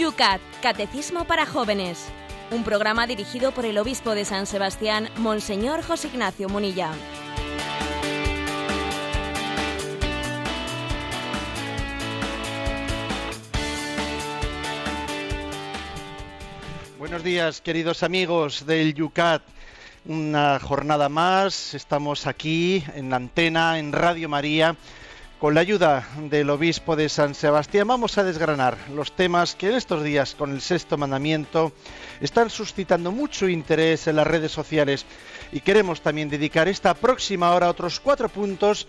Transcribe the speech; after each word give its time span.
Yucat, 0.00 0.40
Catecismo 0.62 1.26
para 1.26 1.44
Jóvenes. 1.44 2.08
Un 2.50 2.64
programa 2.64 3.06
dirigido 3.06 3.52
por 3.52 3.66
el 3.66 3.76
obispo 3.76 4.14
de 4.14 4.24
San 4.24 4.46
Sebastián, 4.46 5.10
Monseñor 5.18 5.82
José 5.82 6.08
Ignacio 6.08 6.48
Munilla. 6.48 6.90
Buenos 16.98 17.22
días, 17.22 17.60
queridos 17.60 18.02
amigos 18.02 18.64
del 18.64 18.94
Yucat. 18.94 19.42
Una 20.06 20.58
jornada 20.60 21.10
más, 21.10 21.74
estamos 21.74 22.26
aquí 22.26 22.82
en 22.94 23.10
la 23.10 23.16
antena, 23.16 23.78
en 23.78 23.92
Radio 23.92 24.30
María 24.30 24.76
con 25.40 25.54
la 25.54 25.62
ayuda 25.62 26.06
del 26.28 26.50
obispo 26.50 26.96
de 26.96 27.08
San 27.08 27.34
Sebastián 27.34 27.88
vamos 27.88 28.18
a 28.18 28.24
desgranar 28.24 28.76
los 28.94 29.16
temas 29.16 29.54
que 29.54 29.70
en 29.70 29.74
estos 29.76 30.04
días 30.04 30.34
con 30.34 30.52
el 30.52 30.60
sexto 30.60 30.98
mandamiento 30.98 31.72
están 32.20 32.50
suscitando 32.50 33.10
mucho 33.10 33.48
interés 33.48 34.06
en 34.06 34.16
las 34.16 34.26
redes 34.26 34.52
sociales. 34.52 35.06
Y 35.50 35.60
queremos 35.60 36.02
también 36.02 36.28
dedicar 36.28 36.68
esta 36.68 36.92
próxima 36.92 37.54
hora 37.54 37.66
a 37.68 37.70
otros 37.70 38.00
cuatro 38.00 38.28
puntos 38.28 38.86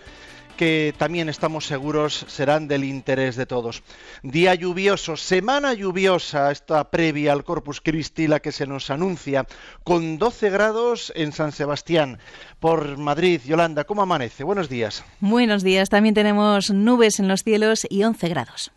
que 0.56 0.94
también 0.96 1.28
estamos 1.28 1.66
seguros 1.66 2.24
serán 2.28 2.68
del 2.68 2.84
interés 2.84 3.36
de 3.36 3.46
todos. 3.46 3.82
Día 4.22 4.54
lluvioso, 4.54 5.16
semana 5.16 5.74
lluviosa, 5.74 6.50
esta 6.50 6.90
previa 6.90 7.32
al 7.32 7.44
Corpus 7.44 7.80
Christi, 7.80 8.26
la 8.26 8.40
que 8.40 8.52
se 8.52 8.66
nos 8.66 8.90
anuncia, 8.90 9.46
con 9.84 10.18
12 10.18 10.50
grados 10.50 11.12
en 11.16 11.32
San 11.32 11.52
Sebastián. 11.52 12.18
Por 12.60 12.98
Madrid, 12.98 13.40
Yolanda, 13.44 13.84
¿cómo 13.84 14.02
amanece? 14.02 14.44
Buenos 14.44 14.68
días. 14.68 15.04
Buenos 15.20 15.62
días, 15.62 15.88
también 15.88 16.14
tenemos 16.14 16.70
nubes 16.70 17.18
en 17.18 17.28
los 17.28 17.42
cielos 17.42 17.86
y 17.88 18.04
11 18.04 18.28
grados. 18.28 18.70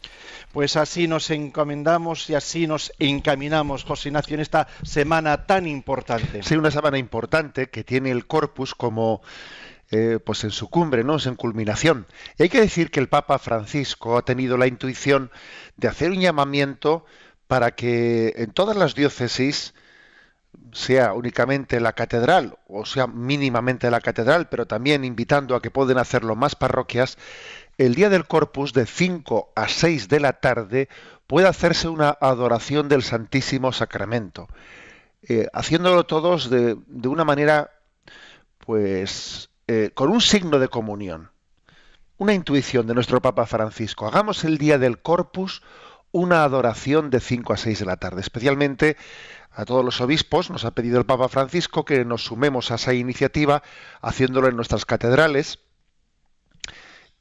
Pues 0.54 0.78
así 0.78 1.08
nos 1.08 1.30
encomendamos 1.32 2.30
y 2.30 2.36
así 2.36 2.66
nos 2.66 2.94
encaminamos, 2.98 3.84
José 3.84 4.10
Ignacio, 4.10 4.36
en 4.36 4.42
esta 4.42 4.68
semana 4.84 5.46
tan 5.46 5.68
importante. 5.68 6.44
Sí, 6.44 6.56
una 6.56 6.72
semana 6.72 6.98
importante 6.98 7.70
que 7.70 7.84
tiene 7.84 8.12
el 8.12 8.26
Corpus 8.26 8.74
como 8.74 9.22
eh, 9.92 10.20
pues 10.24 10.44
en 10.44 10.52
su 10.52 10.70
cumbre, 10.70 11.04
¿no? 11.04 11.18
en 11.24 11.36
culminación. 11.36 12.08
Y 12.38 12.44
hay 12.44 12.50
que 12.50 12.62
decir 12.62 12.92
que 12.92 13.00
el 13.00 13.10
Papa 13.10 13.40
Francisco 13.40 14.18
ha 14.18 14.26
tenido 14.26 14.58
la 14.58 14.68
intuición 14.68 15.32
de 15.78 15.88
hacer 15.88 16.12
un 16.12 16.22
llamamiento 16.22 17.06
para 17.48 17.72
que 17.72 18.34
en 18.38 18.52
todas 18.52 18.76
las 18.76 18.96
diócesis, 18.96 19.74
sea 20.72 21.14
únicamente 21.14 21.80
la 21.80 21.94
catedral 21.94 22.58
o 22.68 22.86
sea 22.86 23.08
mínimamente 23.08 23.90
la 23.90 24.02
catedral, 24.02 24.50
pero 24.50 24.68
también 24.68 25.06
invitando 25.06 25.56
a 25.56 25.62
que 25.62 25.72
pueden 25.72 25.98
hacerlo 25.98 26.36
más 26.36 26.56
parroquias, 26.56 27.18
el 27.78 27.96
día 27.96 28.10
del 28.10 28.26
Corpus 28.26 28.74
de 28.74 28.86
5 28.86 29.54
a 29.56 29.68
6 29.68 30.08
de 30.08 30.20
la 30.20 30.34
tarde 30.34 30.90
puede 31.28 31.48
hacerse 31.48 31.88
una 31.88 32.10
adoración 32.10 32.90
del 32.90 33.04
Santísimo 33.04 33.72
Sacramento, 33.72 34.48
eh, 35.24 35.48
haciéndolo 35.54 36.06
todos 36.06 36.50
de, 36.50 36.78
de 36.88 37.08
una 37.08 37.26
manera 37.26 37.72
pues 38.60 39.50
eh, 39.68 39.92
con 39.94 40.10
un 40.10 40.22
signo 40.22 40.60
de 40.60 40.68
comunión. 40.68 41.32
Una 42.18 42.34
intuición 42.34 42.88
de 42.88 42.94
nuestro 42.94 43.22
Papa 43.22 43.46
Francisco. 43.46 44.08
Hagamos 44.08 44.44
el 44.44 44.58
día 44.58 44.78
del 44.78 45.02
Corpus 45.02 45.62
una 46.12 46.44
adoración 46.44 47.10
de 47.10 47.20
5 47.20 47.52
a 47.52 47.58
6 47.58 47.80
de 47.80 47.86
la 47.86 47.98
tarde. 47.98 48.22
Especialmente 48.22 48.96
a 49.52 49.66
todos 49.66 49.84
los 49.84 50.00
obispos 50.00 50.50
nos 50.50 50.64
ha 50.64 50.72
pedido 50.72 50.98
el 50.98 51.06
Papa 51.06 51.28
Francisco 51.28 51.84
que 51.84 52.06
nos 52.06 52.24
sumemos 52.24 52.72
a 52.72 52.76
esa 52.76 52.94
iniciativa 52.94 53.64
haciéndolo 54.02 54.48
en 54.48 54.56
nuestras 54.56 54.86
catedrales. 54.86 55.60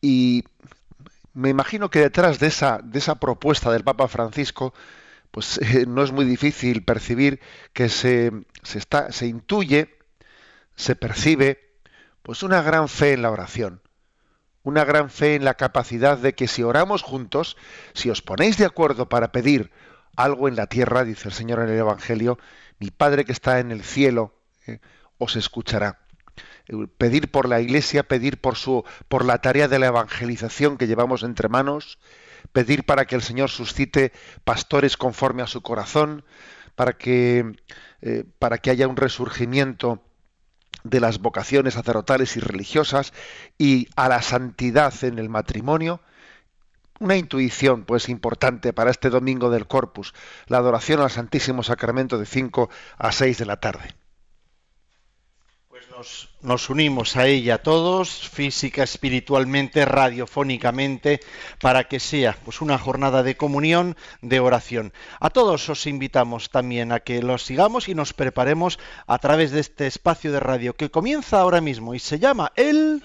Y 0.00 0.44
me 1.32 1.48
imagino 1.48 1.90
que 1.90 1.98
detrás 1.98 2.38
de 2.38 2.46
esa, 2.46 2.78
de 2.84 2.98
esa 3.00 3.16
propuesta 3.16 3.72
del 3.72 3.82
Papa 3.82 4.06
Francisco, 4.06 4.74
pues 5.30 5.58
eh, 5.62 5.86
no 5.88 6.04
es 6.04 6.12
muy 6.12 6.24
difícil 6.24 6.84
percibir 6.84 7.40
que 7.72 7.88
se, 7.88 8.30
se, 8.62 8.78
está, 8.78 9.10
se 9.10 9.26
intuye, 9.26 9.96
se 10.76 10.94
percibe 10.94 11.73
pues 12.24 12.42
una 12.42 12.62
gran 12.62 12.88
fe 12.88 13.12
en 13.12 13.20
la 13.20 13.30
oración, 13.30 13.82
una 14.62 14.82
gran 14.86 15.10
fe 15.10 15.34
en 15.34 15.44
la 15.44 15.54
capacidad 15.54 16.16
de 16.16 16.34
que 16.34 16.48
si 16.48 16.62
oramos 16.62 17.02
juntos, 17.02 17.58
si 17.92 18.08
os 18.08 18.22
ponéis 18.22 18.56
de 18.56 18.64
acuerdo 18.64 19.10
para 19.10 19.30
pedir 19.30 19.70
algo 20.16 20.48
en 20.48 20.56
la 20.56 20.66
tierra, 20.66 21.04
dice 21.04 21.28
el 21.28 21.34
Señor 21.34 21.60
en 21.60 21.68
el 21.68 21.78
Evangelio, 21.78 22.38
mi 22.78 22.90
Padre 22.90 23.26
que 23.26 23.32
está 23.32 23.60
en 23.60 23.70
el 23.70 23.84
cielo 23.84 24.34
eh, 24.66 24.80
os 25.18 25.36
escuchará. 25.36 26.00
Pedir 26.96 27.30
por 27.30 27.46
la 27.46 27.60
Iglesia, 27.60 28.04
pedir 28.04 28.40
por 28.40 28.56
su 28.56 28.84
por 29.08 29.26
la 29.26 29.42
tarea 29.42 29.68
de 29.68 29.78
la 29.78 29.86
evangelización 29.88 30.78
que 30.78 30.86
llevamos 30.86 31.24
entre 31.24 31.50
manos, 31.50 31.98
pedir 32.52 32.84
para 32.84 33.04
que 33.04 33.16
el 33.16 33.22
Señor 33.22 33.50
suscite 33.50 34.12
pastores 34.44 34.96
conforme 34.96 35.42
a 35.42 35.46
su 35.46 35.60
corazón, 35.60 36.24
para 36.74 36.94
que 36.94 37.52
eh, 38.00 38.24
para 38.38 38.56
que 38.56 38.70
haya 38.70 38.88
un 38.88 38.96
resurgimiento 38.96 40.02
de 40.84 41.00
las 41.00 41.18
vocaciones 41.18 41.74
sacerdotales 41.74 42.36
y 42.36 42.40
religiosas 42.40 43.12
y 43.58 43.88
a 43.96 44.08
la 44.08 44.22
santidad 44.22 44.92
en 45.02 45.18
el 45.18 45.28
matrimonio, 45.28 46.00
una 47.00 47.16
intuición 47.16 47.84
pues 47.84 48.08
importante 48.08 48.72
para 48.72 48.90
este 48.90 49.10
domingo 49.10 49.50
del 49.50 49.66
Corpus, 49.66 50.14
la 50.46 50.58
adoración 50.58 51.00
al 51.00 51.10
Santísimo 51.10 51.62
Sacramento 51.62 52.18
de 52.18 52.26
5 52.26 52.70
a 52.98 53.12
6 53.12 53.38
de 53.38 53.46
la 53.46 53.56
tarde 53.56 53.94
nos, 56.42 56.70
unimos 56.70 57.16
a 57.16 57.26
ella 57.26 57.58
todos, 57.58 58.28
física, 58.28 58.82
espiritualmente, 58.82 59.84
radiofónicamente, 59.84 61.20
para 61.60 61.84
que 61.84 62.00
sea 62.00 62.36
pues, 62.44 62.60
una 62.60 62.78
jornada 62.78 63.22
de 63.22 63.36
comunión, 63.36 63.96
de 64.20 64.40
oración. 64.40 64.92
A 65.20 65.30
todos 65.30 65.68
os 65.68 65.86
invitamos 65.86 66.50
también 66.50 66.92
a 66.92 67.00
que 67.00 67.22
los 67.22 67.44
sigamos 67.44 67.88
y 67.88 67.94
nos 67.94 68.12
preparemos 68.12 68.78
a 69.06 69.18
través 69.18 69.50
de 69.52 69.60
este 69.60 69.86
espacio 69.86 70.32
de 70.32 70.40
radio 70.40 70.74
que 70.74 70.90
comienza 70.90 71.40
ahora 71.40 71.60
mismo 71.60 71.94
y 71.94 71.98
se 71.98 72.18
llama 72.18 72.52
El... 72.56 73.02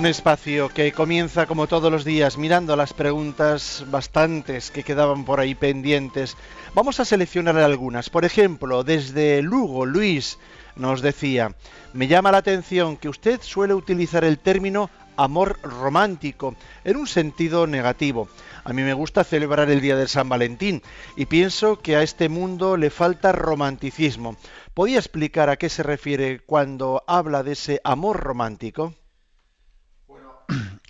Un 0.00 0.06
espacio 0.06 0.70
que 0.70 0.92
comienza 0.92 1.44
como 1.44 1.66
todos 1.66 1.92
los 1.92 2.06
días 2.06 2.38
mirando 2.38 2.74
las 2.74 2.94
preguntas 2.94 3.84
bastantes 3.90 4.70
que 4.70 4.82
quedaban 4.82 5.26
por 5.26 5.40
ahí 5.40 5.54
pendientes. 5.54 6.38
Vamos 6.74 7.00
a 7.00 7.04
seleccionar 7.04 7.58
algunas. 7.58 8.08
Por 8.08 8.24
ejemplo, 8.24 8.82
desde 8.82 9.42
Lugo, 9.42 9.84
Luis 9.84 10.38
nos 10.74 11.02
decía, 11.02 11.54
me 11.92 12.08
llama 12.08 12.32
la 12.32 12.38
atención 12.38 12.96
que 12.96 13.10
usted 13.10 13.42
suele 13.42 13.74
utilizar 13.74 14.24
el 14.24 14.38
término 14.38 14.88
amor 15.18 15.60
romántico 15.62 16.56
en 16.82 16.96
un 16.96 17.06
sentido 17.06 17.66
negativo. 17.66 18.30
A 18.64 18.72
mí 18.72 18.80
me 18.80 18.94
gusta 18.94 19.22
celebrar 19.22 19.68
el 19.68 19.82
Día 19.82 19.96
de 19.96 20.08
San 20.08 20.30
Valentín 20.30 20.80
y 21.14 21.26
pienso 21.26 21.78
que 21.78 21.96
a 21.96 22.02
este 22.02 22.30
mundo 22.30 22.78
le 22.78 22.88
falta 22.88 23.32
romanticismo. 23.32 24.36
¿Podría 24.72 24.96
explicar 24.96 25.50
a 25.50 25.56
qué 25.56 25.68
se 25.68 25.82
refiere 25.82 26.40
cuando 26.40 27.04
habla 27.06 27.42
de 27.42 27.52
ese 27.52 27.82
amor 27.84 28.16
romántico? 28.20 28.94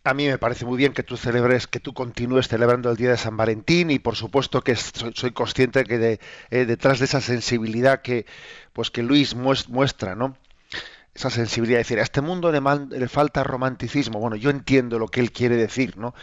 A 0.05 0.15
mí 0.15 0.27
me 0.27 0.39
parece 0.39 0.65
muy 0.65 0.79
bien 0.79 0.93
que 0.93 1.03
tú 1.03 1.17
celebres, 1.17 1.67
que 1.67 1.81
tú 1.81 1.93
continúes 1.93 2.49
celebrando 2.49 2.91
el 2.91 2.97
Día 2.97 3.11
de 3.11 3.17
San 3.17 3.37
Valentín 3.37 3.91
y 3.91 3.99
por 3.99 4.17
supuesto 4.17 4.63
que 4.63 4.77
soy, 4.77 5.33
consciente 5.33 5.85
que 5.85 5.99
de, 5.99 6.21
eh, 6.51 6.65
detrás 6.65 6.99
de 6.99 7.05
esa 7.05 7.21
sensibilidad 7.21 8.01
que, 8.01 8.27
pues 8.73 8.91
que 8.91 9.03
Luis 9.03 9.35
muestra, 9.35 10.15
¿no? 10.15 10.37
Esa 11.15 11.29
sensibilidad 11.29 11.79
de 11.79 11.83
decir, 11.85 11.99
a 11.99 12.03
este 12.03 12.21
mundo 12.21 12.51
le, 12.53 12.61
le, 12.99 13.09
falta 13.09 13.43
romanticismo. 13.43 14.21
Bueno, 14.21 14.37
yo 14.37 14.49
entiendo 14.51 14.99
lo 14.99 15.09
que 15.09 15.21
él 15.21 15.33
quiere 15.33 15.57
decir, 15.57 15.97
¿no? 15.99 16.15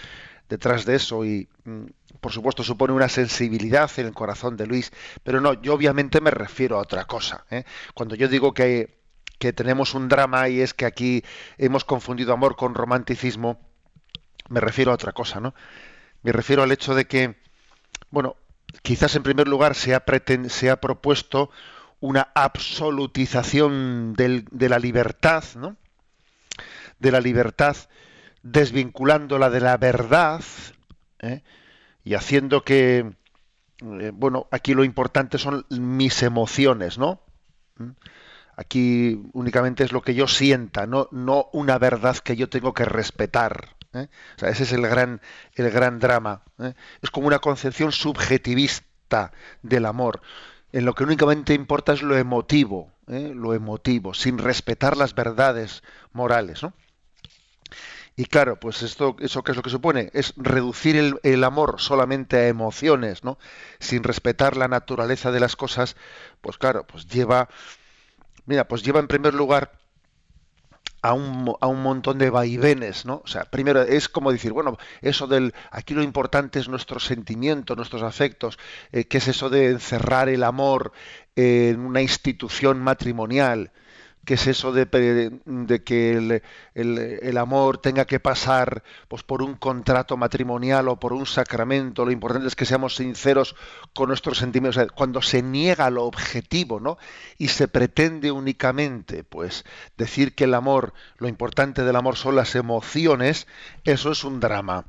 Detrás 0.49 0.85
de 0.85 0.95
eso 0.95 1.25
y, 1.25 1.49
mm, 1.65 1.85
por 2.21 2.31
supuesto, 2.31 2.63
supone 2.63 2.93
una 2.93 3.09
sensibilidad 3.09 3.91
en 3.97 4.07
el 4.07 4.13
corazón 4.13 4.55
de 4.57 4.65
Luis, 4.65 4.91
pero 5.23 5.41
no, 5.41 5.61
yo 5.61 5.73
obviamente 5.73 6.21
me 6.21 6.31
refiero 6.31 6.77
a 6.77 6.81
otra 6.81 7.05
cosa. 7.05 7.45
¿eh? 7.51 7.63
Cuando 7.93 8.15
yo 8.15 8.27
digo 8.27 8.53
que 8.53 8.97
que 9.39 9.53
tenemos 9.53 9.93
un 9.93 10.07
drama 10.07 10.49
y 10.49 10.61
es 10.61 10.73
que 10.73 10.85
aquí 10.85 11.23
hemos 11.57 11.85
confundido 11.85 12.33
amor 12.33 12.55
con 12.55 12.73
romanticismo, 12.73 13.59
me 14.49 14.59
refiero 14.59 14.91
a 14.91 14.95
otra 14.95 15.11
cosa, 15.11 15.39
¿no? 15.39 15.53
Me 16.23 16.31
refiero 16.31 16.63
al 16.63 16.71
hecho 16.71 16.95
de 16.95 17.05
que, 17.05 17.35
bueno, 18.09 18.35
quizás 18.81 19.15
en 19.15 19.23
primer 19.23 19.47
lugar 19.47 19.75
se 19.75 19.93
ha, 19.95 20.03
se 20.47 20.69
ha 20.69 20.81
propuesto 20.81 21.49
una 21.99 22.29
absolutización 22.35 24.13
de 24.13 24.69
la 24.69 24.79
libertad, 24.79 25.43
¿no? 25.55 25.77
De 26.99 27.11
la 27.11 27.21
libertad, 27.21 27.75
desvinculándola 28.43 29.49
de 29.49 29.59
la 29.59 29.77
verdad 29.77 30.41
¿eh? 31.19 31.43
y 32.03 32.13
haciendo 32.13 32.63
que, 32.63 33.13
eh, 33.81 34.11
bueno, 34.13 34.47
aquí 34.51 34.73
lo 34.73 34.83
importante 34.83 35.37
son 35.37 35.65
mis 35.69 36.23
emociones, 36.23 36.97
¿no? 36.97 37.21
¿Mm? 37.77 37.91
Aquí 38.55 39.21
únicamente 39.33 39.83
es 39.83 39.91
lo 39.91 40.01
que 40.01 40.15
yo 40.15 40.27
sienta, 40.27 40.87
no, 40.87 41.07
no 41.11 41.47
una 41.53 41.77
verdad 41.77 42.17
que 42.17 42.35
yo 42.35 42.49
tengo 42.49 42.73
que 42.73 42.85
respetar. 42.85 43.76
¿Eh? 44.01 44.09
Ese 44.41 44.63
es 44.63 44.71
el 44.73 44.81
gran, 44.81 45.21
el 45.55 45.69
gran 45.71 45.99
drama. 45.99 46.43
¿eh? 46.59 46.73
Es 47.01 47.09
como 47.11 47.27
una 47.27 47.39
concepción 47.39 47.91
subjetivista 47.91 49.31
del 49.61 49.85
amor, 49.85 50.21
en 50.71 50.85
lo 50.85 50.93
que 50.93 51.03
únicamente 51.03 51.53
importa 51.53 51.93
es 51.93 52.01
lo 52.01 52.17
emotivo, 52.17 52.91
¿eh? 53.07 53.31
lo 53.33 53.53
emotivo, 53.53 54.13
sin 54.13 54.37
respetar 54.37 54.97
las 54.97 55.15
verdades 55.15 55.83
morales. 56.13 56.61
¿no? 56.63 56.73
Y 58.15 58.25
claro, 58.25 58.59
pues 58.59 58.81
esto, 58.81 59.15
eso 59.19 59.43
qué 59.43 59.51
es 59.51 59.57
lo 59.57 59.63
que 59.63 59.69
supone, 59.69 60.09
es 60.13 60.33
reducir 60.37 60.95
el, 60.95 61.19
el, 61.21 61.43
amor 61.43 61.75
solamente 61.79 62.37
a 62.37 62.47
emociones, 62.47 63.23
¿no? 63.23 63.37
Sin 63.79 64.03
respetar 64.03 64.57
la 64.57 64.67
naturaleza 64.67 65.31
de 65.31 65.39
las 65.39 65.55
cosas, 65.55 65.95
pues 66.41 66.57
claro, 66.57 66.87
pues 66.87 67.07
lleva, 67.07 67.47
mira, 68.47 68.67
pues 68.67 68.81
lleva 68.81 68.99
en 68.99 69.07
primer 69.07 69.35
lugar 69.35 69.71
a 71.07 71.13
un, 71.13 71.53
a 71.59 71.67
un, 71.67 71.81
montón 71.81 72.17
de 72.17 72.29
vaivenes, 72.29 73.05
¿no? 73.05 73.21
O 73.23 73.27
sea, 73.27 73.45
primero 73.45 73.81
es 73.81 74.09
como 74.09 74.31
decir, 74.31 74.51
bueno, 74.51 74.77
eso 75.01 75.27
del, 75.27 75.53
aquí 75.71 75.93
lo 75.93 76.03
importante 76.03 76.59
es 76.59 76.67
nuestros 76.67 77.05
sentimientos, 77.05 77.77
nuestros 77.77 78.03
afectos, 78.03 78.59
eh, 78.91 79.05
¿qué 79.05 79.19
es 79.19 79.27
eso 79.27 79.49
de 79.49 79.69
encerrar 79.69 80.29
el 80.29 80.43
amor 80.43 80.91
en 81.35 81.79
una 81.79 82.01
institución 82.01 82.79
matrimonial? 82.79 83.71
¿Qué 84.27 84.33
es 84.33 84.45
eso 84.45 84.73
de, 84.73 84.85
que 85.85 86.41
el, 86.75 87.37
amor 87.37 87.77
tenga 87.77 88.03
que 88.03 88.19
pasar 88.19 88.83
pues, 89.07 89.23
por 89.23 89.41
un 89.41 89.55
contrato 89.55 90.17
matrimonial 90.17 90.89
o 90.89 90.99
por 90.99 91.13
un 91.13 91.25
sacramento? 91.25 92.03
Lo 92.03 92.11
importante 92.11 92.49
es 92.49 92.55
que 92.57 92.65
seamos 92.65 92.97
sinceros 92.97 93.55
con 93.93 94.09
nuestros 94.09 94.39
sentimientos. 94.39 94.85
Cuando 94.93 95.21
se 95.21 95.41
niega 95.41 95.89
lo 95.89 96.03
objetivo, 96.03 96.81
¿no? 96.81 96.97
Y 97.37 97.47
se 97.47 97.69
pretende 97.69 98.29
únicamente, 98.29 99.23
pues, 99.23 99.63
decir 99.95 100.35
que 100.35 100.43
el 100.43 100.55
amor, 100.55 100.93
lo 101.19 101.29
importante 101.29 101.85
del 101.85 101.95
amor 101.95 102.17
son 102.17 102.35
las 102.35 102.53
emociones, 102.55 103.47
eso 103.85 104.11
es 104.11 104.25
un 104.25 104.41
drama. 104.41 104.87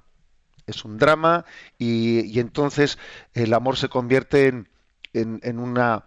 Es 0.67 0.85
un 0.85 0.99
drama 0.99 1.45
y, 1.79 2.41
entonces 2.41 2.99
el 3.35 3.55
amor 3.55 3.77
se 3.77 3.89
convierte 3.89 4.49
en, 4.49 4.69
en 5.13 5.61
una 5.61 6.07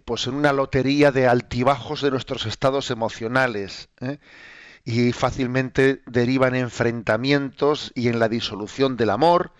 pues 0.00 0.26
en 0.26 0.34
una 0.34 0.52
lotería 0.52 1.12
de 1.12 1.26
altibajos 1.26 2.02
de 2.02 2.10
nuestros 2.10 2.46
estados 2.46 2.90
emocionales 2.90 3.88
¿eh? 4.00 4.18
y 4.84 5.12
fácilmente 5.12 6.02
derivan 6.06 6.54
enfrentamientos 6.54 7.92
y 7.94 8.08
en 8.08 8.18
la 8.18 8.28
disolución 8.28 8.96
del 8.96 9.10
amor 9.10 9.52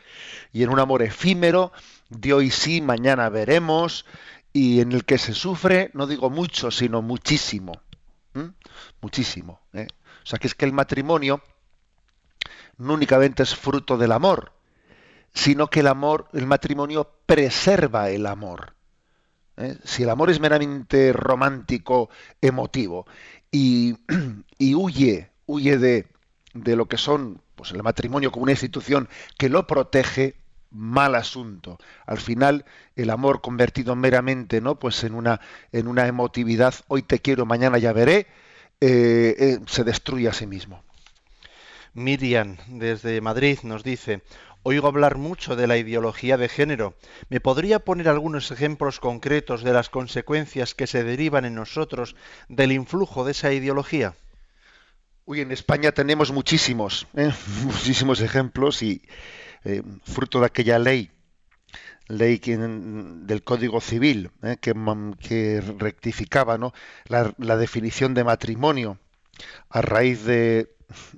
y 0.52 0.62
en 0.62 0.70
un 0.70 0.80
amor 0.80 1.02
efímero 1.02 1.72
de 2.08 2.32
hoy 2.32 2.50
sí 2.50 2.80
mañana 2.80 3.28
veremos 3.28 4.04
y 4.52 4.80
en 4.80 4.92
el 4.92 5.04
que 5.04 5.18
se 5.18 5.34
sufre 5.34 5.90
no 5.94 6.06
digo 6.06 6.30
mucho 6.30 6.70
sino 6.70 7.02
muchísimo 7.02 7.80
¿eh? 8.34 8.50
muchísimo 9.00 9.60
¿eh? 9.72 9.86
o 10.22 10.26
sea 10.26 10.38
que 10.38 10.48
es 10.48 10.54
que 10.54 10.64
el 10.64 10.72
matrimonio 10.72 11.42
no 12.78 12.94
únicamente 12.94 13.42
es 13.42 13.54
fruto 13.54 13.96
del 13.96 14.12
amor 14.12 14.52
sino 15.34 15.68
que 15.68 15.80
el 15.80 15.86
amor 15.86 16.28
el 16.32 16.46
matrimonio 16.46 17.10
preserva 17.26 18.10
el 18.10 18.26
amor 18.26 18.74
¿eh? 19.62 19.76
si 19.84 20.02
el 20.02 20.10
amor 20.10 20.30
es 20.30 20.40
meramente 20.40 21.12
romántico, 21.12 22.10
emotivo, 22.40 23.06
y, 23.50 23.94
huye, 24.58 25.30
huye 25.46 25.78
de, 25.78 26.06
de, 26.54 26.76
lo 26.76 26.86
que 26.86 26.96
son 26.96 27.40
pues, 27.54 27.72
el 27.72 27.82
matrimonio 27.82 28.32
como 28.32 28.44
una 28.44 28.52
institución 28.52 29.08
que 29.38 29.48
lo 29.48 29.66
protege, 29.66 30.36
mal 30.70 31.14
asunto. 31.14 31.78
Al 32.06 32.18
final, 32.18 32.64
el 32.96 33.10
amor 33.10 33.40
convertido 33.40 33.94
meramente 33.94 34.60
¿no? 34.60 34.78
pues 34.78 35.04
en, 35.04 35.14
una, 35.14 35.40
en 35.70 35.86
una 35.86 36.06
emotividad, 36.06 36.74
hoy 36.88 37.02
te 37.02 37.18
quiero, 37.20 37.46
mañana 37.46 37.78
ya 37.78 37.92
veré, 37.92 38.26
eh, 38.80 39.36
eh, 39.38 39.58
se 39.66 39.84
destruye 39.84 40.28
a 40.28 40.32
sí 40.32 40.46
mismo. 40.46 40.82
Miriam, 41.94 42.56
desde 42.68 43.20
Madrid, 43.20 43.58
nos 43.64 43.84
dice, 43.84 44.22
Oigo 44.64 44.86
hablar 44.86 45.16
mucho 45.18 45.56
de 45.56 45.66
la 45.66 45.76
ideología 45.76 46.36
de 46.36 46.48
género. 46.48 46.94
¿Me 47.28 47.40
podría 47.40 47.80
poner 47.80 48.08
algunos 48.08 48.52
ejemplos 48.52 49.00
concretos 49.00 49.64
de 49.64 49.72
las 49.72 49.90
consecuencias 49.90 50.74
que 50.74 50.86
se 50.86 51.02
derivan 51.02 51.44
en 51.44 51.56
nosotros 51.56 52.14
del 52.48 52.70
influjo 52.70 53.24
de 53.24 53.32
esa 53.32 53.52
ideología? 53.52 54.14
Uy, 55.24 55.40
en 55.40 55.50
España 55.50 55.90
tenemos 55.90 56.30
muchísimos, 56.30 57.08
¿eh? 57.16 57.32
muchísimos 57.64 58.20
ejemplos 58.20 58.82
y 58.84 59.02
eh, 59.64 59.82
fruto 60.04 60.38
de 60.38 60.46
aquella 60.46 60.78
ley, 60.78 61.10
ley 62.06 62.38
que, 62.38 62.56
del 62.56 63.42
Código 63.42 63.80
Civil, 63.80 64.30
¿eh? 64.44 64.58
que, 64.60 64.74
que, 65.20 65.60
rectificaba 65.78 66.56
la 67.08 67.56
definición 67.56 68.14
de 68.14 68.22
matrimonio 68.22 68.98
a 69.70 69.82
raíz 69.82 70.24
de, 70.24 70.68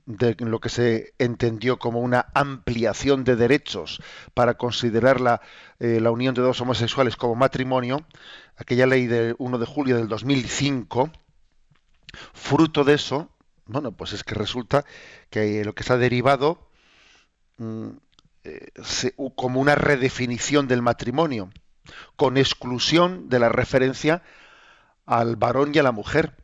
de 0.07 0.37
lo 0.39 0.61
que 0.61 0.69
se 0.69 1.15
entendió 1.19 1.79
como 1.79 2.01
una 2.01 2.27
ampliación 2.35 3.25
de 3.25 3.37
derechos 3.37 4.03
para 4.35 4.55
considerar 4.55 5.21
la, 5.21 5.41
eh, 5.79 6.01
la, 6.01 6.11
unión 6.11 6.35
de 6.35 6.43
dos 6.43 6.61
homosexuales 6.61 7.17
como 7.17 7.35
matrimonio, 7.35 8.07
aquella 8.57 8.87
ley 8.87 9.07
de 9.07 9.35
1 9.39 9.59
de 9.59 9.67
julio 9.67 9.97
del 9.97 10.09
2005, 10.09 11.11
fruto 12.33 12.85
de 12.85 12.95
eso, 12.95 13.31
bueno, 13.67 13.93
pues 13.93 14.13
es 14.13 14.25
que 14.25 14.35
resulta 14.35 14.85
que 15.31 15.65
lo 15.65 15.75
que 15.75 15.85
se 15.85 15.93
ha 15.93 15.97
derivado 15.97 16.71
mm, 17.59 17.89
eh, 18.45 18.73
como 19.35 19.61
una 19.61 19.75
redefinición 19.75 20.69
del 20.69 20.83
matrimonio, 20.83 21.51
con 22.17 22.37
exclusión 22.37 23.29
de 23.29 23.39
la 23.39 23.49
referencia 23.49 24.23
al 25.07 25.37
varón 25.37 25.73
y 25.75 25.79
a 25.79 25.83
la 25.83 25.93
mujer 25.93 26.44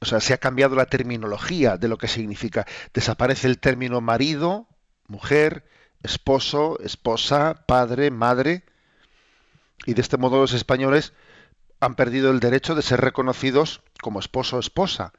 o 0.00 0.06
sea, 0.06 0.20
se 0.20 0.32
ha 0.32 0.38
cambiado 0.38 0.74
la 0.76 0.86
terminología 0.86 1.76
de 1.76 1.88
lo 1.88 1.98
que 1.98 2.08
significa. 2.08 2.66
Desaparece 2.94 3.46
el 3.48 3.58
término 3.58 4.00
marido, 4.00 4.66
mujer, 5.08 5.64
esposo, 6.02 6.78
esposa, 6.80 7.64
padre, 7.66 8.10
madre. 8.10 8.64
Y 9.84 9.92
de 9.92 10.00
este 10.00 10.16
modo 10.16 10.40
los 10.40 10.54
españoles 10.54 11.12
han 11.80 11.96
perdido 11.96 12.30
el 12.30 12.40
derecho 12.40 12.74
de 12.74 12.82
ser 12.82 13.00
reconocidos 13.00 13.82
como 14.00 14.20
esposo 14.20 14.56
o 14.56 14.60
esposa. 14.60 15.12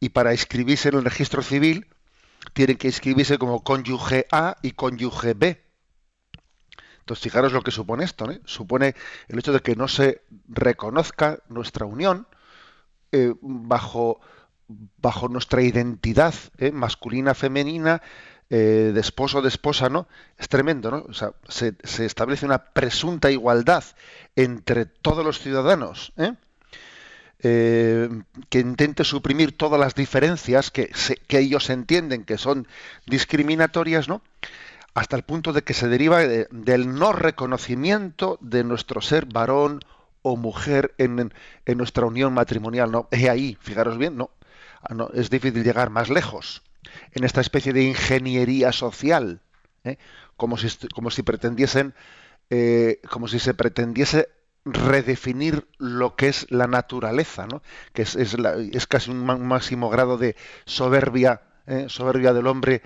Y 0.00 0.10
para 0.10 0.32
inscribirse 0.32 0.88
en 0.88 0.96
el 0.96 1.04
registro 1.04 1.42
civil 1.42 1.86
tienen 2.54 2.76
que 2.76 2.88
inscribirse 2.88 3.38
como 3.38 3.62
cónyuge 3.62 4.26
A 4.32 4.56
y 4.62 4.72
cónyuge 4.72 5.34
B. 5.34 5.64
Entonces, 7.00 7.22
fijaros 7.22 7.52
lo 7.52 7.62
que 7.62 7.70
supone 7.70 8.04
esto. 8.04 8.26
¿no? 8.26 8.34
Supone 8.44 8.96
el 9.28 9.38
hecho 9.38 9.52
de 9.52 9.60
que 9.60 9.76
no 9.76 9.86
se 9.86 10.22
reconozca 10.48 11.38
nuestra 11.48 11.86
unión 11.86 12.26
eh, 13.12 13.34
bajo, 13.40 14.20
bajo 14.68 15.28
nuestra 15.28 15.62
identidad 15.62 16.34
eh, 16.58 16.72
masculina, 16.72 17.34
femenina, 17.34 18.02
eh, 18.50 18.92
de 18.94 19.00
esposo, 19.00 19.42
de 19.42 19.48
esposa, 19.48 19.88
¿no? 19.88 20.08
Es 20.38 20.48
tremendo, 20.48 20.90
¿no? 20.90 21.04
O 21.08 21.12
sea, 21.12 21.32
se, 21.48 21.74
se 21.84 22.06
establece 22.06 22.46
una 22.46 22.64
presunta 22.72 23.30
igualdad 23.30 23.84
entre 24.36 24.86
todos 24.86 25.24
los 25.24 25.38
ciudadanos, 25.38 26.12
que 27.40 28.58
intente 28.58 29.04
suprimir 29.04 29.56
todas 29.56 29.78
las 29.78 29.94
diferencias 29.94 30.72
que, 30.72 30.90
que 31.28 31.38
ellos 31.38 31.70
entienden 31.70 32.24
que 32.24 32.36
son 32.36 32.66
discriminatorias, 33.06 34.08
¿no? 34.08 34.22
hasta 34.98 35.14
el 35.14 35.22
punto 35.22 35.52
de 35.52 35.62
que 35.62 35.74
se 35.74 35.86
deriva 35.86 36.18
de, 36.18 36.48
del 36.50 36.94
no 36.94 37.12
reconocimiento 37.12 38.36
de 38.40 38.64
nuestro 38.64 39.00
ser 39.00 39.26
varón 39.26 39.80
o 40.28 40.36
mujer 40.36 40.94
en, 40.98 41.32
en 41.66 41.78
nuestra 41.78 42.06
unión 42.06 42.34
matrimonial. 42.34 42.90
No, 42.90 43.08
es 43.10 43.28
ahí, 43.28 43.56
fijaros 43.60 43.98
bien, 43.98 44.16
no, 44.16 44.30
ah, 44.82 44.94
no, 44.94 45.08
es 45.14 45.30
difícil 45.30 45.64
llegar 45.64 45.90
más 45.90 46.08
lejos 46.08 46.62
en 47.12 47.24
esta 47.24 47.40
especie 47.40 47.72
de 47.72 47.82
ingeniería 47.84 48.72
social, 48.72 49.40
¿eh? 49.84 49.98
como, 50.36 50.56
si, 50.56 50.68
como 50.88 51.10
si 51.10 51.22
pretendiesen, 51.22 51.94
eh, 52.50 53.00
como 53.10 53.28
si 53.28 53.38
se 53.38 53.54
pretendiese 53.54 54.28
redefinir 54.64 55.66
lo 55.78 56.16
que 56.16 56.28
es 56.28 56.50
la 56.50 56.66
naturaleza, 56.66 57.46
¿no? 57.46 57.62
que 57.92 58.02
es, 58.02 58.16
es, 58.16 58.38
la, 58.38 58.54
es 58.56 58.86
casi 58.86 59.10
un 59.10 59.24
máximo 59.24 59.88
grado 59.88 60.18
de 60.18 60.36
soberbia, 60.66 61.42
¿eh? 61.66 61.86
soberbia 61.88 62.32
del 62.32 62.46
hombre 62.46 62.82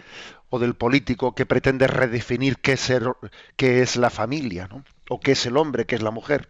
o 0.51 0.59
del 0.59 0.75
político 0.75 1.35
que 1.35 1.47
pretende 1.47 1.87
redefinir 1.87 2.59
qué 2.59 2.73
es, 2.73 2.93
qué 3.57 3.83
es 3.83 3.97
la 3.97 4.11
familia, 4.11 4.69
¿no? 4.69 4.85
o 5.09 5.21
qué 5.21 5.33
es 5.33 5.47
el 5.47 5.57
hombre, 5.57 5.87
qué 5.87 5.97
es 5.97 6.03
la 6.03 6.11
mujer. 6.11 6.49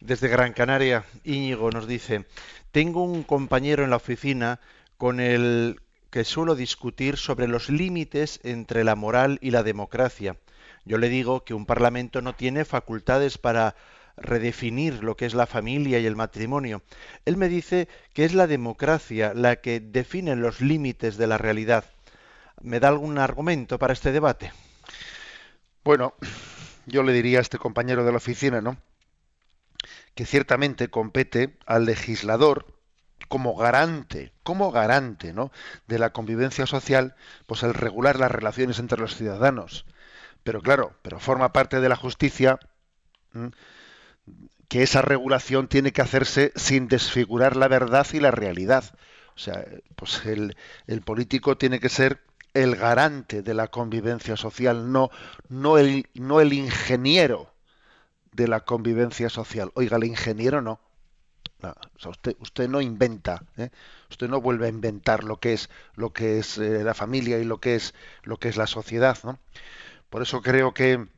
Desde 0.00 0.28
Gran 0.28 0.52
Canaria, 0.52 1.04
Íñigo 1.24 1.72
nos 1.72 1.88
dice, 1.88 2.24
tengo 2.70 3.02
un 3.02 3.24
compañero 3.24 3.82
en 3.82 3.90
la 3.90 3.96
oficina 3.96 4.60
con 4.96 5.18
el 5.18 5.80
que 6.10 6.22
suelo 6.22 6.54
discutir 6.54 7.16
sobre 7.16 7.48
los 7.48 7.68
límites 7.68 8.38
entre 8.44 8.84
la 8.84 8.94
moral 8.94 9.38
y 9.42 9.50
la 9.50 9.64
democracia. 9.64 10.36
Yo 10.84 10.98
le 10.98 11.08
digo 11.08 11.44
que 11.44 11.52
un 11.52 11.66
parlamento 11.66 12.22
no 12.22 12.34
tiene 12.34 12.64
facultades 12.64 13.38
para 13.38 13.74
redefinir 14.16 15.02
lo 15.02 15.16
que 15.16 15.26
es 15.26 15.34
la 15.34 15.46
familia 15.46 15.98
y 15.98 16.06
el 16.06 16.16
matrimonio. 16.16 16.82
Él 17.24 17.36
me 17.36 17.48
dice 17.48 17.88
que 18.14 18.24
es 18.24 18.34
la 18.34 18.46
democracia 18.46 19.32
la 19.34 19.56
que 19.56 19.80
define 19.80 20.36
los 20.36 20.60
límites 20.60 21.16
de 21.16 21.26
la 21.26 21.38
realidad. 21.38 21.84
¿Me 22.62 22.78
da 22.78 22.88
algún 22.88 23.18
argumento 23.18 23.80
para 23.80 23.92
este 23.92 24.12
debate? 24.12 24.52
Bueno, 25.82 26.14
yo 26.86 27.02
le 27.02 27.12
diría 27.12 27.38
a 27.38 27.42
este 27.42 27.58
compañero 27.58 28.04
de 28.04 28.12
la 28.12 28.18
oficina, 28.18 28.60
¿no? 28.60 28.76
Que 30.18 30.26
ciertamente 30.26 30.90
compete 30.90 31.56
al 31.64 31.84
legislador, 31.84 32.66
como 33.28 33.54
garante, 33.54 34.32
como 34.42 34.72
garante, 34.72 35.32
¿no? 35.32 35.52
de 35.86 36.00
la 36.00 36.12
convivencia 36.12 36.66
social, 36.66 37.14
pues 37.46 37.62
el 37.62 37.72
regular 37.72 38.18
las 38.18 38.32
relaciones 38.32 38.80
entre 38.80 38.98
los 38.98 39.14
ciudadanos. 39.14 39.86
Pero 40.42 40.60
claro, 40.60 40.92
pero 41.02 41.20
forma 41.20 41.52
parte 41.52 41.78
de 41.78 41.88
la 41.88 41.94
justicia 41.94 42.58
que 44.66 44.82
esa 44.82 45.02
regulación 45.02 45.68
tiene 45.68 45.92
que 45.92 46.02
hacerse 46.02 46.50
sin 46.56 46.88
desfigurar 46.88 47.54
la 47.54 47.68
verdad 47.68 48.04
y 48.12 48.18
la 48.18 48.32
realidad. 48.32 48.82
O 49.36 49.38
sea, 49.38 49.64
pues 49.94 50.26
el, 50.26 50.56
el 50.88 51.00
político 51.02 51.56
tiene 51.56 51.78
que 51.78 51.90
ser 51.90 52.24
el 52.54 52.74
garante 52.74 53.42
de 53.42 53.54
la 53.54 53.68
convivencia 53.68 54.36
social, 54.36 54.90
no, 54.90 55.10
no, 55.48 55.78
el, 55.78 56.08
no 56.14 56.40
el 56.40 56.54
ingeniero 56.54 57.52
de 58.32 58.48
la 58.48 58.60
convivencia 58.60 59.28
social. 59.28 59.70
Oiga, 59.74 59.96
el 59.96 60.04
ingeniero 60.04 60.60
no. 60.62 60.80
usted, 62.06 62.36
usted 62.40 62.68
no 62.68 62.80
inventa, 62.80 63.42
¿eh? 63.56 63.70
usted 64.10 64.28
no 64.28 64.40
vuelve 64.40 64.66
a 64.66 64.70
inventar 64.70 65.24
lo 65.24 65.38
que 65.40 65.54
es 65.54 65.70
lo 65.94 66.12
que 66.12 66.38
es 66.38 66.58
eh, 66.58 66.84
la 66.84 66.94
familia 66.94 67.38
y 67.38 67.44
lo 67.44 67.58
que 67.60 67.74
es 67.74 67.94
lo 68.22 68.38
que 68.38 68.48
es 68.48 68.56
la 68.56 68.66
sociedad, 68.66 69.18
¿no? 69.24 69.38
Por 70.10 70.22
eso 70.22 70.40
creo 70.42 70.72
que 70.72 71.08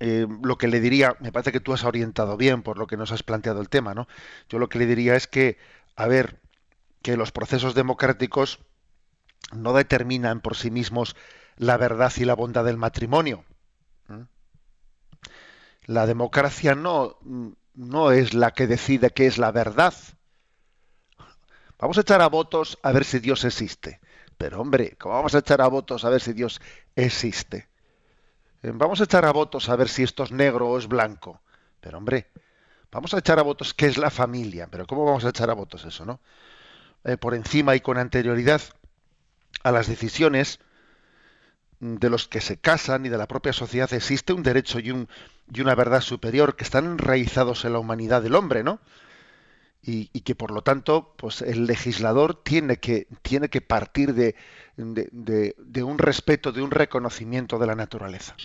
eh, 0.00 0.26
lo 0.42 0.58
que 0.58 0.68
le 0.68 0.80
diría, 0.80 1.16
me 1.20 1.30
parece 1.30 1.52
que 1.52 1.60
tú 1.60 1.72
has 1.72 1.84
orientado 1.84 2.36
bien 2.36 2.62
por 2.62 2.76
lo 2.76 2.86
que 2.86 2.96
nos 2.96 3.12
has 3.12 3.22
planteado 3.22 3.60
el 3.60 3.68
tema, 3.68 3.94
¿no? 3.94 4.08
Yo 4.48 4.58
lo 4.58 4.68
que 4.68 4.78
le 4.78 4.86
diría 4.86 5.14
es 5.14 5.26
que, 5.28 5.58
a 5.96 6.06
ver, 6.06 6.40
que 7.02 7.16
los 7.16 7.32
procesos 7.32 7.74
democráticos 7.74 8.58
no 9.52 9.72
determinan 9.72 10.40
por 10.40 10.56
sí 10.56 10.70
mismos 10.70 11.16
la 11.56 11.76
verdad 11.76 12.12
y 12.16 12.24
la 12.24 12.34
bondad 12.34 12.64
del 12.64 12.78
matrimonio. 12.78 13.44
La 15.86 16.06
democracia 16.06 16.74
no, 16.74 17.18
no 17.74 18.10
es 18.12 18.34
la 18.34 18.52
que 18.52 18.66
decide 18.66 19.10
qué 19.10 19.26
es 19.26 19.38
la 19.38 19.50
verdad. 19.50 19.94
Vamos 21.78 21.98
a 21.98 22.02
echar 22.02 22.22
a 22.22 22.28
votos 22.28 22.78
a 22.82 22.92
ver 22.92 23.04
si 23.04 23.18
Dios 23.18 23.44
existe. 23.44 24.00
Pero 24.38 24.60
hombre, 24.60 24.96
¿cómo 24.98 25.14
vamos 25.14 25.34
a 25.34 25.38
echar 25.38 25.60
a 25.60 25.68
votos 25.68 26.04
a 26.04 26.10
ver 26.10 26.20
si 26.20 26.32
Dios 26.32 26.60
existe? 26.94 27.68
Eh, 28.62 28.70
vamos 28.72 29.00
a 29.00 29.04
echar 29.04 29.24
a 29.24 29.32
votos 29.32 29.68
a 29.68 29.76
ver 29.76 29.88
si 29.88 30.02
esto 30.02 30.22
es 30.22 30.32
negro 30.32 30.68
o 30.68 30.78
es 30.78 30.86
blanco. 30.86 31.40
Pero 31.80 31.98
hombre, 31.98 32.28
vamos 32.90 33.14
a 33.14 33.18
echar 33.18 33.38
a 33.38 33.42
votos 33.42 33.74
qué 33.74 33.86
es 33.86 33.98
la 33.98 34.10
familia. 34.10 34.68
Pero 34.70 34.86
¿cómo 34.86 35.04
vamos 35.04 35.24
a 35.24 35.30
echar 35.30 35.50
a 35.50 35.54
votos 35.54 35.84
eso, 35.84 36.04
no? 36.04 36.20
Eh, 37.04 37.16
por 37.16 37.34
encima 37.34 37.74
y 37.74 37.80
con 37.80 37.98
anterioridad 37.98 38.62
a 39.64 39.72
las 39.72 39.88
decisiones 39.88 40.60
de 41.82 42.10
los 42.10 42.28
que 42.28 42.40
se 42.40 42.58
casan 42.58 43.04
y 43.04 43.08
de 43.08 43.18
la 43.18 43.26
propia 43.26 43.52
sociedad 43.52 43.92
existe 43.92 44.32
un 44.32 44.44
derecho 44.44 44.78
y, 44.78 44.92
un, 44.92 45.08
y 45.52 45.60
una 45.62 45.74
verdad 45.74 46.00
superior 46.00 46.54
que 46.54 46.62
están 46.62 46.84
enraizados 46.84 47.64
en 47.64 47.72
la 47.72 47.80
humanidad 47.80 48.22
del 48.22 48.36
hombre, 48.36 48.62
¿no? 48.62 48.78
Y, 49.82 50.06
que 50.20 50.36
por 50.36 50.52
lo 50.52 50.62
tanto, 50.62 51.12
pues 51.16 51.42
el 51.42 51.66
legislador 51.66 52.40
tiene 52.40 52.76
que, 52.76 53.08
tiene 53.22 53.48
que 53.48 53.60
partir 53.60 54.14
de, 54.14 54.36
de, 54.76 55.82
un 55.82 55.98
respeto, 55.98 56.52
de 56.52 56.62
un 56.62 56.70
reconocimiento 56.70 57.58
de 57.58 57.66
la 57.66 57.74
naturaleza. 57.74 58.36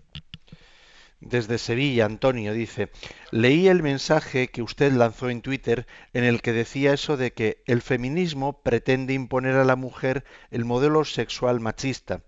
Desde 1.19 1.59
Sevilla, 1.59 2.05
Antonio 2.05 2.53
dice, 2.53 2.89
leí 3.29 3.67
el 3.67 3.83
mensaje 3.83 4.47
que 4.47 4.63
usted 4.63 4.91
lanzó 4.93 5.29
en 5.29 5.43
Twitter 5.43 5.85
en 6.13 6.23
el 6.23 6.41
que 6.41 6.53
decía 6.53 6.91
eso 6.91 7.17
de 7.17 7.33
que 7.33 7.61
el 7.67 7.83
feminismo 7.83 8.63
pretende 8.63 9.13
imponer 9.13 9.57
a 9.57 9.63
la 9.63 9.75
mujer 9.75 10.25
el 10.49 10.65
modelo 10.65 11.05
sexual 11.05 11.59
machista. 11.59 12.23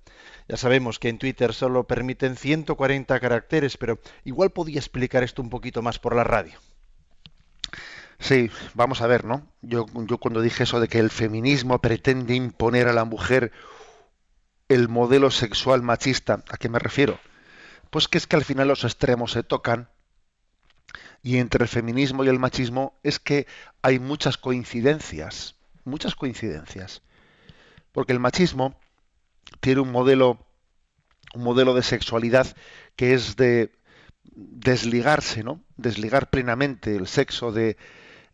Ya 0.49 0.57
sabemos 0.57 0.97
que 0.97 1.09
en 1.09 1.19
Twitter 1.19 1.53
solo 1.53 1.85
permiten 1.85 2.35
140 2.35 3.19
caracteres, 3.19 3.77
pero 3.77 3.99
igual 4.25 4.49
podía 4.49 4.79
explicar 4.79 5.21
esto 5.21 5.43
un 5.43 5.51
poquito 5.51 5.83
más 5.83 5.99
por 5.99 6.15
la 6.15 6.23
radio. 6.23 6.59
Sí, 8.17 8.49
vamos 8.73 9.01
a 9.01 9.07
ver, 9.07 9.25
¿no? 9.25 9.47
Yo, 9.61 9.85
cuando 9.85 10.41
dije 10.41 10.63
eso 10.63 10.79
de 10.79 10.87
que 10.87 10.97
el 10.97 11.11
feminismo 11.11 11.79
pretende 11.79 12.33
imponer 12.33 12.87
a 12.87 12.93
la 12.93 13.05
mujer 13.05 13.51
el 14.69 14.89
modelo 14.89 15.29
sexual 15.29 15.83
machista. 15.83 16.43
¿A 16.49 16.57
qué 16.57 16.67
me 16.67 16.79
refiero? 16.79 17.19
Pues 17.91 18.07
que 18.07 18.17
es 18.17 18.25
que 18.25 18.35
al 18.35 18.43
final 18.43 18.69
los 18.69 18.83
extremos 18.83 19.33
se 19.33 19.43
tocan 19.43 19.87
y 21.21 21.37
entre 21.37 21.63
el 21.63 21.69
feminismo 21.69 22.23
y 22.23 22.27
el 22.27 22.39
machismo 22.39 22.99
es 23.03 23.19
que 23.19 23.45
hay 23.83 23.99
muchas 23.99 24.37
coincidencias, 24.37 25.55
muchas 25.85 26.15
coincidencias. 26.15 27.03
Porque 27.91 28.13
el 28.13 28.19
machismo 28.19 28.75
tiene 29.59 29.81
un 29.81 29.91
modelo 29.91 30.45
un 31.35 31.43
modelo 31.43 31.73
de 31.73 31.83
sexualidad 31.83 32.55
que 32.95 33.13
es 33.13 33.35
de 33.35 33.71
desligarse, 34.23 35.43
¿no? 35.43 35.63
Desligar 35.77 36.29
plenamente 36.29 36.95
el 36.95 37.07
sexo 37.07 37.51
de 37.51 37.77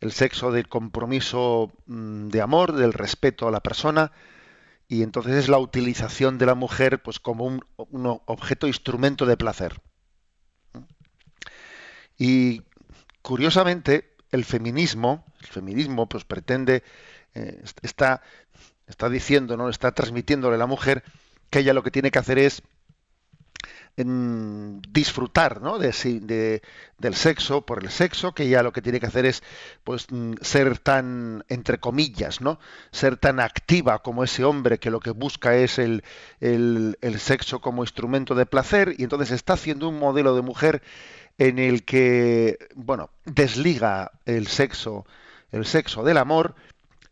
el 0.01 0.12
sexo 0.12 0.51
del 0.51 0.67
compromiso 0.67 1.72
mm, 1.88 2.27
de 2.27 2.41
amor, 2.41 2.74
del 2.74 2.93
respeto 2.93 3.48
a 3.48 3.51
la 3.51 3.62
persona, 3.62 4.12
y 4.88 5.03
entonces 5.03 5.36
es 5.36 5.50
la 5.50 5.57
utilización 5.57 6.38
de 6.38 6.45
la 6.45 6.55
mujer 6.55 7.01
pues 7.01 7.19
como 7.19 7.45
un, 7.45 7.62
objeto 8.25 8.67
instrumento 8.67 9.25
de 9.25 9.38
placer 9.38 9.81
y 12.17 12.62
curiosamente 13.22 14.15
el 14.31 14.45
feminismo 14.45 15.25
el 15.41 15.48
feminismo 15.48 16.07
pues 16.07 16.24
pretende 16.24 16.84
eh, 17.34 17.63
está 17.81 18.22
está 18.88 19.10
diciendo 19.10 19.58
no 19.58 19.70
está 19.70 19.92
transmitiéndole 19.92 20.56
a 20.56 20.60
la 20.60 20.68
mujer 20.68 21.04
que 21.50 21.60
ella 21.60 21.74
lo 21.74 21.84
que 21.84 21.92
tiene 21.92 22.12
que 22.12 22.20
hacer 22.20 22.39
es 22.39 22.63
en 23.98 24.82
disfrutar 24.89 25.62
¿no? 25.62 25.80
de, 25.80 26.62
del 26.98 27.15
sexo 27.15 27.65
por 27.65 27.84
el 27.84 27.89
sexo 27.89 28.34
que 28.34 28.50
ya 28.50 28.62
lo 28.62 28.74
que 28.74 28.82
tiene 28.82 29.00
que 29.00 29.06
hacer 29.06 29.25
es 29.25 29.42
pues 29.84 30.08
mm, 30.12 30.34
ser 30.42 30.77
tan 30.80 31.46
entre 31.48 31.80
comillas 31.80 32.42
no 32.42 32.60
ser 32.92 33.15
tan 33.18 33.39
activa 33.39 34.00
como 34.00 34.24
ese 34.24 34.44
hombre 34.44 34.80
que 34.80 34.92
lo 34.92 35.00
que 35.00 35.12
busca 35.12 35.56
es 35.56 35.80
el, 35.80 36.04
el, 36.42 36.98
el 37.01 37.20
sexo 37.20 37.62
como 37.62 37.84
instrumento 37.84 38.36
de 38.36 38.46
placer 38.46 38.96
y 38.98 39.04
entonces 39.04 39.32
está 39.32 39.54
haciendo 39.54 39.88
un 39.88 39.98
modelo 39.98 40.36
de 40.36 40.42
mujer 40.42 40.82
en 41.38 41.58
el 41.58 41.86
que 41.86 42.58
bueno 42.75 43.10
desliga 43.24 44.12
el 44.25 44.48
sexo 44.48 45.06
el 45.51 45.65
sexo 45.65 46.04
del 46.04 46.18
amor 46.18 46.56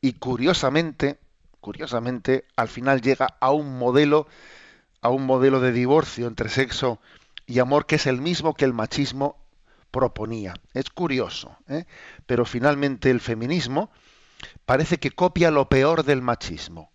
y 0.01 0.13
curiosamente 0.13 1.18
curiosamente 1.63 2.46
al 2.58 2.67
final 2.67 3.01
llega 3.01 3.38
a 3.39 3.51
un 3.51 3.79
modelo 3.79 4.27
a 5.01 5.10
un 5.10 5.25
modelo 5.25 5.62
de 5.62 5.72
divorcio 5.72 6.27
entre 6.27 6.50
sexo 6.50 7.00
y 7.46 7.60
amor 7.60 7.86
que 7.86 7.96
es 7.96 8.05
el 8.05 8.22
mismo 8.22 8.53
que 8.53 8.65
el 8.65 8.74
machismo 8.74 9.38
proponía. 9.89 10.53
Es 10.74 10.89
curioso, 10.89 11.58
¿eh? 11.67 11.86
pero 12.25 12.46
finalmente 12.46 13.10
el 13.10 13.20
feminismo 13.20 13.91
parece 14.65 14.98
que 14.98 15.12
copia 15.12 15.51
lo 15.51 15.70
peor 15.70 16.03
del 16.03 16.22
machismo. 16.22 16.91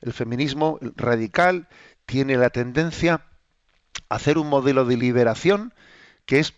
El 0.00 0.12
feminismo 0.12 0.78
radical 0.96 1.68
tiene 2.04 2.36
la 2.36 2.50
tendencia 2.50 3.26
a 4.08 4.14
hacer 4.14 4.36
un 4.36 4.48
modelo 4.48 4.84
de 4.84 4.96
liberación 4.96 5.72
que 6.26 6.38
es 6.38 6.52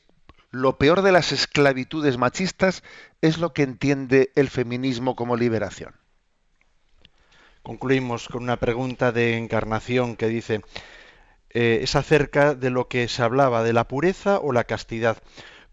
lo 0.55 0.79
peor 0.79 1.03
de 1.03 1.13
las 1.13 1.33
esclavitudes 1.33 2.17
machistas, 2.17 2.83
es 3.21 3.39
lo 3.39 3.53
que 3.53 3.63
entiende 3.63 4.31
el 4.37 4.49
feminismo 4.49 5.17
como 5.17 5.37
liberación. 5.37 5.95
Concluimos 7.63 8.29
con 8.29 8.45
una 8.45 8.57
pregunta 8.57 9.11
de 9.11 9.37
encarnación 9.37 10.17
que 10.17 10.29
dice, 10.29 10.61
eh, 11.51 11.81
es 11.83 11.97
acerca 11.97 12.55
de 12.55 12.71
lo 12.71 12.89
que 12.89 13.09
se 13.09 13.23
hablaba, 13.23 13.65
de 13.65 13.73
la 13.73 13.89
pureza 13.89 14.39
o 14.39 14.53
la 14.53 14.65
castidad. 14.65 15.23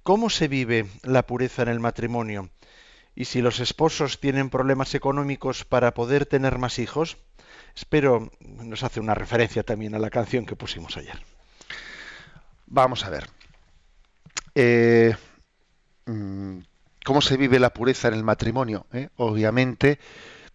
¿Cómo 0.04 0.30
se 0.30 0.48
vive 0.48 0.88
la 1.04 1.28
pureza 1.28 1.62
en 1.62 1.70
el 1.70 1.80
matrimonio? 1.80 2.50
Y 3.14 3.26
si 3.26 3.42
los 3.42 3.60
esposos 3.60 4.20
tienen 4.20 4.50
problemas 4.50 4.96
económicos 4.96 5.64
para 5.64 5.94
poder 5.94 6.26
tener 6.26 6.58
más 6.58 6.80
hijos, 6.80 7.18
espero 7.76 8.32
nos 8.40 8.84
hace 8.84 9.00
una 9.00 9.14
referencia 9.14 9.64
también 9.64 9.94
a 9.94 10.00
la 10.00 10.10
canción 10.10 10.46
que 10.46 10.56
pusimos 10.56 10.98
ayer. 10.98 11.24
Vamos 12.66 13.06
a 13.06 13.10
ver. 13.10 13.41
Eh, 14.56 15.16
mm, 16.06 16.60
¿Cómo 17.04 17.22
se 17.22 17.38
vive 17.38 17.60
la 17.60 17.74
pureza 17.74 18.08
en 18.08 18.14
el 18.14 18.24
matrimonio? 18.24 18.86
Eh, 18.94 19.10
obviamente, 19.18 20.00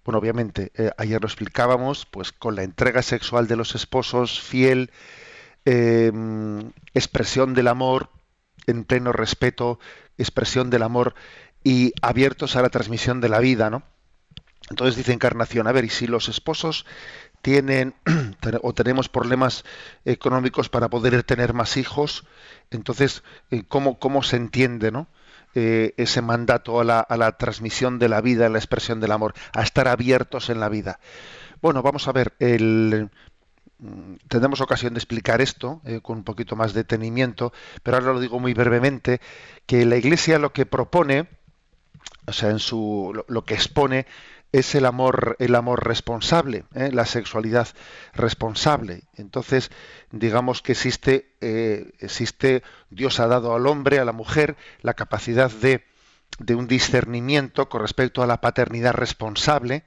bueno, 0.04 0.18
obviamente, 0.18 0.70
eh, 0.76 0.92
ayer 0.96 1.20
lo 1.20 1.26
explicábamos, 1.26 2.06
pues 2.06 2.32
con 2.32 2.54
la 2.54 2.62
entrega 2.62 3.02
sexual 3.02 3.48
de 3.48 3.56
los 3.56 3.74
esposos, 3.74 4.40
fiel, 4.40 4.90
em, 5.64 6.72
expresión 6.94 7.54
del 7.54 7.68
amor, 7.68 8.10
en 8.66 8.84
pleno 8.84 9.12
respeto, 9.12 9.80
expresión 10.18 10.70
del 10.70 10.82
amor 10.84 11.14
y 11.64 11.92
abiertos 12.02 12.56
a 12.56 12.62
la 12.62 12.70
transmisión 12.70 13.20
de 13.20 13.28
la 13.28 13.40
vida, 13.40 13.70
¿no? 13.70 13.82
Entonces 14.70 14.96
dice 14.96 15.12
Encarnación, 15.12 15.66
a 15.66 15.72
ver, 15.72 15.84
y 15.84 15.90
si 15.90 16.06
los 16.06 16.28
esposos 16.28 16.86
tienen 17.42 17.94
o 18.62 18.74
tenemos 18.74 19.08
problemas 19.08 19.64
económicos 20.04 20.68
para 20.68 20.88
poder 20.88 21.22
tener 21.22 21.54
más 21.54 21.76
hijos, 21.76 22.24
entonces, 22.70 23.22
eh, 23.50 23.64
¿cómo, 23.66 23.98
cómo 23.98 24.22
se 24.22 24.36
entiende, 24.36 24.90
no? 24.90 25.08
Eh, 25.54 25.94
ese 25.96 26.20
mandato 26.20 26.80
a 26.80 26.84
la, 26.84 27.36
transmisión 27.38 27.98
de 27.98 28.10
la 28.10 28.20
vida, 28.20 28.44
a 28.44 28.50
la 28.50 28.58
expresión 28.58 29.00
del 29.00 29.12
amor, 29.12 29.32
a 29.54 29.62
estar 29.62 29.88
abiertos 29.88 30.50
en 30.50 30.60
la 30.60 30.68
vida. 30.68 31.00
Bueno, 31.62 31.82
vamos 31.82 32.08
a 32.08 32.12
ver, 32.12 32.34
el, 32.40 33.08
mm, 33.78 34.14
tendremos 34.28 34.60
ocasión 34.60 34.92
de 34.92 34.98
explicar 34.98 35.40
esto 35.40 35.80
eh, 35.86 36.00
con 36.02 36.18
un 36.18 36.24
poquito 36.24 36.56
más 36.56 36.74
de 36.74 36.80
detenimiento, 36.80 37.54
pero 37.82 37.96
ahora 37.96 38.12
lo 38.12 38.20
digo 38.20 38.38
muy 38.38 38.52
brevemente, 38.52 39.22
que 39.64 39.86
la 39.86 39.96
Iglesia 39.96 40.38
lo 40.38 40.52
que 40.52 40.66
propone 40.66 41.26
o 42.26 42.32
sea, 42.32 42.50
en 42.50 42.58
su 42.58 43.24
lo, 43.28 43.44
que 43.44 43.54
expone 43.54 44.06
es 44.58 44.74
el 44.74 44.86
amor, 44.86 45.36
el 45.38 45.54
amor 45.54 45.86
responsable, 45.86 46.64
¿eh? 46.74 46.90
la 46.90 47.04
sexualidad 47.04 47.68
responsable. 48.14 49.02
Entonces, 49.14 49.70
digamos 50.12 50.62
que 50.62 50.72
existe, 50.72 51.34
eh, 51.42 51.92
existe, 51.98 52.62
Dios 52.88 53.20
ha 53.20 53.26
dado 53.26 53.54
al 53.54 53.66
hombre, 53.66 53.98
a 53.98 54.06
la 54.06 54.12
mujer, 54.12 54.56
la 54.80 54.94
capacidad 54.94 55.50
de, 55.50 55.84
de 56.38 56.54
un 56.54 56.68
discernimiento 56.68 57.68
con 57.68 57.82
respecto 57.82 58.22
a 58.22 58.26
la 58.26 58.40
paternidad 58.40 58.94
responsable. 58.94 59.84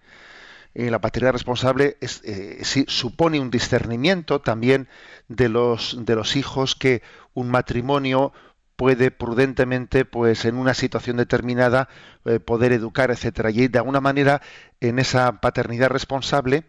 Y 0.75 0.91
la 0.91 1.01
paternidad 1.01 1.33
responsable 1.33 1.97
es, 1.99 2.21
eh, 2.23 2.63
supone 2.87 3.39
un 3.39 3.49
discernimiento 3.49 4.39
también 4.39 4.87
de 5.27 5.49
los, 5.49 5.97
de 6.05 6.15
los 6.15 6.35
hijos 6.35 6.75
que 6.75 7.01
un 7.33 7.49
matrimonio 7.49 8.33
puede 8.79 9.11
prudentemente, 9.11 10.05
pues 10.05 10.45
en 10.45 10.55
una 10.55 10.73
situación 10.73 11.17
determinada, 11.17 11.89
eh, 12.23 12.39
poder 12.39 12.71
educar, 12.71 13.11
etcétera. 13.11 13.51
Y 13.51 13.67
de 13.67 13.77
alguna 13.77 13.99
manera, 13.99 14.41
en 14.79 14.99
esa 14.99 15.41
paternidad 15.41 15.89
responsable, 15.89 16.63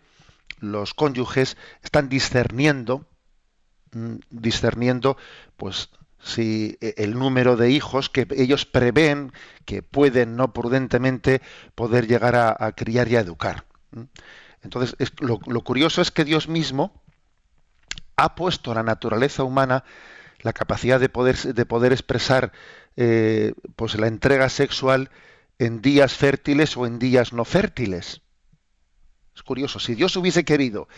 los 0.58 0.92
cónyuges 0.92 1.56
están 1.84 2.08
discerniendo, 2.08 3.06
mm, 3.92 4.16
discerniendo, 4.28 5.18
pues 5.56 5.90
si 6.18 6.76
e, 6.80 6.94
el 6.96 7.16
número 7.16 7.56
de 7.56 7.70
hijos 7.70 8.10
que 8.10 8.26
ellos 8.36 8.66
prevén 8.66 9.32
que 9.64 9.84
pueden 9.84 10.34
no 10.34 10.52
prudentemente 10.52 11.40
poder 11.76 12.08
llegar 12.08 12.34
a, 12.34 12.72
criar 12.72 13.06
y 13.06 13.14
a 13.14 13.20
educar. 13.20 13.66
Entonces, 14.62 14.96
lo, 15.20 15.38
lo 15.46 15.60
curioso 15.62 16.02
es 16.02 16.10
que 16.10 16.24
Dios 16.24 16.48
mismo 16.48 17.04
ha 18.16 18.34
puesto 18.34 18.74
la 18.74 18.82
naturaleza 18.82 19.44
humana 19.44 19.84
la 20.42 20.52
capacidad 20.52 21.00
de 21.00 21.08
poder, 21.08 21.36
de 21.36 21.66
poder 21.66 21.92
expresar 21.92 22.52
eh, 22.96 23.52
pues 23.76 23.98
la 23.98 24.06
entrega 24.06 24.48
sexual 24.48 25.10
en 25.58 25.82
días 25.82 26.14
fértiles 26.14 26.76
o 26.76 26.86
en 26.86 26.98
días 26.98 27.32
no 27.32 27.44
fértiles. 27.44 28.22
Es 29.34 29.42
curioso, 29.42 29.78
si 29.78 29.94
Dios 29.94 30.16
hubiese 30.16 30.44
querido 30.44 30.88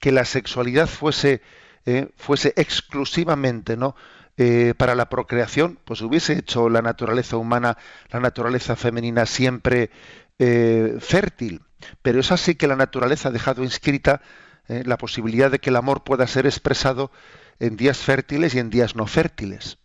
que 0.00 0.12
la 0.12 0.24
sexualidad 0.24 0.88
fuese, 0.88 1.42
eh, 1.84 2.08
fuese 2.16 2.52
exclusivamente 2.56 3.76
¿no? 3.76 3.94
Eh, 4.38 4.74
para 4.76 4.94
la 4.94 5.08
procreación, 5.08 5.78
pues 5.84 6.02
hubiese 6.02 6.34
hecho 6.34 6.68
la 6.68 6.82
naturaleza 6.82 7.38
humana, 7.38 7.78
la 8.10 8.20
naturaleza 8.20 8.76
femenina 8.76 9.24
siempre 9.24 9.90
fértil. 10.38 11.62
Pero 12.02 12.20
es 12.20 12.30
así 12.30 12.54
que 12.54 12.66
la 12.66 12.76
naturaleza 12.76 13.30
ha 13.30 13.32
dejado 13.32 13.64
inscrita 13.64 14.20
la 14.68 14.98
posibilidad 14.98 15.50
de 15.50 15.60
que 15.60 15.70
el 15.70 15.76
amor 15.76 16.04
pueda 16.04 16.26
ser 16.26 16.44
expresado 16.44 17.10
en 17.58 17.76
días 17.76 17.98
fértiles 17.98 18.54
y 18.54 18.58
en 18.58 18.70
días 18.70 18.96
no 18.96 19.06
fértiles. 19.06 19.78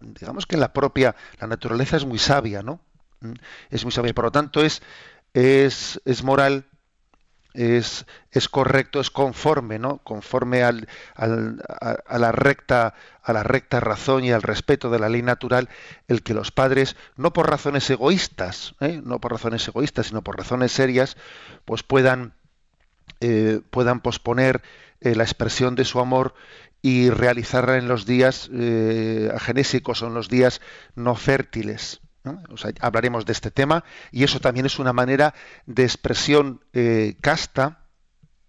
Digamos 0.00 0.46
que 0.46 0.56
la 0.56 0.72
propia, 0.72 1.14
la 1.40 1.46
naturaleza 1.46 1.96
es 1.96 2.04
muy 2.04 2.18
sabia, 2.18 2.62
¿no? 2.62 2.80
¿Mm? 3.20 3.34
Es 3.70 3.84
muy 3.84 3.92
sabia, 3.92 4.12
por 4.12 4.24
lo 4.24 4.32
tanto 4.32 4.62
es, 4.62 4.82
es, 5.34 6.00
es 6.04 6.24
moral, 6.24 6.66
es, 7.54 8.06
es, 8.30 8.48
correcto, 8.48 9.00
es 9.00 9.10
conforme, 9.10 9.78
¿no? 9.78 9.98
Conforme 9.98 10.62
al, 10.62 10.88
al, 11.14 11.62
a, 11.68 12.18
la 12.18 12.32
recta, 12.32 12.94
a 13.22 13.32
la 13.32 13.42
recta 13.42 13.78
razón 13.80 14.24
y 14.24 14.32
al 14.32 14.42
respeto 14.42 14.90
de 14.90 14.98
la 14.98 15.08
ley 15.08 15.22
natural, 15.22 15.68
el 16.08 16.22
que 16.22 16.34
los 16.34 16.50
padres, 16.50 16.96
no 17.16 17.32
por 17.32 17.48
razones 17.48 17.88
egoístas, 17.90 18.74
¿eh? 18.80 19.00
no 19.04 19.20
por 19.20 19.32
razones 19.32 19.66
egoístas, 19.68 20.06
sino 20.06 20.22
por 20.22 20.38
razones 20.38 20.72
serias, 20.72 21.16
pues 21.64 21.82
puedan, 21.82 22.34
eh, 23.20 23.60
puedan 23.70 24.00
posponer 24.00 24.62
eh, 25.00 25.14
la 25.14 25.24
expresión 25.24 25.74
de 25.74 25.84
su 25.84 25.98
amor 26.00 26.34
y 26.80 27.10
realizarla 27.10 27.76
en 27.76 27.88
los 27.88 28.06
días 28.06 28.50
eh, 28.52 29.30
o 29.32 30.06
en 30.06 30.14
los 30.14 30.28
días 30.28 30.60
no 30.94 31.14
fértiles. 31.14 32.00
hablaremos 32.80 33.24
de 33.24 33.32
este 33.32 33.50
tema 33.50 33.84
y 34.10 34.24
eso 34.24 34.38
también 34.40 34.66
es 34.66 34.78
una 34.78 34.92
manera 34.92 35.34
de 35.66 35.82
expresión 35.82 36.60
eh, 36.72 37.16
casta, 37.20 37.86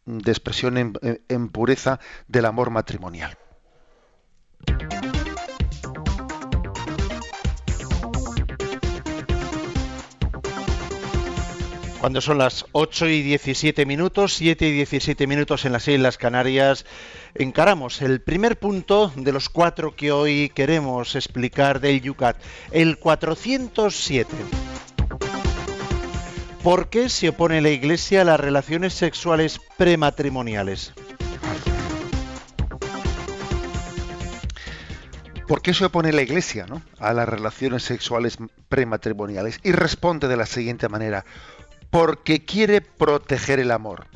de 0.06 0.32
expresión 0.32 0.98
en 1.30 1.50
pureza 1.50 2.00
del 2.28 2.46
amor 2.46 2.70
matrimonial. 2.70 3.38
Cuando 12.04 12.20
son 12.20 12.38
las 12.38 12.66
8 12.74 13.08
y 13.08 13.22
17 13.22 13.86
minutos, 13.86 14.34
7 14.34 14.68
y 14.68 14.72
17 14.74 15.26
minutos 15.26 15.63
en 15.63 15.72
las 15.72 15.88
Islas 15.88 16.18
Canarias, 16.18 16.86
encaramos 17.34 18.02
el 18.02 18.20
primer 18.20 18.60
punto 18.60 19.13
de 19.16 19.32
los 19.32 19.48
cuatro 19.48 19.96
que 19.96 20.12
hoy 20.12 20.52
queremos 20.54 21.16
explicar 21.16 21.80
del 21.80 22.02
Yucat, 22.02 22.36
el 22.72 23.00
407. 23.00 24.36
¿Por 26.62 26.89
qué 26.89 27.08
se 27.08 27.30
opone 27.30 27.62
la 27.62 27.70
Iglesia 27.70 28.24
a 28.24 28.26
las 28.26 28.39
relaciones 28.42 28.94
sexuales 28.96 29.62
prematrimoniales? 29.78 30.92
¿Por 35.48 35.62
qué 35.62 35.74
se 35.74 35.86
opone 35.86 36.12
la 36.12 36.22
Iglesia 36.22 36.66
a 37.00 37.13
las 37.13 37.30
relaciones 37.30 37.84
sexuales 37.84 38.38
prematrimoniales? 38.68 39.60
Y 39.63 39.72
responde 39.72 40.28
de 40.28 40.36
la 40.36 40.46
siguiente 40.46 40.89
manera 40.89 41.26
porque 41.94 42.44
quiere 42.44 42.82
proteger 42.82 43.60
el 43.60 43.70
amor. 43.70 44.08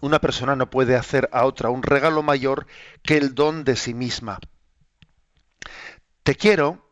Una 0.00 0.20
persona 0.20 0.54
no 0.54 0.70
puede 0.70 0.94
hacer 0.94 1.28
a 1.32 1.44
otra 1.44 1.68
un 1.70 1.82
regalo 1.82 2.22
mayor 2.22 2.68
que 3.02 3.16
el 3.16 3.34
don 3.34 3.64
de 3.64 3.74
sí 3.74 3.94
misma. 3.94 4.38
Te 6.22 6.36
quiero 6.36 6.88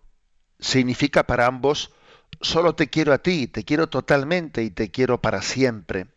significa 0.58 1.22
para 1.22 1.46
ambos 1.46 1.92
solo 2.40 2.74
te 2.74 2.90
quiero 2.90 3.12
a 3.12 3.18
ti, 3.18 3.46
te 3.46 3.62
quiero 3.62 3.88
totalmente 3.88 4.64
y 4.64 4.70
te 4.70 4.90
quiero 4.90 5.22
para 5.22 5.40
siempre. 5.40 6.08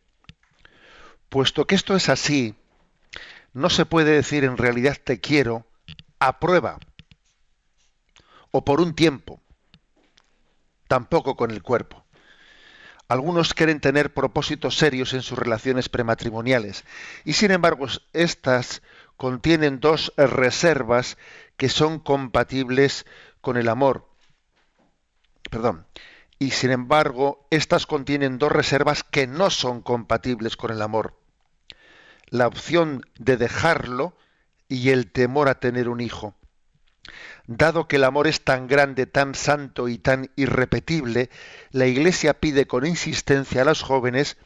Puesto 1.29 1.67
que 1.67 1.75
esto 1.75 1.95
es 1.95 2.09
así, 2.09 2.55
no 3.53 3.69
se 3.69 3.85
puede 3.85 4.13
decir 4.13 4.45
en 4.45 4.57
realidad 4.57 4.97
te 5.03 5.19
quiero 5.19 5.67
a 6.17 6.39
prueba 6.39 6.79
o 8.49 8.65
por 8.65 8.81
un 8.81 8.95
tiempo, 8.95 9.43
tampoco 10.87 11.35
con 11.35 11.51
el 11.51 11.61
cuerpo. 11.61 12.04
Algunos 13.07 13.53
quieren 13.53 13.79
tener 13.79 14.13
propósitos 14.13 14.77
serios 14.77 15.13
en 15.13 15.21
sus 15.21 15.37
relaciones 15.37 15.89
prematrimoniales 15.89 16.85
y 17.23 17.33
sin 17.33 17.51
embargo 17.51 17.85
estas 18.13 18.81
contienen 19.15 19.79
dos 19.79 20.11
reservas 20.17 21.17
que 21.55 21.69
son 21.69 21.99
compatibles 21.99 23.05
con 23.41 23.57
el 23.57 23.69
amor. 23.69 24.09
Perdón. 25.51 25.85
Y 26.37 26.51
sin 26.51 26.71
embargo, 26.71 27.47
estas 27.49 27.85
contienen 27.85 28.39
dos 28.39 28.51
reservas 28.51 29.03
que 29.03 29.25
no 29.25 29.49
son 29.49 29.81
compatibles 29.81 30.57
con 30.57 30.71
el 30.71 30.81
amor. 30.81 31.13
La 32.27 32.47
opción 32.47 33.05
de 33.17 33.37
dejarlo 33.37 34.17
y 34.67 34.89
el 34.89 35.11
temor 35.11 35.47
a 35.47 35.59
tener 35.59 35.87
un 35.87 36.01
hijo. 36.01 36.35
Dado 37.47 37.87
que 37.87 37.97
el 37.97 38.03
amor 38.03 38.27
es 38.27 38.43
tan 38.43 38.67
grande, 38.67 39.05
tan 39.05 39.35
santo 39.35 39.87
y 39.87 39.97
tan 39.97 40.31
irrepetible, 40.35 41.29
la 41.71 41.85
Iglesia 41.85 42.39
pide 42.39 42.65
con 42.65 42.85
insistencia 42.85 43.61
a 43.61 43.65
los 43.65 43.83
jóvenes 43.83 44.37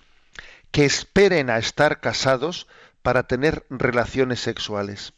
que 0.71 0.85
esperen 0.85 1.49
a 1.49 1.57
estar 1.57 2.01
casados 2.01 2.67
para 3.01 3.23
tener 3.23 3.65
relaciones 3.69 4.41
sexuales. 4.41 5.13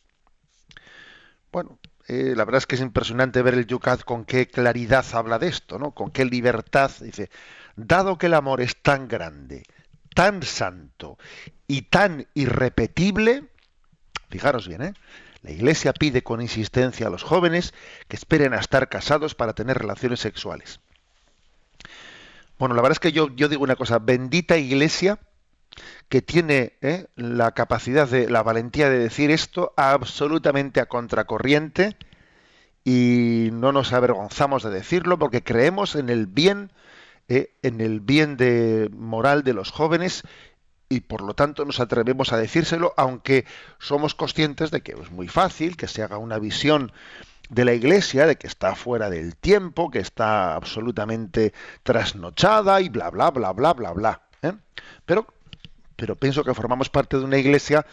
Bueno, 1.52 1.80
eh, 2.08 2.34
la 2.36 2.46
verdad 2.46 2.60
es 2.60 2.67
que 2.67 2.76
es 2.76 2.82
impresionante 2.82 3.41
ver 3.41 3.56
el 3.56 3.65
Yucat 3.65 4.04
con 4.04 4.26
qué 4.26 4.48
claridad 4.48 5.06
habla 5.13 5.39
de 5.39 5.48
esto, 5.48 5.80
¿no? 5.80 5.91
Con 5.91 6.12
qué 6.12 6.26
libertad 6.26 6.91
dice, 7.02 7.30
dado 7.76 8.17
que 8.17 8.28
el 8.28 8.36
amor 8.36 8.62
es 8.62 8.82
tan 8.82 9.08
grande, 9.08 9.63
tan 10.13 10.44
santo 10.44 11.17
y 11.67 11.84
tan 11.84 12.28
irrepetible, 12.34 13.46
fijaros 14.30 14.67
bien, 14.67 14.84
¿eh? 14.84 14.94
La 15.43 15.51
Iglesia 15.51 15.93
pide 15.93 16.21
con 16.23 16.41
insistencia 16.41 17.08
a 17.08 17.10
los 17.10 17.23
jóvenes 17.23 17.73
que 18.08 18.15
esperen 18.15 18.54
a 18.54 18.60
estar 18.60 18.89
casados 18.89 19.34
para 19.34 19.54
tener 19.54 19.77
relaciones 19.77 20.19
sexuales. 20.19 20.80
Bueno, 22.60 22.75
la 22.75 22.84
verdad 22.84 22.97
es 22.97 22.99
que 22.99 23.12
yo, 23.12 23.27
digo 23.27 23.63
una 23.63 23.75
cosa, 23.75 23.97
bendita 23.97 24.58
Iglesia 24.58 25.17
que 26.10 26.21
tiene 26.21 26.73
¿eh? 26.82 27.08
la 27.15 27.54
capacidad 27.54 28.08
de, 28.08 28.30
la 28.30 28.43
valentía 28.43 28.89
de 28.89 28.99
decir 28.99 29.32
esto 29.32 29.73
absolutamente 29.77 30.80
a 30.80 30.86
contracorriente 30.86 31.95
y 32.84 33.49
no 33.54 33.71
nos 33.71 33.93
avergonzamos 33.93 34.63
de 34.63 34.69
decirlo 34.69 35.17
porque 35.17 35.43
creemos 35.43 35.95
en 35.95 36.10
el 36.10 36.27
bien, 36.27 36.71
¿eh? 37.30 37.54
en 37.63 37.82
el 37.82 37.99
bien 37.99 38.38
de 38.38 38.89
moral 38.93 39.43
de 39.43 39.54
los 39.54 39.71
jóvenes 39.71 40.23
y 40.91 40.99
por 40.99 41.21
lo 41.21 41.34
tanto 41.34 41.63
nos 41.63 41.80
atrevemos 41.80 42.34
a 42.34 42.38
decírselo, 42.38 42.93
aunque 42.97 43.45
somos 43.80 44.13
conscientes 44.13 44.71
de 44.71 44.82
que 44.82 44.91
es 44.91 45.10
muy 45.10 45.30
fácil 45.30 45.77
que 45.77 45.88
se 45.88 46.04
haga 46.04 46.17
una 46.17 46.38
visión 46.38 46.91
de 47.49 47.63
la 47.63 47.73
Iglesia, 47.73 48.27
de 48.27 48.36
que 48.36 48.47
está 48.47 48.75
fuera 48.75 49.10
del 49.10 49.38
tiempo, 49.38 49.89
que 49.89 49.99
está 49.99 50.54
absolutamente 50.54 51.54
trasnochada 51.84 52.82
y 52.82 52.89
bla, 52.89 53.10
bla, 53.10 53.32
bla, 53.32 53.54
bla, 53.54 53.71
bla, 53.71 53.93
bla. 53.93 54.21
¿eh? 54.41 54.51
Pero, 55.06 55.27
pero 55.95 56.17
pienso 56.17 56.43
que 56.43 56.54
formamos 56.54 56.89
parte 56.89 57.17
de 57.17 57.23
una 57.23 57.38
Iglesia 57.38 57.86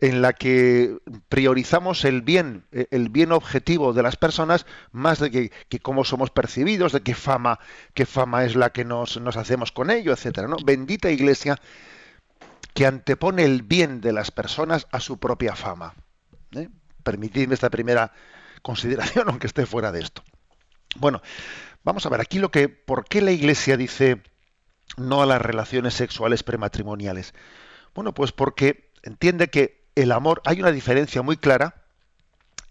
en 0.00 0.22
la 0.22 0.32
que 0.32 0.96
priorizamos 1.28 2.06
el 2.06 2.22
bien, 2.22 2.64
eh, 2.72 2.86
el 2.92 3.10
bien 3.10 3.32
objetivo 3.32 3.92
de 3.92 4.02
las 4.02 4.16
personas 4.16 4.64
más 4.90 5.18
de 5.18 5.50
que, 5.68 5.80
cómo 5.80 6.04
somos 6.04 6.30
percibidos, 6.30 6.92
de 6.92 7.02
qué 7.02 7.14
fama, 7.14 7.58
qué 7.92 8.06
fama 8.06 8.44
es 8.44 8.56
la 8.56 8.70
que 8.70 8.86
nos, 8.86 9.20
nos 9.20 9.36
hacemos 9.36 9.70
con 9.70 9.90
ello, 9.90 10.12
etcétera. 10.14 10.48
¿no? 10.48 10.56
Bendita 10.64 11.10
iglesia 11.10 11.58
que 12.78 12.86
antepone 12.86 13.44
el 13.44 13.62
bien 13.62 14.00
de 14.00 14.12
las 14.12 14.30
personas 14.30 14.86
a 14.92 15.00
su 15.00 15.18
propia 15.18 15.56
fama. 15.56 15.94
¿eh? 16.52 16.68
Permitidme 17.02 17.54
esta 17.54 17.70
primera 17.70 18.12
consideración, 18.62 19.24
aunque 19.28 19.48
esté 19.48 19.66
fuera 19.66 19.90
de 19.90 20.00
esto. 20.00 20.22
Bueno, 20.94 21.20
vamos 21.82 22.06
a 22.06 22.08
ver 22.08 22.20
aquí 22.20 22.38
lo 22.38 22.52
que, 22.52 22.68
¿por 22.68 23.04
qué 23.04 23.20
la 23.20 23.32
Iglesia 23.32 23.76
dice 23.76 24.22
no 24.96 25.22
a 25.22 25.26
las 25.26 25.42
relaciones 25.42 25.94
sexuales 25.94 26.44
prematrimoniales? 26.44 27.34
Bueno, 27.96 28.14
pues 28.14 28.30
porque 28.30 28.92
entiende 29.02 29.48
que 29.48 29.88
el 29.96 30.12
amor, 30.12 30.40
hay 30.44 30.60
una 30.60 30.70
diferencia 30.70 31.20
muy 31.20 31.36
clara 31.36 31.82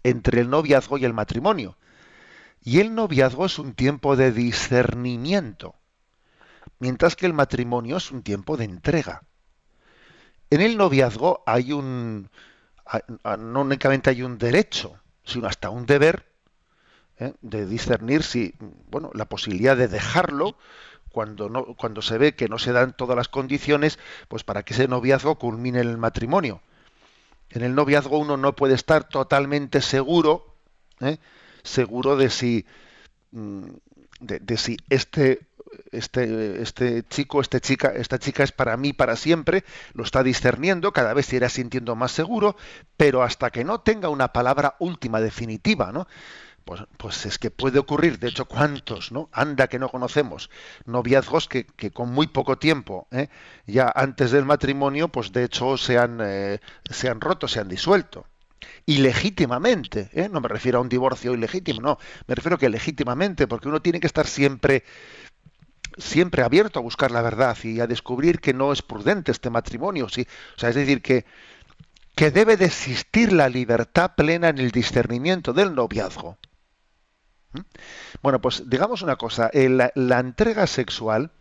entre 0.04 0.40
el 0.40 0.48
noviazgo 0.48 0.96
y 0.96 1.04
el 1.04 1.12
matrimonio. 1.12 1.76
Y 2.62 2.80
el 2.80 2.94
noviazgo 2.94 3.44
es 3.44 3.58
un 3.58 3.74
tiempo 3.74 4.16
de 4.16 4.32
discernimiento, 4.32 5.74
mientras 6.78 7.14
que 7.14 7.26
el 7.26 7.34
matrimonio 7.34 7.98
es 7.98 8.10
un 8.10 8.22
tiempo 8.22 8.56
de 8.56 8.64
entrega. 8.64 9.27
En 10.50 10.60
el 10.60 10.76
noviazgo 10.76 11.42
hay 11.46 11.72
un, 11.72 12.30
no 13.38 13.60
únicamente 13.60 14.10
hay 14.10 14.22
un 14.22 14.38
derecho, 14.38 14.98
sino 15.24 15.46
hasta 15.46 15.70
un 15.70 15.86
deber 15.86 16.26
¿eh? 17.18 17.34
de 17.42 17.66
discernir 17.66 18.22
si, 18.22 18.54
bueno, 18.90 19.10
la 19.14 19.26
posibilidad 19.26 19.76
de 19.76 19.88
dejarlo 19.88 20.56
cuando 21.10 21.48
no, 21.48 21.64
cuando 21.74 22.02
se 22.02 22.18
ve 22.18 22.34
que 22.34 22.48
no 22.48 22.58
se 22.58 22.72
dan 22.72 22.96
todas 22.96 23.16
las 23.16 23.28
condiciones, 23.28 23.98
pues 24.28 24.44
para 24.44 24.62
que 24.62 24.74
ese 24.74 24.88
noviazgo 24.88 25.38
culmine 25.38 25.80
el 25.80 25.98
matrimonio. 25.98 26.60
En 27.50 27.62
el 27.62 27.74
noviazgo 27.74 28.18
uno 28.18 28.36
no 28.36 28.54
puede 28.54 28.74
estar 28.74 29.08
totalmente 29.08 29.80
seguro, 29.80 30.54
¿eh? 31.00 31.18
seguro 31.62 32.16
de 32.16 32.30
si, 32.30 32.66
mm, 33.32 33.64
de, 34.20 34.56
si 34.56 34.76
este, 34.90 35.40
este, 35.92 36.62
este 36.62 37.04
chico, 37.08 37.40
este 37.40 37.60
chica, 37.60 37.92
esta 37.94 38.18
chica 38.18 38.42
es 38.42 38.52
para 38.52 38.76
mí 38.76 38.92
para 38.92 39.16
siempre, 39.16 39.64
lo 39.94 40.04
está 40.04 40.22
discerniendo, 40.22 40.92
cada 40.92 41.14
vez 41.14 41.26
se 41.26 41.36
irá 41.36 41.48
sintiendo 41.48 41.96
más 41.96 42.12
seguro, 42.12 42.56
pero 42.96 43.22
hasta 43.22 43.50
que 43.50 43.64
no 43.64 43.80
tenga 43.80 44.08
una 44.08 44.32
palabra 44.32 44.76
última, 44.78 45.20
definitiva, 45.20 45.92
¿no? 45.92 46.06
Pues, 46.64 46.82
pues, 46.98 47.24
es 47.24 47.38
que 47.38 47.50
puede 47.50 47.78
ocurrir, 47.78 48.18
de 48.18 48.28
hecho, 48.28 48.44
¿cuántos, 48.44 49.10
no? 49.10 49.30
Anda 49.32 49.68
que 49.68 49.78
no 49.78 49.88
conocemos, 49.88 50.50
noviazgos 50.84 51.48
que, 51.48 51.64
que 51.64 51.90
con 51.90 52.12
muy 52.12 52.26
poco 52.26 52.58
tiempo, 52.58 53.08
¿eh? 53.10 53.28
ya 53.66 53.90
antes 53.94 54.32
del 54.32 54.44
matrimonio, 54.44 55.08
pues 55.08 55.32
de 55.32 55.44
hecho 55.44 55.78
se 55.78 55.96
han, 55.96 56.18
eh, 56.22 56.60
se 56.90 57.08
han 57.08 57.22
roto, 57.22 57.48
se 57.48 57.60
han 57.60 57.68
disuelto. 57.68 58.26
Ilegítimamente, 58.84 60.10
¿eh? 60.12 60.28
no 60.30 60.42
me 60.42 60.48
refiero 60.48 60.78
a 60.78 60.82
un 60.82 60.90
divorcio 60.90 61.32
ilegítimo, 61.32 61.80
no, 61.80 61.98
me 62.26 62.34
refiero 62.34 62.58
que 62.58 62.68
legítimamente, 62.68 63.46
porque 63.46 63.68
uno 63.68 63.80
tiene 63.80 63.98
que 63.98 64.06
estar 64.06 64.26
siempre 64.26 64.84
siempre 65.98 66.42
abierto 66.42 66.78
a 66.78 66.82
buscar 66.82 67.10
la 67.10 67.22
verdad 67.22 67.56
y 67.62 67.80
a 67.80 67.86
descubrir 67.86 68.40
que 68.40 68.54
no 68.54 68.72
es 68.72 68.82
prudente 68.82 69.32
este 69.32 69.50
matrimonio, 69.50 70.08
¿sí? 70.08 70.26
o 70.56 70.58
sea, 70.58 70.70
es 70.70 70.74
decir, 70.74 71.02
que, 71.02 71.24
que 72.14 72.30
debe 72.30 72.56
de 72.56 72.66
existir 72.66 73.32
la 73.32 73.48
libertad 73.48 74.12
plena 74.16 74.48
en 74.48 74.58
el 74.58 74.70
discernimiento 74.70 75.52
del 75.52 75.74
noviazgo. 75.74 76.38
¿Mm? 77.52 77.60
Bueno, 78.22 78.40
pues 78.40 78.68
digamos 78.68 79.02
una 79.02 79.16
cosa, 79.16 79.50
eh, 79.52 79.68
la, 79.68 80.18
entrega 80.18 80.66
sexual, 80.66 81.32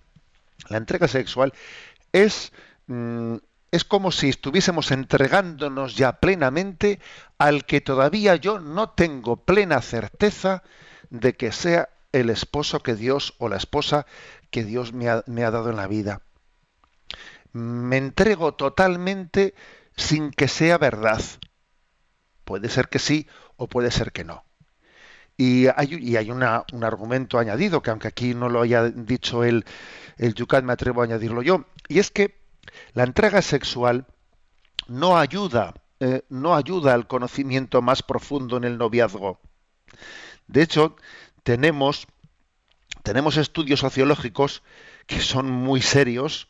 la 0.70 0.78
entrega 0.78 1.08
sexual 1.08 1.54
es, 2.12 2.52
mm, 2.88 3.36
es 3.72 3.84
como 3.84 4.12
si 4.12 4.30
estuviésemos 4.30 4.91
entregándonos 4.91 5.96
ya 5.96 6.20
plenamente 6.20 7.00
al 7.38 7.65
que 7.65 7.82
todavía 7.82 8.36
yo 8.36 8.60
no 8.60 8.89
tengo 8.89 9.38
plena 9.38 9.82
certeza 9.82 10.63
de 11.10 11.36
que 11.36 11.52
sea 11.52 11.89
el 12.12 12.30
esposo 12.30 12.82
que 12.82 12.96
Dios 12.96 13.34
o 13.38 13.50
la 13.50 13.58
esposa 13.58 14.06
que 14.50 14.64
Dios 14.64 14.94
me 14.94 15.10
ha, 15.10 15.24
me 15.28 15.44
ha 15.44 15.52
dado 15.52 15.70
en 15.70 15.76
la 15.76 15.88
vida. 15.88 16.22
Me 17.54 17.98
entrego 17.98 18.54
totalmente 18.54 19.56
sin 19.96 20.32
que 20.32 20.48
sea 20.48 20.78
verdad. 20.78 21.22
Puede 22.44 22.70
ser 22.70 22.88
que 22.88 23.00
sí 23.00 23.28
o 23.58 23.68
puede 23.68 23.92
ser 23.92 24.12
que 24.12 24.24
no. 24.24 24.44
Y 25.38 25.68
hay, 25.68 26.32
un 26.32 26.84
argumento 26.84 27.38
añadido, 27.38 27.84
que 27.84 27.92
aunque 27.92 28.08
aquí 28.08 28.34
no 28.34 28.50
lo 28.50 28.62
haya 28.62 28.90
dicho 28.90 29.44
el, 29.44 29.66
el 30.18 30.34
Yucat, 30.34 30.64
me 30.64 30.74
atrevo 30.74 31.02
a 31.02 31.04
añadirlo 31.04 31.44
yo, 31.44 31.66
y 31.88 32.00
es 32.00 32.10
que 32.10 32.40
la 32.94 33.04
entrega 33.04 33.44
sexual 33.44 34.08
no 34.88 35.18
ayuda, 35.18 35.76
eh, 36.00 36.24
no 36.30 36.56
ayuda 36.56 36.96
al 36.96 37.08
conocimiento 37.08 37.84
más 37.84 38.02
profundo 38.02 38.58
en 38.58 38.64
el 38.64 38.80
noviazgo. 38.80 39.40
De 40.48 40.64
hecho, 40.64 40.96
tenemos, 41.44 42.08
tenemos 43.08 43.38
estudios 43.38 43.80
sociológicos 43.80 44.63
que 45.06 45.22
son 45.22 45.50
muy 45.50 45.82
serios, 45.82 46.50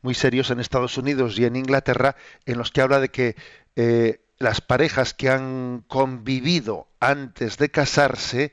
muy 0.00 0.14
serios 0.14 0.50
en 0.50 0.58
Estados 0.58 0.98
Unidos 0.98 1.38
y 1.38 1.44
en 1.44 1.54
Inglaterra, 1.54 2.16
en 2.44 2.58
los 2.58 2.72
que 2.72 2.80
habla 2.80 2.98
de 2.98 3.10
que 3.10 3.36
eh, 3.76 4.20
las 4.38 4.60
parejas 4.60 5.14
que 5.14 5.30
han 5.30 5.84
convivido 5.86 6.88
antes 6.98 7.56
de 7.56 7.70
casarse 7.70 8.52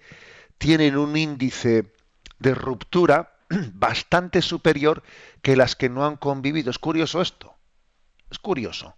tienen 0.59 0.95
un 0.95 1.17
índice 1.17 1.91
de 2.37 2.53
ruptura 2.53 3.33
bastante 3.73 4.43
superior 4.43 5.01
que 5.41 5.55
las 5.55 5.75
que 5.75 5.89
no 5.89 6.05
han 6.05 6.17
convivido. 6.17 6.69
Es 6.69 6.77
curioso 6.77 7.19
esto. 7.19 7.55
Es 8.29 8.37
curioso. 8.37 8.93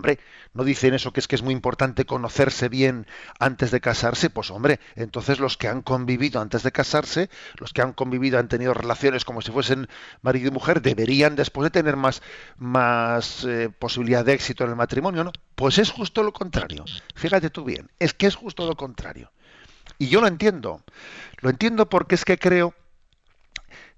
Hombre, 0.00 0.18
no 0.54 0.64
dicen 0.64 0.94
eso 0.94 1.12
que 1.12 1.20
es 1.20 1.28
que 1.28 1.36
es 1.36 1.42
muy 1.42 1.52
importante 1.52 2.06
conocerse 2.06 2.70
bien 2.70 3.06
antes 3.38 3.70
de 3.70 3.82
casarse, 3.82 4.30
pues 4.30 4.50
hombre, 4.50 4.80
entonces 4.96 5.40
los 5.40 5.58
que 5.58 5.68
han 5.68 5.82
convivido 5.82 6.40
antes 6.40 6.62
de 6.62 6.72
casarse, 6.72 7.28
los 7.58 7.74
que 7.74 7.82
han 7.82 7.92
convivido 7.92 8.38
han 8.38 8.48
tenido 8.48 8.72
relaciones 8.72 9.26
como 9.26 9.42
si 9.42 9.52
fuesen 9.52 9.88
marido 10.22 10.48
y 10.48 10.52
mujer, 10.52 10.80
deberían 10.80 11.36
después 11.36 11.64
de 11.64 11.70
tener 11.70 11.96
más, 11.96 12.22
más 12.56 13.44
eh, 13.44 13.68
posibilidad 13.78 14.24
de 14.24 14.32
éxito 14.32 14.64
en 14.64 14.70
el 14.70 14.76
matrimonio, 14.76 15.22
¿no? 15.22 15.32
Pues 15.54 15.76
es 15.76 15.90
justo 15.90 16.22
lo 16.22 16.32
contrario. 16.32 16.86
Fíjate 17.14 17.50
tú 17.50 17.64
bien, 17.64 17.90
es 17.98 18.14
que 18.14 18.26
es 18.26 18.36
justo 18.36 18.66
lo 18.66 18.76
contrario. 18.76 19.30
Y 19.98 20.08
yo 20.08 20.22
lo 20.22 20.28
entiendo. 20.28 20.82
Lo 21.42 21.50
entiendo 21.50 21.90
porque 21.90 22.14
es 22.14 22.24
que 22.24 22.38
creo 22.38 22.72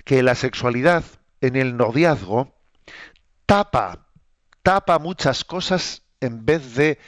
que 0.05 0.25
la 0.25 0.35
sexualidad 0.35 1.05
en 1.41 1.55
el 1.55 1.77
noviazgo 1.77 2.53
tapa 3.47 4.09
tapa 4.62 4.98
muchas 4.98 5.44
cosas 5.44 6.03
en 6.20 6.44
vez 6.44 6.75
de, 6.75 6.98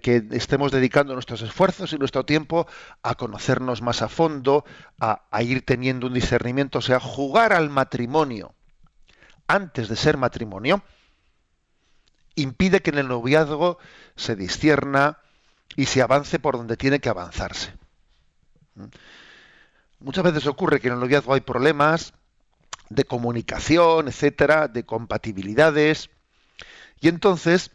que 0.00 0.22
estemos 0.32 0.72
dedicando 0.72 1.14
nuestros 1.14 1.42
esfuerzos 1.42 1.92
y 1.92 1.98
nuestro 1.98 2.24
tiempo 2.24 2.66
a 3.02 3.14
conocernos 3.14 3.80
más 3.80 4.02
a 4.02 4.08
fondo, 4.08 4.64
a, 5.00 5.22
a 5.30 5.42
ir 5.42 5.64
teniendo 5.64 6.06
un 6.06 6.14
discernimiento, 6.14 6.78
o 6.78 6.82
sea, 6.82 7.00
jugar 7.00 7.52
al 7.52 7.70
matrimonio 7.70 8.54
antes 9.46 9.88
de 9.88 9.96
ser 9.96 10.16
matrimonio, 10.16 10.82
impide 12.34 12.80
que 12.80 12.90
en 12.90 12.98
el 12.98 13.08
noviazgo 13.08 13.78
se 14.16 14.36
discierna 14.36 15.18
y 15.76 15.86
se 15.86 16.02
avance 16.02 16.38
por 16.38 16.56
donde 16.56 16.76
tiene 16.76 17.00
que 17.00 17.08
avanzarse. 17.08 17.74
¿Mm? 18.74 18.84
Muchas 20.00 20.24
veces 20.24 20.46
ocurre 20.46 20.80
que 20.80 20.88
en 20.88 20.94
el 20.94 21.00
noviazgo 21.00 21.34
hay 21.34 21.42
problemas 21.42 22.12
de 22.88 23.04
comunicación, 23.04 24.08
etcétera, 24.08 24.68
de 24.68 24.84
compatibilidades, 24.84 26.10
y 27.02 27.08
entonces, 27.08 27.72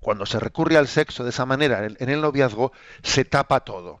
cuando 0.00 0.26
se 0.26 0.40
recurre 0.40 0.76
al 0.76 0.88
sexo 0.88 1.22
de 1.22 1.30
esa 1.30 1.46
manera 1.46 1.86
en 1.86 2.10
el 2.10 2.20
noviazgo, 2.20 2.72
se 3.02 3.24
tapa 3.24 3.60
todo. 3.60 4.00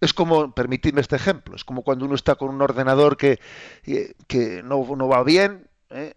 Es 0.00 0.14
como, 0.14 0.52
permitidme 0.52 1.02
este 1.02 1.16
ejemplo, 1.16 1.54
es 1.54 1.64
como 1.64 1.82
cuando 1.82 2.06
uno 2.06 2.14
está 2.14 2.34
con 2.36 2.48
un 2.48 2.62
ordenador 2.62 3.16
que, 3.16 3.38
eh, 3.86 4.14
que 4.26 4.62
no, 4.62 4.86
va 5.08 5.22
bien, 5.22 5.68
¿eh? 5.90 6.14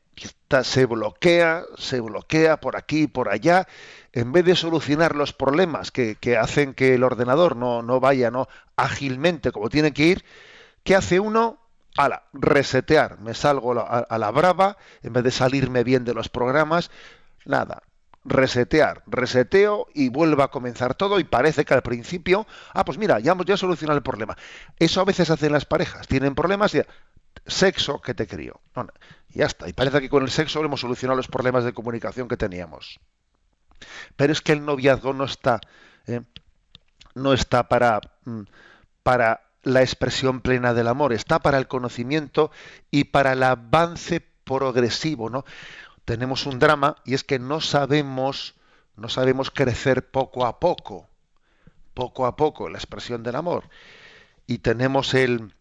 se 0.64 0.86
bloquea, 0.86 1.64
se 1.78 2.00
bloquea 2.00 2.62
por 2.62 2.78
aquí 2.78 3.04
y 3.04 3.08
por 3.08 3.30
allá, 3.30 3.68
en 4.14 4.32
vez 4.32 4.46
de 4.46 4.56
solucionar 4.56 5.16
los 5.16 5.34
problemas 5.34 5.92
que, 5.92 6.18
hacen 6.40 6.74
que 6.74 6.96
el 6.96 7.04
ordenador 7.04 7.56
no, 7.56 7.82
no 7.82 8.00
vaya 8.00 8.32
¿no? 8.32 8.48
ágilmente 8.76 9.52
como 9.52 9.70
tiene 9.70 9.94
que 9.94 10.04
ir, 10.06 10.26
¿qué 10.84 10.96
hace 10.96 11.20
uno? 11.20 11.60
ala, 11.98 12.24
resetear, 12.32 13.20
me 13.20 13.34
salgo 13.34 13.74
a, 13.80 14.18
la 14.18 14.32
brava, 14.32 14.78
en 15.02 15.14
vez 15.14 15.24
de 15.24 15.32
salirme 15.32 15.84
bien 15.84 16.06
de 16.06 16.14
los 16.14 16.30
programas, 16.30 16.92
nada, 17.48 17.84
resetear, 18.24 19.04
reseteo 19.08 19.88
y 19.94 20.10
vuelva 20.10 20.46
a 20.46 20.48
comenzar 20.50 20.96
todo 20.96 21.20
y 21.20 21.24
parece 21.24 21.66
que 21.66 21.74
al 21.74 21.82
principio, 21.82 22.46
ah, 22.74 22.84
pues 22.86 22.98
mira, 22.98 23.20
ya 23.20 23.32
hemos 23.32 23.46
ya 23.46 23.58
solucionado 23.58 23.98
el 23.98 24.04
problema. 24.04 24.38
Eso 24.78 25.02
a 25.02 25.06
veces 25.06 25.30
hacen 25.30 25.54
las 25.54 25.66
parejas, 25.66 26.08
tienen 26.08 26.36
problemas 26.36 26.76
y 26.76 26.82
sexo 27.46 28.02
que 28.02 28.14
te 28.14 28.28
crío. 28.28 28.60
ya 29.30 29.46
está, 29.46 29.68
y 29.68 29.74
parece 29.74 30.02
que 30.02 30.10
con 30.10 30.24
el 30.24 30.30
sexo 30.30 30.64
hemos 30.64 30.82
solucionado 30.82 31.18
los 31.18 31.28
problemas 31.28 31.64
de 31.64 31.74
comunicación 31.74 32.28
que 32.28 32.38
teníamos. 32.38 33.00
Pero 34.16 34.34
es 34.34 34.42
que 34.42 34.52
el 34.52 34.66
noviazgo 34.66 35.14
no 35.14 35.24
está, 35.24 35.62
¿eh? 36.08 36.22
no 37.16 37.34
está 37.34 37.70
para, 37.70 38.02
mm, 38.26 38.42
para 39.04 39.42
la 39.64 39.82
expresión 39.82 40.42
plena 40.42 40.74
del 40.74 40.88
amor, 40.88 41.14
está 41.14 41.40
para 41.40 41.58
el 41.58 41.68
conocimiento 41.68 42.52
y 42.92 43.06
para 43.06 43.34
el 43.34 43.44
avance 43.44 44.22
progresivo, 44.44 45.30
¿no? 45.30 45.46
Tenemos 46.08 46.46
un 46.46 46.58
drama 46.58 46.96
y 47.04 47.16
es 47.16 47.26
que 47.26 47.38
no 47.38 47.60
sabemos, 47.60 48.56
no 48.96 49.10
sabemos 49.10 49.52
crecer 49.52 50.10
poco 50.10 50.46
a 50.46 50.58
poco, 50.58 51.10
poco 51.94 52.26
a 52.26 52.38
poco 52.38 52.70
la 52.70 52.78
expresión 52.78 53.24
del 53.24 53.36
amor. 53.36 53.66
Y 54.46 54.60
tenemos 54.60 55.14
el 55.14 55.54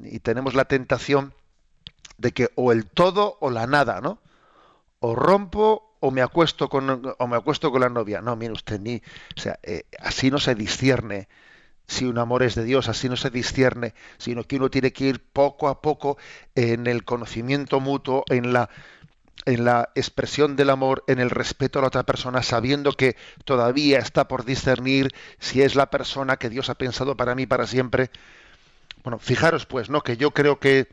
y 0.00 0.18
tenemos 0.18 0.54
la 0.54 0.64
tentación 0.64 1.32
de 2.18 2.32
que 2.32 2.50
o 2.56 2.72
el 2.72 2.86
todo 2.86 3.38
o 3.38 3.50
la 3.50 3.68
nada, 3.68 4.00
¿no? 4.00 4.18
O 4.98 5.14
rompo 5.14 5.96
o 6.00 6.10
me 6.10 6.22
acuesto 6.22 6.68
con 6.68 7.14
o 7.16 7.26
me 7.28 7.36
acuesto 7.36 7.70
con 7.70 7.82
la 7.82 7.88
novia. 7.88 8.20
No, 8.20 8.34
mire 8.34 8.52
usted 8.52 8.80
ni, 8.80 8.96
o 9.36 9.40
sea, 9.40 9.60
eh, 9.62 9.84
así 10.00 10.28
no 10.28 10.40
se 10.40 10.56
discierne 10.56 11.28
si 11.86 12.04
un 12.04 12.18
amor 12.18 12.42
es 12.42 12.56
de 12.56 12.64
Dios, 12.64 12.88
así 12.88 13.08
no 13.08 13.14
se 13.14 13.30
discierne, 13.30 13.94
sino 14.18 14.42
que 14.42 14.56
uno 14.56 14.70
tiene 14.70 14.92
que 14.92 15.04
ir 15.04 15.22
poco 15.24 15.68
a 15.68 15.80
poco 15.80 16.18
en 16.56 16.88
el 16.88 17.04
conocimiento 17.04 17.78
mutuo, 17.78 18.24
en 18.28 18.52
la 18.52 18.70
en 19.46 19.64
la 19.64 19.90
expresión 19.94 20.56
del 20.56 20.70
amor, 20.70 21.04
en 21.06 21.18
el 21.18 21.30
respeto 21.30 21.78
a 21.78 21.82
la 21.82 21.88
otra 21.88 22.04
persona, 22.04 22.42
sabiendo 22.42 22.92
que 22.92 23.16
todavía 23.44 23.98
está 23.98 24.28
por 24.28 24.44
discernir 24.44 25.14
si 25.38 25.62
es 25.62 25.74
la 25.74 25.90
persona 25.90 26.36
que 26.36 26.50
Dios 26.50 26.70
ha 26.70 26.74
pensado 26.74 27.16
para 27.16 27.34
mí 27.34 27.46
para 27.46 27.66
siempre. 27.66 28.10
Bueno, 29.02 29.18
fijaros 29.18 29.66
pues, 29.66 29.90
¿no? 29.90 30.02
Que 30.02 30.16
yo 30.16 30.30
creo 30.32 30.58
que 30.58 30.88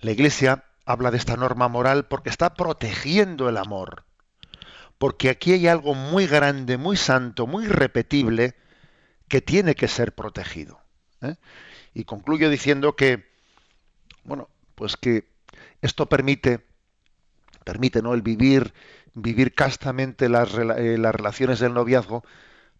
la 0.00 0.10
Iglesia 0.10 0.64
habla 0.84 1.10
de 1.10 1.16
esta 1.16 1.36
norma 1.36 1.68
moral 1.68 2.06
porque 2.06 2.30
está 2.30 2.54
protegiendo 2.54 3.48
el 3.48 3.56
amor. 3.56 4.04
Porque 4.98 5.30
aquí 5.30 5.52
hay 5.52 5.66
algo 5.66 5.94
muy 5.94 6.26
grande, 6.26 6.76
muy 6.76 6.96
santo, 6.96 7.46
muy 7.46 7.66
repetible, 7.66 8.54
que 9.28 9.40
tiene 9.40 9.74
que 9.74 9.88
ser 9.88 10.14
protegido. 10.14 10.80
¿eh? 11.22 11.36
Y 11.94 12.04
concluyo 12.04 12.50
diciendo 12.50 12.96
que, 12.96 13.30
bueno, 14.24 14.50
pues 14.74 14.96
que 14.96 15.30
esto 15.80 16.06
permite 16.06 16.66
permite 17.64 18.02
¿no? 18.02 18.14
el 18.14 18.22
vivir, 18.22 18.72
vivir 19.14 19.54
castamente 19.54 20.28
las, 20.28 20.54
eh, 20.54 20.98
las 20.98 21.14
relaciones 21.14 21.60
del 21.60 21.74
noviazgo, 21.74 22.24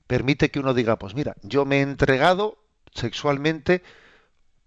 permite 0.07 0.51
que 0.51 0.61
uno 0.61 0.75
diga, 0.75 0.99
pues 0.99 1.15
mira, 1.15 1.37
yo 1.43 1.65
me 1.65 1.79
he 1.79 1.83
entregado 1.83 2.59
sexualmente 2.95 3.83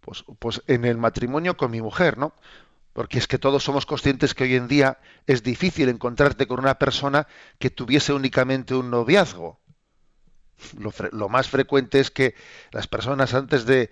pues, 0.02 0.24
pues 0.40 0.62
en 0.68 0.86
el 0.86 0.98
matrimonio 0.98 1.58
con 1.58 1.72
mi 1.72 1.82
mujer, 1.82 2.18
¿no? 2.18 2.34
Porque 2.94 3.18
es 3.18 3.28
que 3.28 3.40
todos 3.40 3.64
somos 3.64 3.86
conscientes 3.86 4.36
que 4.36 4.44
hoy 4.44 4.56
en 4.56 4.68
día 4.68 5.00
es 5.26 5.42
difícil 5.42 5.90
encontrarte 5.90 6.46
con 6.46 6.60
una 6.60 6.78
persona 6.78 7.28
que 7.58 7.72
tuviese 7.72 8.14
únicamente 8.14 8.76
un 8.76 8.92
noviazgo 8.92 9.60
lo, 11.12 11.30
más 11.30 11.50
frecuente 11.50 12.00
es 12.00 12.12
que 12.12 12.36
las 12.72 12.88
personas 12.88 13.34
antes 13.34 13.66
de, 13.66 13.90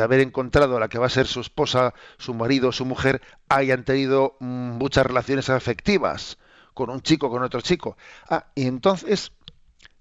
haber 0.00 0.20
encontrado 0.20 0.76
a 0.76 0.80
la 0.80 0.88
que 0.88 0.98
va 0.98 1.06
a 1.06 1.10
ser 1.10 1.26
su 1.26 1.40
esposa, 1.40 1.94
su 2.18 2.34
marido, 2.34 2.72
su 2.72 2.84
mujer, 2.84 3.22
hayan 3.48 3.84
tenido 3.84 4.36
mm, 4.40 4.72
muchas 4.72 5.06
relaciones 5.06 5.50
afectivas 5.50 6.38
con 6.74 6.90
un 6.90 7.00
chico, 7.00 7.30
con 7.30 7.42
otro 7.42 7.60
chico. 7.60 7.96
Ah, 8.28 8.46
y 8.54 8.66
entonces 8.66 9.32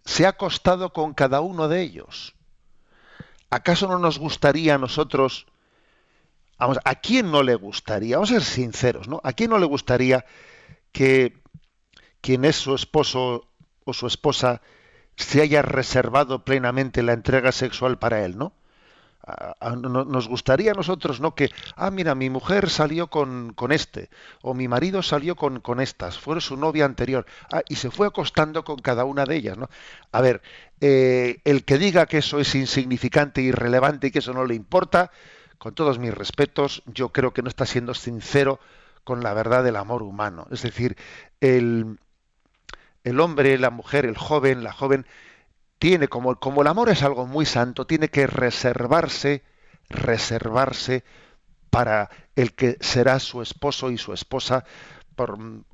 se 0.06 0.26
ha 0.26 0.30
acostado 0.30 0.92
con 0.92 1.14
cada 1.14 1.42
uno 1.42 1.68
de 1.68 1.82
ellos. 1.82 2.36
¿Acaso 3.50 3.88
no 3.88 4.00
nos 4.00 4.18
gustaría 4.18 4.76
a 4.76 4.80
nosotros, 4.80 5.46
vamos, 6.58 6.80
a 6.84 6.96
quién 6.96 7.32
no 7.32 7.44
le 7.44 7.56
gustaría, 7.56 8.18
vamos 8.18 8.32
a 8.32 8.36
ser 8.36 8.44
sinceros, 8.44 9.08
¿no? 9.08 9.22
¿A 9.24 9.34
quién 9.34 9.52
no 9.52 9.60
le 9.60 9.66
gustaría 9.66 10.26
que 10.92 11.42
quien 12.22 12.46
es 12.46 12.56
su 12.56 12.74
esposo 12.74 13.48
o 13.86 13.94
su 13.94 14.08
esposa 14.08 14.62
se 15.16 15.42
haya 15.42 15.62
reservado 15.62 16.44
plenamente 16.44 17.04
la 17.04 17.14
entrega 17.14 17.52
sexual 17.52 17.98
para 17.98 18.26
él, 18.26 18.38
¿no? 18.38 18.54
nos 19.78 20.28
gustaría 20.28 20.72
a 20.72 20.74
nosotros, 20.74 21.22
¿no? 21.22 21.34
Que, 21.34 21.50
ah, 21.78 21.92
mira, 21.92 22.14
mi 22.14 22.30
mujer 22.30 22.70
salió 22.70 23.08
con, 23.08 23.54
con 23.54 23.72
este, 23.72 24.10
o 24.42 24.54
mi 24.54 24.68
marido 24.68 25.02
salió 25.02 25.36
con, 25.36 25.62
con 25.62 25.80
estas, 25.80 26.20
fue 26.20 26.42
su 26.42 26.58
novia 26.58 26.84
anterior, 26.84 27.26
ah, 27.52 27.62
y 27.70 27.76
se 27.76 27.90
fue 27.90 28.08
acostando 28.08 28.66
con 28.66 28.80
cada 28.80 29.06
una 29.06 29.26
de 29.26 29.38
ellas, 29.38 29.58
¿no? 29.58 29.70
A 30.12 30.20
ver, 30.20 30.42
eh, 30.82 31.40
el 31.46 31.64
que 31.64 31.78
diga 31.78 32.06
que 32.06 32.18
eso 32.18 32.40
es 32.40 32.54
insignificante, 32.54 33.42
irrelevante 33.42 34.08
y 34.08 34.12
que 34.12 34.20
eso 34.20 34.34
no 34.34 34.46
le 34.46 34.56
importa, 34.56 35.12
con 35.58 35.74
todos 35.74 36.00
mis 36.00 36.14
respetos, 36.14 36.84
yo 36.86 37.10
creo 37.10 37.32
que 37.32 37.42
no 37.42 37.48
está 37.48 37.66
siendo 37.66 37.94
sincero 37.94 38.60
con 39.06 39.24
la 39.24 39.34
verdad 39.34 39.64
del 39.64 39.78
amor 39.78 40.04
humano. 40.04 40.48
Es 40.52 40.64
decir, 40.64 40.98
el, 41.40 41.98
el 43.04 43.20
hombre, 43.20 43.58
la 43.58 43.70
mujer, 43.70 44.06
el 44.06 44.18
joven, 44.18 44.64
la 44.64 44.74
joven, 44.74 45.06
tiene 45.80 46.08
como, 46.08 46.40
como 46.40 46.62
el 46.62 46.68
amor 46.68 46.90
es 46.90 47.04
algo 47.04 47.26
muy 47.26 47.46
santo, 47.46 47.86
tiene 47.86 48.10
que 48.10 48.28
reservarse, 48.28 49.44
reservarse 49.90 51.04
para 51.70 52.10
el 52.36 52.54
que 52.54 52.78
será 52.80 53.20
su 53.20 53.42
esposo 53.42 53.92
y 53.92 53.98
su 53.98 54.14
esposa 54.14 54.64
con, 55.16 55.66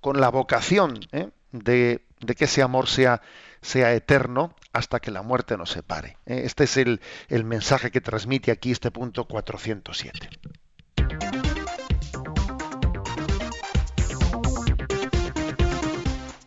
con, 0.00 0.20
la 0.20 0.28
vocación 0.30 1.00
¿eh? 1.12 1.30
de, 1.52 2.06
de, 2.20 2.34
que 2.34 2.44
ese 2.44 2.62
amor 2.62 2.88
sea, 2.88 3.20
sea 3.60 3.92
eterno 3.92 4.54
hasta 4.72 5.00
que 5.00 5.10
la 5.10 5.22
muerte 5.22 5.56
nos 5.56 5.70
separe. 5.70 6.16
¿eh? 6.26 6.42
Este 6.44 6.64
es 6.64 6.76
el, 6.76 7.00
el 7.28 7.44
mensaje 7.44 7.90
que 7.90 8.00
transmite 8.00 8.50
aquí 8.50 8.70
este 8.70 8.90
punto 8.90 9.26
407. 9.26 10.30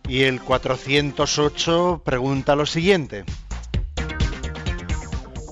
Y 0.08 0.24
el 0.24 0.42
408 0.42 2.02
pregunta 2.06 2.56
lo 2.56 2.66
siguiente. 2.66 3.26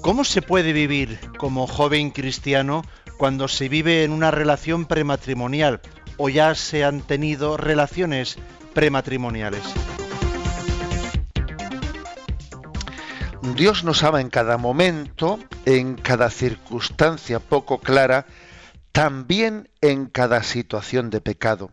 ¿Cómo 0.02 0.24
se 0.24 0.42
puede 0.42 0.72
vivir 0.72 1.20
como 1.38 1.68
joven 1.68 2.12
cristiano 2.12 2.84
cuando 3.18 3.48
se 3.48 3.70
vive 3.70 4.04
en 4.04 4.12
una 4.12 4.32
relación 4.32 4.86
prematrimonial 4.86 5.82
o 6.18 6.30
ya 6.30 6.56
se 6.56 6.86
han 6.86 7.02
tenido 7.02 7.58
relaciones 7.58 8.38
prematrimoniales? 8.74 9.64
Dios 13.56 13.84
nos 13.84 14.04
ama 14.04 14.22
en 14.22 14.30
cada 14.30 14.58
momento, 14.58 15.40
en 15.66 15.96
cada 15.96 16.30
circunstancia 16.30 17.40
poco 17.40 17.80
clara, 17.80 18.26
también 18.92 19.70
en 19.82 20.06
cada 20.06 20.44
situación 20.44 21.10
de 21.10 21.22
pecado. 21.22 21.72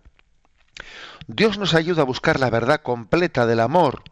Dios 1.26 1.58
nos 1.58 1.74
ayuda 1.74 2.02
a 2.02 2.06
buscar 2.06 2.40
la 2.40 2.50
verdad 2.50 2.82
completa 2.82 3.46
del 3.46 3.60
amor 3.60 4.02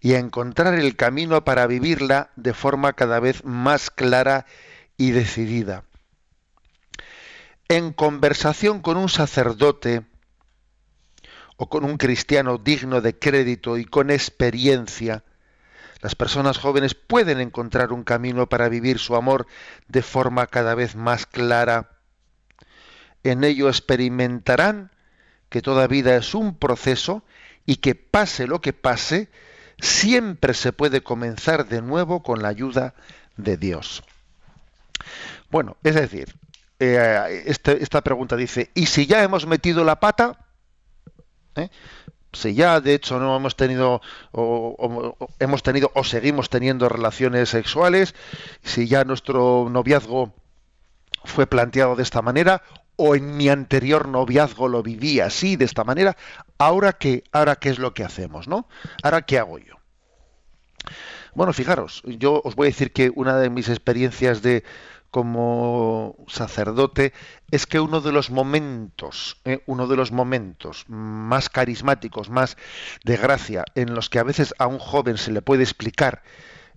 y 0.00 0.14
a 0.14 0.18
encontrar 0.18 0.74
el 0.74 0.96
camino 0.96 1.44
para 1.44 1.66
vivirla 1.66 2.30
de 2.36 2.52
forma 2.52 2.94
cada 2.94 3.20
vez 3.20 3.44
más 3.44 3.90
clara 3.90 4.46
y 4.96 5.12
decidida. 5.12 5.84
En 7.68 7.92
conversación 7.92 8.80
con 8.80 8.96
un 8.96 9.08
sacerdote 9.08 10.04
o 11.56 11.68
con 11.68 11.84
un 11.84 11.96
cristiano 11.96 12.58
digno 12.58 13.00
de 13.00 13.18
crédito 13.18 13.78
y 13.78 13.84
con 13.84 14.10
experiencia, 14.10 15.24
las 16.02 16.14
personas 16.14 16.58
jóvenes 16.58 16.94
pueden 16.94 17.40
encontrar 17.40 17.92
un 17.92 18.04
camino 18.04 18.48
para 18.48 18.68
vivir 18.68 18.98
su 18.98 19.16
amor 19.16 19.46
de 19.88 20.02
forma 20.02 20.48
cada 20.48 20.74
vez 20.74 20.96
más 20.96 21.24
clara. 21.24 21.98
En 23.22 23.42
ello 23.42 23.68
experimentarán 23.68 24.90
que 25.54 25.62
toda 25.62 25.86
vida 25.86 26.16
es 26.16 26.34
un 26.34 26.56
proceso 26.56 27.22
y 27.64 27.76
que 27.76 27.94
pase 27.94 28.48
lo 28.48 28.60
que 28.60 28.72
pase, 28.72 29.28
siempre 29.78 30.52
se 30.52 30.72
puede 30.72 31.04
comenzar 31.04 31.68
de 31.68 31.80
nuevo 31.80 32.24
con 32.24 32.42
la 32.42 32.48
ayuda 32.48 32.94
de 33.36 33.56
Dios. 33.56 34.02
Bueno, 35.52 35.76
es 35.84 35.94
decir, 35.94 36.34
eh, 36.80 37.44
este, 37.46 37.80
esta 37.84 38.00
pregunta 38.00 38.34
dice, 38.34 38.72
¿y 38.74 38.86
si 38.86 39.06
ya 39.06 39.22
hemos 39.22 39.46
metido 39.46 39.84
la 39.84 40.00
pata? 40.00 40.44
¿Eh? 41.54 41.68
Si 42.32 42.54
ya 42.54 42.80
de 42.80 42.94
hecho 42.94 43.20
no 43.20 43.36
hemos 43.36 43.54
tenido 43.54 44.02
o, 44.32 45.16
hemos 45.38 45.62
tenido 45.62 45.92
o 45.94 46.02
seguimos 46.02 46.50
teniendo 46.50 46.88
relaciones 46.88 47.50
sexuales, 47.50 48.16
si 48.64 48.88
ya 48.88 49.04
nuestro 49.04 49.68
noviazgo 49.70 50.34
fue 51.22 51.46
planteado 51.46 51.94
de 51.94 52.02
esta 52.02 52.22
manera 52.22 52.64
o 52.96 53.14
en 53.14 53.36
mi 53.36 53.48
anterior 53.48 54.08
noviazgo 54.08 54.68
lo 54.68 54.82
viví 54.82 55.20
así, 55.20 55.56
de 55.56 55.64
esta 55.64 55.84
manera, 55.84 56.16
ahora 56.58 56.92
qué, 56.92 57.24
ahora 57.32 57.56
qué 57.56 57.70
es 57.70 57.78
lo 57.78 57.94
que 57.94 58.04
hacemos, 58.04 58.48
¿no? 58.48 58.68
Ahora 59.02 59.22
qué 59.22 59.38
hago 59.38 59.58
yo. 59.58 59.74
Bueno, 61.34 61.52
fijaros, 61.52 62.02
yo 62.04 62.40
os 62.44 62.54
voy 62.54 62.66
a 62.66 62.70
decir 62.70 62.92
que 62.92 63.10
una 63.14 63.36
de 63.38 63.50
mis 63.50 63.68
experiencias 63.68 64.42
de 64.42 64.62
como 65.10 66.16
sacerdote 66.26 67.12
es 67.52 67.66
que 67.66 67.78
uno 67.78 68.00
de 68.00 68.10
los 68.10 68.30
momentos, 68.30 69.40
¿eh? 69.44 69.62
uno 69.66 69.86
de 69.86 69.94
los 69.94 70.10
momentos 70.10 70.86
más 70.88 71.48
carismáticos, 71.48 72.30
más 72.30 72.56
de 73.04 73.16
gracia, 73.16 73.64
en 73.76 73.94
los 73.94 74.10
que 74.10 74.18
a 74.18 74.24
veces 74.24 74.54
a 74.58 74.66
un 74.66 74.80
joven 74.80 75.16
se 75.16 75.30
le 75.30 75.40
puede 75.40 75.62
explicar 75.62 76.24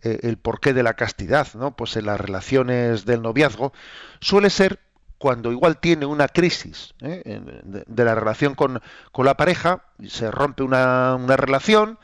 eh, 0.04 0.20
el 0.22 0.38
porqué 0.38 0.74
de 0.74 0.84
la 0.84 0.94
castidad, 0.94 1.48
¿no? 1.56 1.76
Pues 1.76 1.96
en 1.96 2.06
las 2.06 2.22
relaciones 2.22 3.06
del 3.06 3.24
noviazgo, 3.24 3.74
suele 4.20 4.52
ser 4.52 4.80
cuando 5.18 5.52
igual 5.52 5.78
tiene 5.80 6.06
una 6.06 6.28
crisis 6.28 6.94
¿eh? 7.02 7.42
de, 7.64 8.06
la 8.06 8.16
relación 8.16 8.56
con, 8.56 8.82
la 9.18 9.38
pareja, 9.38 9.86
se 10.08 10.30
rompe 10.32 10.64
una, 10.64 11.18
relación 11.38 11.98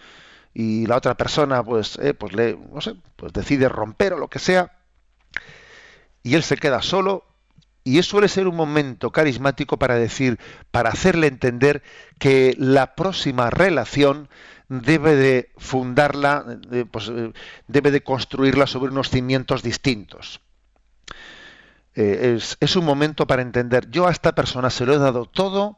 y 0.54 0.86
la 0.88 0.98
otra 0.98 1.16
persona 1.16 1.64
pues, 1.64 1.98
eh, 2.00 2.14
pues, 2.14 2.34
le, 2.34 2.58
no 2.72 2.82
sé, 2.82 2.96
pues 3.16 3.34
decide 3.34 3.70
romper 3.70 4.14
o 4.14 4.18
lo 4.18 4.28
que 4.28 4.40
sea, 4.40 4.72
y 6.24 6.36
él 6.36 6.44
se 6.44 6.58
queda 6.58 6.82
solo 6.82 7.26
y 7.84 8.00
eso 8.00 8.12
suele 8.12 8.30
ser 8.30 8.48
un 8.48 8.56
momento 8.56 9.12
carismático 9.12 9.78
para 9.78 9.96
decir, 9.96 10.40
para 10.72 10.90
hacerle 10.90 11.28
entender 11.28 11.84
que 12.18 12.56
la 12.58 12.96
próxima 12.96 13.50
relación 13.50 14.30
debe 14.70 15.16
de 15.16 15.52
fundarla, 15.58 16.60
pues, 16.92 17.10
eh, 17.10 17.34
debe 17.68 17.92
de 17.92 18.02
construirla 18.02 18.68
sobre 18.68 18.92
unos 18.92 19.10
cimientos 19.10 19.64
distintos. 19.64 20.40
Eh, 21.96 22.40
es, 22.60 22.76
un 22.76 22.86
momento 22.86 23.28
para 23.28 23.42
entender, 23.42 23.90
yo 23.90 24.08
a 24.08 24.12
esta 24.12 24.34
persona 24.34 24.70
se 24.70 24.86
lo 24.86 24.94
he 24.94 24.98
dado 24.98 25.26
todo, 25.26 25.78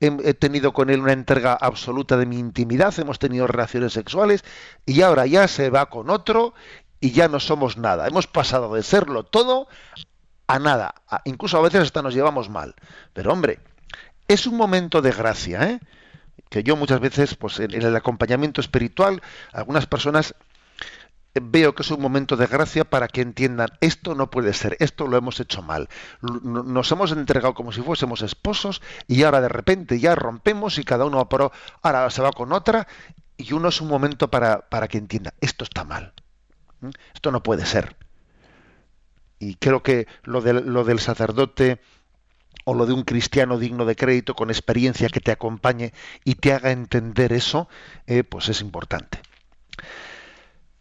he, 0.00 0.34
tenido 0.34 0.72
con 0.72 0.90
él 0.90 1.00
una 1.00 1.12
entrega 1.12 1.54
absoluta 1.54 2.16
de 2.16 2.26
mi 2.26 2.38
intimidad, 2.38 2.96
hemos 2.98 3.18
tenido 3.18 3.46
relaciones 3.46 3.92
sexuales 3.92 4.44
y 4.86 5.00
ahora 5.02 5.26
ya 5.26 5.48
se 5.48 5.70
va 5.70 5.86
con 5.86 6.10
otro 6.10 6.54
y 7.00 7.12
ya 7.12 7.28
no 7.28 7.40
somos 7.40 7.78
nada. 7.78 8.06
Hemos 8.06 8.26
pasado 8.26 8.74
de 8.74 8.82
serlo 8.82 9.24
todo 9.24 9.68
a 10.46 10.58
nada. 10.58 10.94
incluso 11.24 11.58
a 11.58 11.62
veces 11.62 11.82
hasta 11.82 12.02
nos 12.02 12.14
llevamos 12.14 12.48
mal. 12.48 12.74
Pero 13.12 13.32
hombre, 13.32 13.60
es 14.28 14.46
un 14.46 14.56
momento 14.56 15.02
de 15.02 15.12
gracia, 15.12 15.62
¿eh? 15.64 15.80
que 16.48 16.62
yo 16.62 16.76
muchas 16.76 17.00
veces, 17.00 17.34
pues 17.34 17.58
en, 17.60 17.72
el 17.72 17.96
acompañamiento 17.96 18.60
espiritual, 18.60 19.22
algunas 19.52 19.86
personas 19.86 20.34
veo 21.42 21.74
que 21.74 21.82
es 21.82 21.90
un 21.90 22.00
momento 22.00 22.36
de 22.36 22.46
gracia 22.46 22.84
para 22.84 23.08
que 23.08 23.20
entiendan 23.20 23.68
esto 23.80 24.14
no 24.14 24.30
puede 24.30 24.52
ser, 24.52 24.76
esto 24.80 25.06
lo 25.06 25.16
hemos 25.16 25.40
hecho 25.40 25.62
mal. 25.62 25.88
Nos 26.20 26.90
hemos 26.92 27.12
entregado 27.12 27.54
como 27.54 27.72
si 27.72 27.82
fuésemos 27.82 28.22
esposos 28.22 28.82
y 29.06 29.22
ahora 29.22 29.40
de 29.40 29.48
repente 29.48 30.00
ya 30.00 30.14
rompemos 30.14 30.78
y 30.78 30.84
cada 30.84 31.04
uno 31.04 31.28
pro, 31.28 31.52
ahora 31.82 32.08
se 32.10 32.22
va 32.22 32.32
con 32.32 32.52
otra 32.52 32.86
y 33.36 33.52
uno 33.52 33.68
es 33.68 33.80
un 33.80 33.88
momento 33.88 34.28
para, 34.28 34.68
para 34.68 34.88
que 34.88 34.98
entienda 34.98 35.34
esto 35.40 35.64
está 35.64 35.84
mal. 35.84 36.12
Esto 37.14 37.30
no 37.30 37.42
puede 37.42 37.66
ser. 37.66 37.96
Y 39.38 39.54
creo 39.54 39.82
que 39.82 40.06
lo, 40.24 40.40
lo 40.40 40.84
del 40.84 40.98
sacerdote 40.98 41.80
o 42.64 42.74
lo 42.74 42.86
de 42.86 42.92
un 42.92 43.02
cristiano 43.02 43.58
digno 43.58 43.84
de 43.84 43.96
crédito 43.96 44.34
con 44.34 44.50
experiencia 44.50 45.08
que 45.08 45.20
te 45.20 45.32
acompañe 45.32 45.92
y 46.24 46.34
te 46.34 46.52
haga 46.52 46.70
entender 46.70 47.32
eso, 47.32 47.68
eh, 48.06 48.24
pues 48.24 48.48
es 48.48 48.60
importante. 48.60 49.20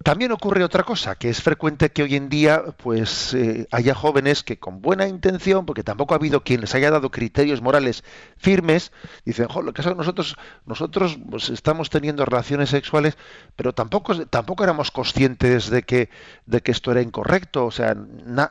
También 0.07 0.31
ocurre 0.31 0.63
otra 0.63 0.83
cosa, 0.83 1.15
que 1.15 1.27
es 1.27 1.41
frecuente 1.41 1.91
que 1.91 2.01
hoy 2.01 2.15
en 2.15 2.29
día 2.29 2.63
pues 2.77 3.33
eh, 3.33 3.67
haya 3.71 3.93
jóvenes 3.93 4.41
que 4.41 4.57
con 4.57 4.81
buena 4.81 5.05
intención, 5.05 5.65
porque 5.65 5.83
tampoco 5.83 6.13
ha 6.13 6.17
habido 6.17 6.45
quien 6.45 6.61
les 6.61 6.73
haya 6.75 6.89
dado 6.89 7.11
criterios 7.11 7.61
morales 7.61 8.05
firmes, 8.37 8.93
dicen, 9.25 9.47
lo 9.61 9.73
que 9.73 9.81
nosotros 9.81 10.37
nosotros 10.65 11.19
pues, 11.29 11.49
estamos 11.49 11.89
teniendo 11.89 12.23
relaciones 12.23 12.69
sexuales, 12.69 13.17
pero 13.57 13.73
tampoco 13.73 14.25
tampoco 14.27 14.63
éramos 14.63 14.91
conscientes 14.91 15.69
de 15.69 15.83
que 15.83 16.09
de 16.45 16.61
que 16.61 16.71
esto 16.71 16.91
era 16.91 17.01
incorrecto, 17.01 17.65
o 17.65 17.71
sea, 17.71 17.93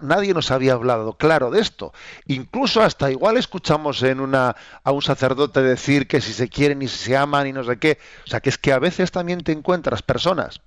nadie 0.02 0.34
nos 0.34 0.50
había 0.50 0.74
hablado 0.74 1.14
claro 1.14 1.50
de 1.50 1.62
esto. 1.62 1.94
Incluso 2.26 2.82
hasta 2.82 3.10
igual 3.10 3.38
escuchamos 3.38 4.02
en 4.02 4.20
una 4.20 4.56
a 4.84 4.92
un 4.92 5.00
sacerdote 5.00 5.62
decir 5.62 6.06
que 6.06 6.20
si 6.20 6.34
se 6.34 6.50
quieren 6.50 6.82
y 6.82 6.88
si 6.88 6.98
se 6.98 7.16
aman 7.16 7.46
y 7.46 7.54
no 7.54 7.64
sé 7.64 7.78
qué, 7.78 7.96
o 8.26 8.28
sea, 8.28 8.40
que 8.40 8.50
es 8.50 8.58
que 8.58 8.74
a 8.74 8.78
veces 8.78 9.10
también 9.10 9.40
te 9.40 9.52
encuentras 9.52 10.02
personas 10.02 10.60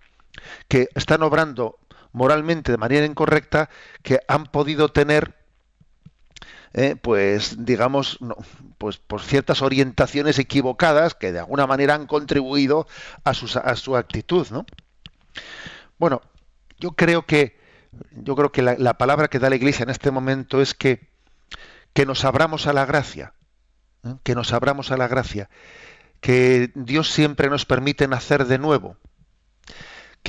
que 0.68 0.90
están 0.96 1.24
obrando 1.24 1.78
moralmente 2.12 2.72
de 2.72 2.78
manera 2.78 3.06
incorrecta, 3.06 3.70
que 4.02 4.20
han 4.28 4.46
podido 4.46 4.90
tener 4.90 5.40
eh, 6.74 6.96
pues 6.96 7.66
digamos 7.66 8.20
pues 8.78 8.98
por 8.98 9.22
ciertas 9.22 9.64
orientaciones 9.64 10.38
equivocadas 10.38 11.16
que 11.16 11.32
de 11.32 11.40
alguna 11.40 11.66
manera 11.66 11.96
han 11.96 12.06
contribuido 12.06 12.88
a 13.24 13.34
su, 13.34 13.60
a 13.60 13.76
su 13.76 13.98
actitud 13.98 14.48
¿no? 14.52 14.68
bueno 15.98 16.22
yo 16.80 16.92
creo 16.92 17.26
que 17.26 17.58
yo 18.12 18.36
creo 18.36 18.52
que 18.52 18.62
la, 18.62 18.94
palabra 19.00 19.30
que 19.30 19.40
da 19.40 19.50
la 19.50 19.56
iglesia 19.56 19.82
en 19.82 19.90
este 19.90 20.12
momento 20.12 20.62
es 20.62 20.76
que 20.76 21.10
que 21.94 22.06
nos 22.06 22.24
abramos 22.24 22.68
a 22.68 22.74
la 22.74 22.86
gracia 22.86 23.34
¿eh? 24.04 24.14
que 24.22 24.36
nos 24.36 24.54
abramos 24.54 24.92
a 24.92 24.98
la 24.98 25.08
gracia 25.08 25.50
que 26.22 26.72
Dios 26.76 27.10
siempre 27.10 27.50
nos 27.50 27.66
permite 27.66 28.08
nacer 28.08 28.46
de 28.46 28.60
nuevo 28.60 28.96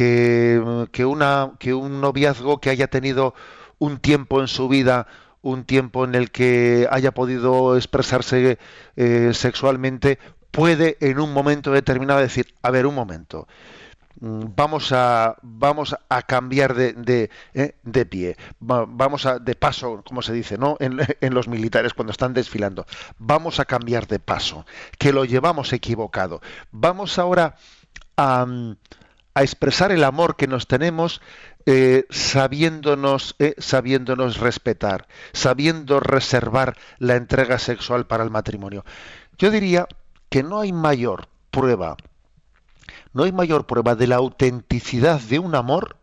que, 0.01 1.05
una, 1.05 1.53
que 1.59 1.75
un 1.75 2.01
noviazgo 2.01 2.59
que 2.59 2.71
haya 2.71 2.87
tenido 2.87 3.35
un 3.79 3.99
tiempo 3.99 4.41
en 4.41 4.49
su 4.49 4.67
vida, 4.69 5.07
un 5.43 5.65
tiempo 5.65 6.05
en 6.05 6.15
el 6.15 6.31
que 6.31 6.89
haya 6.91 7.13
podido 7.13 7.77
expresarse 7.77 8.59
eh, 8.97 9.31
sexualmente, 9.35 10.19
puede 10.51 10.97
en 11.01 11.21
un 11.21 11.35
momento 11.35 11.71
determinado 11.71 12.19
decir, 12.19 12.55
a 12.63 12.71
ver, 12.71 12.87
un 12.87 12.95
momento, 12.95 13.47
mm, 14.21 14.41
vamos 14.57 14.91
a 14.93 15.37
vamos 15.43 15.95
a 16.09 16.23
cambiar 16.23 16.75
de, 16.75 16.95
de, 16.95 17.31
eh, 17.53 17.77
de 17.83 18.07
pie 18.07 18.37
vamos 18.59 19.27
a 19.27 19.39
de 19.39 19.55
paso 19.55 20.03
como 20.05 20.23
se 20.23 20.33
dice 20.33 20.59
no 20.59 20.77
en, 20.81 20.99
en, 21.21 21.35
los 21.35 21.47
militares 21.49 21.95
cuando 21.95 22.11
están 22.11 22.35
desfilando 22.35 22.87
vamos 23.19 23.61
a 23.61 23.65
cambiar 23.65 24.07
de 24.07 24.19
paso 24.19 24.67
que 24.99 25.13
lo 25.13 25.25
llevamos 25.25 25.73
equivocado 25.73 26.41
vamos 26.71 27.19
ahora 27.19 27.55
a, 28.17 28.47
a 29.35 29.43
expresar 29.43 29.93
el 29.93 30.05
amor 30.05 30.37
que 30.37 30.47
nos 30.47 30.67
tenemos 30.67 31.21
eh, 31.67 32.07
sabiéndonos, 32.11 33.37
eh, 33.39 33.55
sabiéndonos 33.59 34.39
respetar, 34.39 35.07
sabiendo 35.33 36.01
reservar 36.01 36.77
la 36.99 37.17
entrega 37.17 37.59
sexual 37.59 38.07
para 38.07 38.25
el 38.25 38.31
matrimonio. 38.31 38.85
Yo 39.39 39.51
diría 39.51 39.87
que 40.29 40.43
no 40.43 40.61
hay 40.61 40.73
mayor 40.73 41.29
prueba, 41.51 41.97
no 43.13 43.25
hay 43.25 43.33
mayor 43.33 43.67
prueba 43.67 43.95
de 43.95 44.07
la 44.07 44.17
autenticidad 44.17 45.21
de 45.21 45.39
un 45.39 45.55
amor 45.55 45.97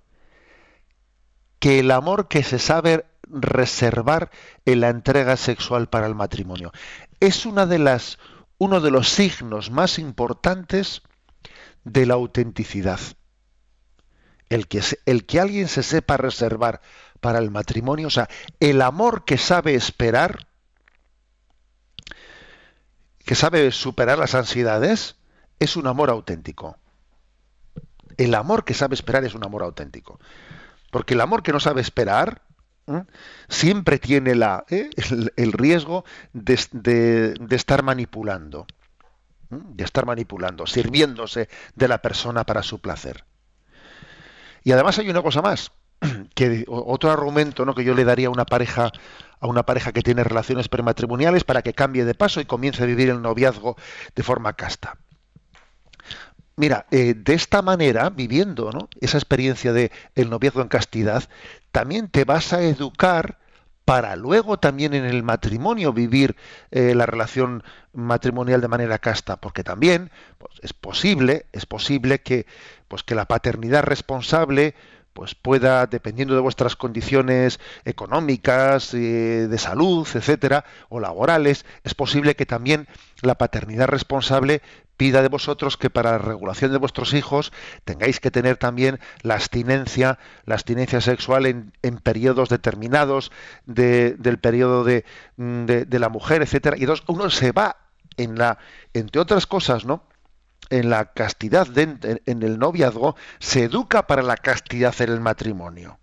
que 1.60 1.80
el 1.80 1.92
amor 1.92 2.28
que 2.28 2.44
se 2.44 2.60
sabe 2.60 3.06
reservar 3.30 4.32
en 4.66 4.82
la 4.82 4.90
entrega 4.90 5.38
sexual 5.38 5.88
para 5.88 6.08
el 6.08 6.16
matrimonio. 6.16 6.72
Es 7.20 7.46
una 7.46 7.66
de 7.66 7.80
las, 7.80 8.20
uno 8.58 8.80
de 8.80 8.92
los 8.92 9.10
signos 9.10 9.72
más 9.72 10.00
importantes 10.00 11.02
de 11.84 12.06
la 12.06 12.14
autenticidad. 12.14 13.00
El 14.50 14.68
que, 14.68 14.82
el 15.06 15.26
que 15.26 15.40
alguien 15.40 15.68
se 15.68 15.84
sepa 15.84 16.18
reservar 16.18 16.82
para 17.20 17.40
el 17.40 17.52
matrimonio, 17.52 18.08
o 18.08 18.12
sea, 18.12 18.30
el 18.60 18.82
amor 18.82 19.26
que 19.26 19.38
sabe 19.38 19.76
esperar, 19.76 20.48
que 23.26 23.36
sabe 23.36 23.72
superar 23.72 24.18
las 24.18 24.36
ansiedades, 24.36 25.18
es 25.60 25.76
un 25.76 25.88
amor 25.88 26.10
auténtico. 26.10 26.78
El 28.16 28.34
amor 28.36 28.64
que 28.64 28.74
sabe 28.74 28.96
esperar 28.96 29.26
es 29.26 29.36
un 29.36 29.44
amor 29.44 29.64
auténtico. 29.64 30.20
Porque 30.92 31.14
el 31.14 31.22
amor 31.22 31.44
que 31.44 31.52
no 31.52 31.60
sabe 31.60 31.82
esperar 31.82 32.42
siempre 33.50 34.00
tiene 34.00 34.34
la, 34.34 34.64
¿eh? 34.70 34.90
el, 35.36 35.52
riesgo 35.52 36.06
de, 36.32 37.36
de 37.38 37.56
estar 37.56 37.84
manipulando 37.84 38.66
de 39.50 39.84
estar 39.84 40.06
manipulando, 40.06 40.66
sirviéndose 40.66 41.50
de 41.76 41.88
la 41.88 42.02
persona 42.02 42.44
para 42.44 42.64
su 42.64 42.80
placer. 42.80 43.24
Y 44.68 44.74
además 44.74 45.00
hay 45.00 45.10
una 45.10 45.22
cosa 45.22 45.42
más, 45.42 45.72
que 46.36 46.66
otro 46.68 47.10
argumento 47.10 47.64
¿no? 47.64 47.74
que 47.74 47.86
yo 47.86 47.94
le 47.94 48.04
daría 48.04 48.28
a 48.28 48.32
una 48.32 48.44
pareja 48.44 48.92
a 49.40 49.48
una 49.48 49.64
pareja 49.64 49.94
que 49.94 50.02
tiene 50.02 50.26
relaciones 50.26 50.68
prematrimoniales 50.68 51.46
para 51.46 51.62
que 51.62 51.72
cambie 51.72 52.04
de 52.04 52.14
paso 52.14 52.42
y 52.42 52.46
comience 52.46 52.84
a 52.84 52.86
vivir 52.86 53.08
el 53.10 53.22
noviazgo 53.22 53.78
de 54.14 54.24
forma 54.24 54.52
casta. 54.52 54.98
Mira, 56.58 56.86
eh, 56.92 57.14
de 57.16 57.34
esta 57.34 57.62
manera, 57.62 58.10
viviendo 58.10 58.74
¿no? 58.74 58.90
esa 59.00 59.18
experiencia 59.18 59.72
de 59.72 59.90
el 60.16 60.30
noviazgo 60.30 60.62
en 60.62 60.68
castidad, 60.68 61.24
también 61.72 62.10
te 62.10 62.26
vas 62.26 62.52
a 62.52 62.62
educar 62.62 63.40
para 63.88 64.18
luego 64.18 64.60
también 64.60 64.94
en 64.94 65.06
el 65.06 65.24
matrimonio 65.24 65.94
vivir 65.94 66.36
eh, 66.72 66.94
la 66.94 67.06
relación 67.06 67.64
matrimonial 67.94 68.60
de 68.60 68.68
manera 68.68 69.00
casta, 69.00 69.38
porque 69.38 69.64
también 69.64 70.12
pues, 70.40 70.60
es 70.62 70.74
posible, 70.74 71.46
es 71.54 71.66
posible 71.66 72.20
que, 72.20 72.48
pues, 72.90 73.04
que 73.04 73.16
la 73.16 73.30
paternidad 73.30 73.84
responsable 73.84 74.76
pues 75.18 75.34
pueda, 75.34 75.88
dependiendo 75.88 76.36
de 76.36 76.42
vuestras 76.42 76.76
condiciones 76.76 77.60
económicas, 77.86 78.94
eh, 78.94 79.48
de 79.50 79.58
salud, 79.58 80.08
etcétera, 80.14 80.64
o 80.90 81.00
laborales, 81.00 81.66
es 81.84 81.96
posible 81.96 82.36
que 82.36 82.46
también 82.46 82.88
la 83.24 83.34
paternidad 83.34 83.88
responsable 83.88 84.62
pida 84.96 85.24
de 85.24 85.30
vosotros 85.30 85.76
que 85.76 85.90
para 85.90 86.12
la 86.12 86.18
regulación 86.20 86.72
de 86.72 86.78
vuestros 86.78 87.16
hijos 87.16 87.52
tengáis 87.84 88.20
que 88.20 88.30
tener 88.30 88.58
también 88.58 89.00
la 89.24 89.34
abstinencia, 89.34 90.20
la 90.46 90.54
abstinencia 90.54 91.02
sexual 91.02 91.48
en, 91.48 91.98
periodos 92.04 92.50
determinados 92.50 93.32
del 93.66 94.38
periodo 94.40 94.84
de, 94.84 95.04
de, 95.36 96.00
la 96.00 96.10
mujer, 96.10 96.44
etcétera. 96.44 96.78
Y 96.78 96.82
entonces 96.82 97.06
uno 97.08 97.32
se 97.32 97.52
va 97.52 97.78
en 98.18 98.38
la, 98.38 98.60
entre 98.94 99.20
otras 99.20 99.48
cosas, 99.48 99.84
¿no? 99.84 100.04
En 100.70 100.90
la 100.90 101.14
castidad, 101.14 101.68
en 101.78 102.44
el 102.44 102.60
noviazgo, 102.60 103.16
se 103.40 103.64
educa 103.64 104.08
para 104.08 104.22
la 104.22 104.38
castidad 104.38 104.94
en 105.02 105.12
el 105.12 105.20
matrimonio. 105.20 106.00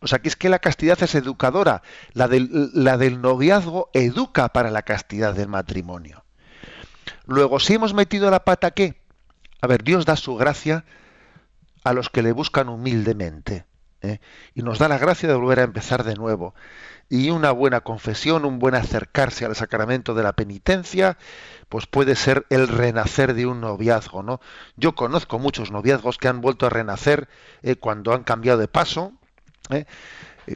O 0.00 0.06
sea, 0.06 0.18
que 0.18 0.28
es 0.28 0.36
que 0.36 0.50
la 0.50 0.58
castidad 0.58 1.02
es 1.02 1.14
educadora. 1.14 1.82
La 2.12 2.28
del, 2.28 2.70
la 2.74 2.98
del 2.98 3.22
noviazgo 3.22 3.90
educa 3.94 4.50
para 4.50 4.70
la 4.70 4.82
castidad 4.82 5.34
del 5.34 5.48
matrimonio. 5.48 6.24
Luego, 7.26 7.58
si 7.58 7.74
hemos 7.74 7.94
metido 7.94 8.30
la 8.30 8.44
pata, 8.44 8.72
¿qué? 8.72 9.00
A 9.62 9.66
ver, 9.66 9.82
Dios 9.82 10.04
da 10.04 10.16
su 10.16 10.36
gracia 10.36 10.84
a 11.84 11.94
los 11.94 12.10
que 12.10 12.22
le 12.22 12.32
buscan 12.32 12.68
humildemente. 12.68 13.64
¿Eh? 14.04 14.20
y 14.54 14.62
nos 14.62 14.78
da 14.78 14.88
la 14.88 14.98
gracia 14.98 15.28
de 15.28 15.34
volver 15.34 15.60
a 15.60 15.64
empezar 15.64 16.04
de 16.04 16.14
nuevo. 16.14 16.54
Y 17.08 17.30
una 17.30 17.50
buena 17.50 17.82
confesión, 17.82 18.44
un 18.44 18.58
buen 18.58 18.74
acercarse 18.74 19.44
al 19.44 19.54
sacramento 19.54 20.14
de 20.14 20.22
la 20.22 20.32
penitencia, 20.32 21.18
pues 21.68 21.86
puede 21.86 22.16
ser 22.16 22.46
el 22.48 22.68
renacer 22.68 23.34
de 23.34 23.46
un 23.46 23.60
noviazgo, 23.60 24.22
¿no? 24.22 24.40
Yo 24.76 24.94
conozco 24.94 25.38
muchos 25.38 25.70
noviazgos 25.70 26.18
que 26.18 26.28
han 26.28 26.40
vuelto 26.40 26.66
a 26.66 26.70
renacer 26.70 27.28
eh, 27.62 27.76
cuando 27.76 28.14
han 28.14 28.24
cambiado 28.24 28.58
de 28.58 28.68
paso, 28.68 29.12
¿eh? 29.70 29.84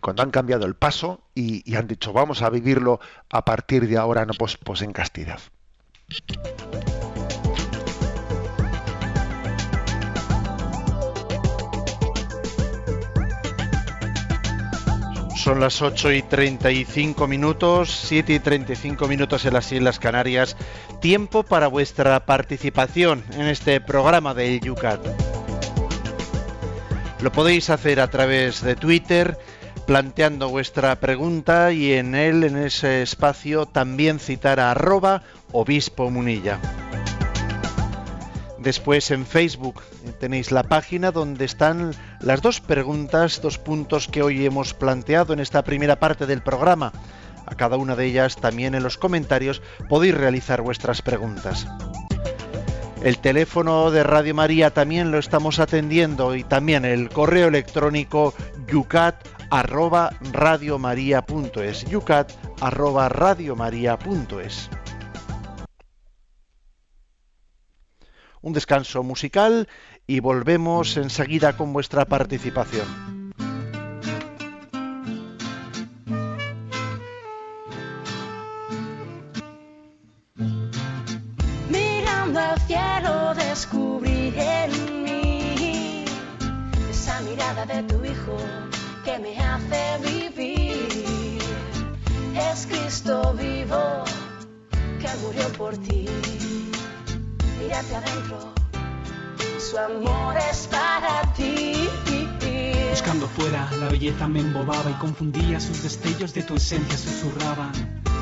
cuando 0.00 0.22
han 0.22 0.30
cambiado 0.30 0.66
el 0.66 0.74
paso 0.74 1.22
y, 1.34 1.74
han 1.76 1.86
dicho 1.86 2.12
vamos 2.12 2.42
a 2.42 2.50
vivirlo 2.50 3.00
a 3.30 3.44
partir 3.44 3.88
de 3.88 3.96
ahora, 3.96 4.26
no 4.26 4.34
pues, 4.34 4.56
pues 4.56 4.82
en 4.82 4.92
castidad. 4.92 5.40
Son 15.48 15.60
las 15.60 15.80
8 15.80 16.12
y 16.12 16.20
35 16.20 17.26
minutos, 17.26 18.02
7 18.04 18.34
y 18.34 18.38
35 18.38 19.08
minutos 19.08 19.46
en 19.46 19.54
las 19.54 19.72
Islas 19.72 19.98
Canarias. 19.98 20.58
Tiempo 21.00 21.42
para 21.42 21.68
vuestra 21.68 22.26
participación 22.26 23.24
en 23.32 23.46
este 23.46 23.80
programa 23.80 24.34
del 24.34 24.60
Yucat. 24.60 25.00
Lo 27.22 27.32
podéis 27.32 27.70
hacer 27.70 27.98
a 27.98 28.10
través 28.10 28.60
de 28.60 28.76
Twitter 28.76 29.38
planteando 29.86 30.50
vuestra 30.50 31.00
pregunta 31.00 31.72
y 31.72 31.94
en 31.94 32.14
él, 32.14 32.44
en 32.44 32.58
ese 32.58 33.00
espacio, 33.00 33.64
también 33.64 34.18
citar 34.18 34.60
a 34.60 34.72
arroba 34.72 35.22
obispo 35.52 36.10
munilla. 36.10 36.60
Después 38.58 39.10
en 39.12 39.24
Facebook 39.24 39.82
tenéis 40.18 40.50
la 40.50 40.64
página 40.64 41.12
donde 41.12 41.44
están 41.44 41.94
las 42.20 42.42
dos 42.42 42.60
preguntas, 42.60 43.40
dos 43.40 43.58
puntos 43.58 44.08
que 44.08 44.22
hoy 44.22 44.44
hemos 44.44 44.74
planteado 44.74 45.32
en 45.32 45.40
esta 45.40 45.62
primera 45.62 46.00
parte 46.00 46.26
del 46.26 46.42
programa. 46.42 46.92
A 47.46 47.54
cada 47.54 47.76
una 47.76 47.94
de 47.96 48.06
ellas 48.06 48.36
también 48.36 48.74
en 48.74 48.82
los 48.82 48.98
comentarios 48.98 49.62
podéis 49.88 50.14
realizar 50.14 50.60
vuestras 50.60 51.02
preguntas. 51.02 51.66
El 53.02 53.18
teléfono 53.18 53.92
de 53.92 54.02
Radio 54.02 54.34
María 54.34 54.70
también 54.70 55.12
lo 55.12 55.18
estamos 55.18 55.60
atendiendo 55.60 56.34
y 56.34 56.42
también 56.42 56.84
el 56.84 57.10
correo 57.10 57.46
electrónico 57.46 58.34
yucat 58.66 59.14
arroba 59.50 60.10
radiomaria.es 60.32 61.84
yucat 61.84 62.32
un 68.42 68.52
descanso 68.52 69.02
musical 69.02 69.68
y 70.06 70.20
volvemos 70.20 70.96
enseguida 70.96 71.56
con 71.56 71.72
vuestra 71.72 72.04
participación. 72.04 72.86
Mirando 81.68 82.40
al 82.40 82.60
cielo 82.60 83.34
descubrí 83.34 84.32
en 84.36 85.04
mí 85.04 86.04
esa 86.90 87.20
mirada 87.22 87.66
de 87.66 87.82
tu 87.82 88.04
hijo 88.04 88.36
que 89.04 89.18
me 89.18 89.38
hace 89.38 89.98
vivir. 90.04 91.38
Es 92.34 92.66
Cristo 92.66 93.34
vivo 93.34 94.04
que 95.00 95.08
murió 95.22 95.48
por 95.56 95.76
ti 95.78 96.06
mírate 97.58 97.96
adentro, 97.96 98.54
su 99.58 99.78
amor 99.78 100.36
es 100.50 100.66
para 100.68 101.22
ti. 101.34 101.88
Buscando 102.90 103.28
fuera, 103.28 103.70
la 103.78 103.88
belleza 103.88 104.26
me 104.26 104.40
embobaba 104.40 104.90
y 104.90 104.94
confundía 104.94 105.60
sus 105.60 105.82
destellos 105.82 106.34
de 106.34 106.42
tu 106.42 106.56
esencia, 106.56 106.98
susurraban. 106.98 107.72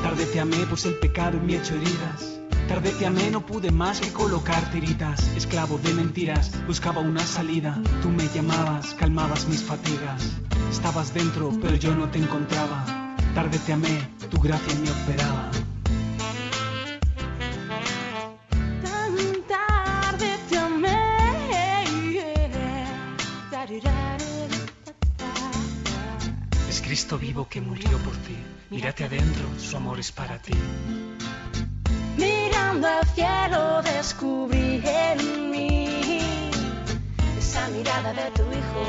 Tarde 0.03 0.25
te 0.25 0.39
amé, 0.39 0.57
pues 0.69 0.85
el 0.85 0.95
pecado 0.95 1.39
me 1.39 1.55
hecho 1.55 1.75
heridas. 1.75 2.39
Tarde 2.67 2.91
te 2.91 3.05
amé, 3.05 3.31
no 3.31 3.45
pude 3.45 3.71
más 3.71 4.01
que 4.01 4.11
colocar 4.11 4.71
tiritas. 4.71 5.21
Esclavo 5.35 5.77
de 5.79 5.93
mentiras, 5.93 6.51
buscaba 6.67 7.01
una 7.01 7.25
salida. 7.25 7.81
Tú 8.01 8.09
me 8.09 8.27
llamabas, 8.27 8.93
calmabas 8.93 9.47
mis 9.47 9.63
fatigas. 9.63 10.21
Estabas 10.69 11.13
dentro, 11.13 11.51
pero 11.61 11.75
yo 11.75 11.95
no 11.95 12.09
te 12.09 12.19
encontraba. 12.19 13.15
Tarde 13.33 13.57
te 13.59 13.73
amé, 13.73 14.09
tu 14.29 14.39
gracia 14.39 14.75
me 14.83 14.91
operaba. 14.91 15.49
Cristo 27.07 27.25
vivo 27.25 27.47
que 27.47 27.61
murió 27.61 27.97
por 27.99 28.17
ti. 28.17 28.35
Mírate 28.69 29.05
adentro, 29.05 29.47
su 29.57 29.77
amor 29.77 29.97
es 29.97 30.11
para 30.11 30.37
ti. 30.39 30.51
Mirando 32.17 32.85
al 32.85 33.07
cielo 33.15 33.81
descubrí 33.81 34.83
en 34.83 35.49
mí 35.49 36.19
esa 37.39 37.69
mirada 37.69 38.11
de 38.11 38.29
tu 38.31 38.41
Hijo 38.41 38.83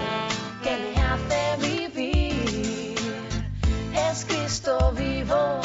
que 0.65 0.77
me 0.83 1.01
hace 1.01 1.41
vivir. 1.69 2.97
Es 3.95 4.25
Cristo 4.25 4.93
vivo 4.99 5.61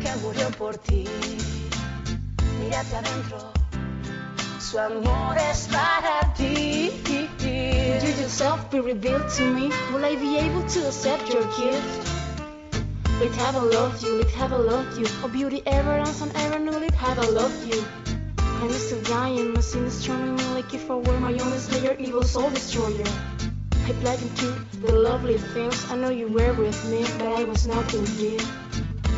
que 0.00 0.16
murió 0.22 0.48
por 0.52 0.78
ti. 0.78 1.04
Mírate 2.58 2.96
adentro, 2.96 3.52
su 4.58 4.78
amor 4.78 5.36
es 5.36 5.68
para 5.68 6.32
ti. 6.32 7.09
Yourself 8.30 8.70
be 8.70 8.78
revealed 8.78 9.28
to 9.28 9.42
me? 9.42 9.72
Will 9.92 10.04
I 10.04 10.14
be 10.14 10.38
able 10.38 10.62
to 10.62 10.86
accept 10.86 11.28
your 11.34 11.42
gift? 11.58 12.12
Let 13.18 13.32
heaven 13.32 13.68
love 13.72 14.00
you, 14.04 14.18
let 14.18 14.30
heaven 14.30 14.66
love 14.66 14.96
you. 14.96 15.06
Oh 15.24 15.28
beauty 15.28 15.64
ever 15.66 15.94
and 15.94 16.06
sun 16.06 16.30
ever 16.36 16.60
knew, 16.60 16.70
let 16.70 16.94
heaven 16.94 17.34
love 17.34 17.52
you. 17.66 17.84
I'm 18.38 18.70
still 18.70 19.02
dying, 19.02 19.52
my 19.52 19.60
sin 19.60 19.84
is 19.84 20.04
charming 20.06 20.36
me 20.36 20.44
like 20.54 20.72
if 20.72 20.88
I 20.88 20.94
were 20.94 21.18
my 21.18 21.32
own 21.32 21.58
slayer, 21.58 21.96
evil 21.98 22.22
soul 22.22 22.48
destroyer. 22.50 23.10
I 23.88 23.92
played 23.98 24.22
into 24.22 24.46
the 24.86 24.94
lovely 24.94 25.36
things, 25.36 25.90
I 25.90 25.96
know 25.96 26.10
you 26.10 26.28
were 26.28 26.54
with 26.54 26.78
me, 26.88 27.02
but 27.18 27.32
I 27.32 27.42
was 27.42 27.66
not 27.66 27.92
with 27.92 28.22
you. 28.22 28.38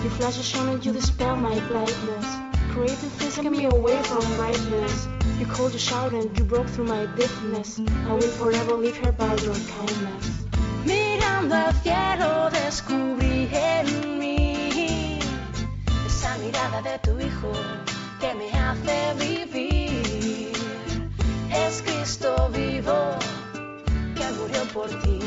Your 0.00 0.12
flash 0.16 0.38
is 0.38 0.48
shining, 0.48 0.82
you 0.82 0.94
dispel 0.94 1.36
my 1.36 1.60
blindness. 1.68 2.26
Creating 2.70 3.10
things 3.20 3.36
get 3.36 3.52
me 3.52 3.66
away 3.66 4.02
from 4.04 4.24
brightness. 4.36 5.06
You 5.42 5.48
called, 5.48 5.72
you 5.72 5.78
shouted, 5.80 6.22
and 6.22 6.38
you 6.38 6.44
broke 6.44 6.68
through 6.68 6.84
my 6.84 7.04
deafness. 7.16 7.80
I 7.80 8.12
will 8.12 8.20
forever 8.20 8.74
live 8.74 8.96
here 8.96 9.10
by 9.10 9.34
your 9.42 9.58
kindness. 9.74 10.26
Mirando 10.86 11.56
al 11.56 11.74
cielo 11.82 12.48
descubrí 12.50 13.48
en 13.50 14.20
mí 14.20 15.18
esa 16.06 16.38
mirada 16.38 16.80
de 16.82 16.96
tu 17.00 17.18
hijo 17.18 17.50
que 18.20 18.32
me 18.34 18.52
hace 18.52 19.14
vivir. 19.18 20.52
Es 21.50 21.82
Cristo 21.82 22.48
vivo 22.54 23.16
que 24.14 24.26
murió 24.38 24.62
por 24.72 24.88
ti. 25.02 25.18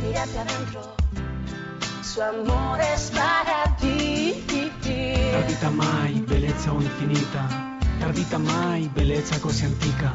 Mírate 0.00 0.38
adentro, 0.38 0.94
su 2.04 2.22
amor 2.22 2.78
es 2.80 3.10
para 3.10 3.76
ti. 3.78 4.44
Perdita 5.32 5.70
mai, 5.70 6.20
bellezza 6.28 6.72
o 6.72 6.80
infinita 6.80 7.69
Tardita 8.00 8.38
mai, 8.38 8.88
bellezza 8.90 9.38
così 9.40 9.66
antica. 9.66 10.10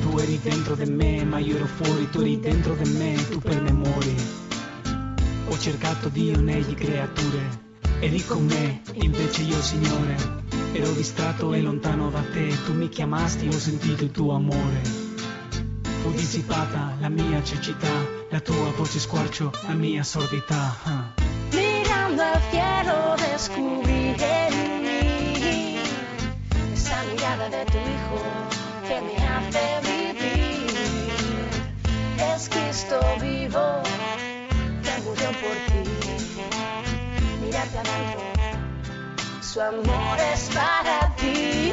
Tu 0.00 0.18
eri 0.18 0.40
dentro 0.42 0.74
di 0.74 0.90
me, 0.90 1.22
ma 1.22 1.38
io 1.38 1.56
ero 1.56 1.66
fuori, 1.66 2.08
tu 2.08 2.20
eri 2.20 2.40
dentro 2.40 2.74
di 2.74 2.88
me, 2.88 3.14
tu 3.28 3.40
per 3.40 3.60
me 3.60 3.72
muori. 3.72 4.16
Ho 5.46 5.58
cercato 5.58 6.08
Dio 6.08 6.40
negli 6.40 6.72
creature, 6.72 7.60
eri 8.00 8.24
con 8.24 8.46
me, 8.46 8.80
invece 8.94 9.42
io 9.42 9.60
Signore. 9.60 10.16
Ero 10.72 10.90
distratto 10.92 11.52
e 11.52 11.60
lontano 11.60 12.08
da 12.08 12.22
te, 12.32 12.56
tu 12.64 12.72
mi 12.72 12.88
chiamasti, 12.88 13.46
ho 13.48 13.52
sentito 13.52 14.04
il 14.04 14.12
tuo 14.12 14.34
amore. 14.34 14.80
Fu 16.00 16.10
dissipata 16.12 16.96
la 17.00 17.10
mia 17.10 17.42
cecità, 17.42 18.02
la 18.30 18.40
tua 18.40 18.72
voce 18.74 18.98
squarcio, 18.98 19.52
la 19.66 19.74
mia 19.74 20.02
sordità. 20.02 20.74
Uh. 20.84 21.54
Mirando 21.54 22.22
al 22.22 22.40
cielo 22.50 23.14
descubrí 23.18 24.14
mirada 27.36 27.48
de 27.50 27.64
tu 27.66 27.78
Hijo 27.78 28.20
que 28.88 29.00
me 29.00 29.16
hace 29.26 29.80
vivir. 29.82 30.70
Es 32.18 32.48
Cristo 32.48 33.00
vivo 33.20 33.82
que 34.82 35.02
murió 35.02 35.28
por 35.42 35.56
ti. 35.66 35.82
Mírate 37.42 37.78
adentro, 37.78 38.22
su 39.42 39.60
amor 39.60 40.18
es 40.32 40.50
para 40.54 41.14
ti. 41.16 41.72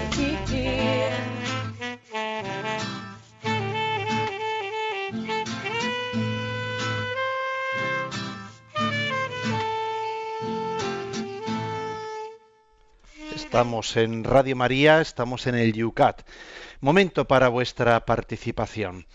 Estamos 13.53 13.97
en 13.97 14.23
Radio 14.23 14.55
María, 14.55 14.99
estamos 14.99 15.45
en 15.45 15.53
el 15.53 15.73
Yucat. 15.73 16.23
Momento 16.81 17.27
para 17.27 17.49
vuestra 17.49 18.03
participación. 18.03 19.05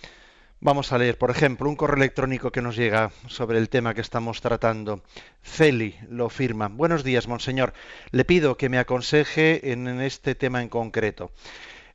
Vamos 0.61 0.93
a 0.93 0.99
leer, 0.99 1.19
por 1.19 1.33
ejemplo, 1.33 1.69
un 1.69 1.75
correo 1.75 1.97
electrónico 1.97 2.53
que 2.53 2.63
nos 2.63 2.77
llega 2.77 3.11
sobre 3.27 3.59
el 3.59 3.69
tema 3.69 3.95
que 3.95 4.01
estamos 4.01 4.41
tratando. 4.41 5.03
Celi 5.43 5.97
lo 6.09 6.29
firma. 6.29 6.69
Buenos 6.69 7.03
días, 7.03 7.27
monseñor. 7.27 7.73
Le 8.13 8.25
pido 8.25 8.57
que 8.57 8.69
me 8.69 8.79
aconseje 8.79 9.73
en 9.73 9.89
este 10.01 10.37
tema 10.37 10.63
en 10.63 10.69
concreto. 10.69 11.33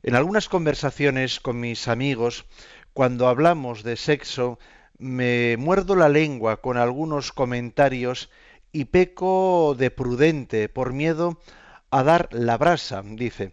En 0.02 0.14
algunas 0.14 0.50
conversaciones 0.50 1.40
con 1.40 1.58
mis 1.58 1.88
amigos, 1.88 2.44
cuando 2.92 3.28
hablamos 3.28 3.84
de 3.84 3.96
sexo, 3.96 4.58
me 4.98 5.56
muerdo 5.56 5.96
la 5.96 6.10
lengua 6.10 6.58
con 6.58 6.76
algunos 6.76 7.32
comentarios 7.32 8.28
y 8.70 8.84
peco 8.84 9.74
de 9.78 9.90
prudente 9.90 10.68
por 10.68 10.92
miedo 10.92 11.38
a 11.98 12.02
dar 12.02 12.28
la 12.32 12.56
brasa, 12.56 13.02
dice. 13.04 13.50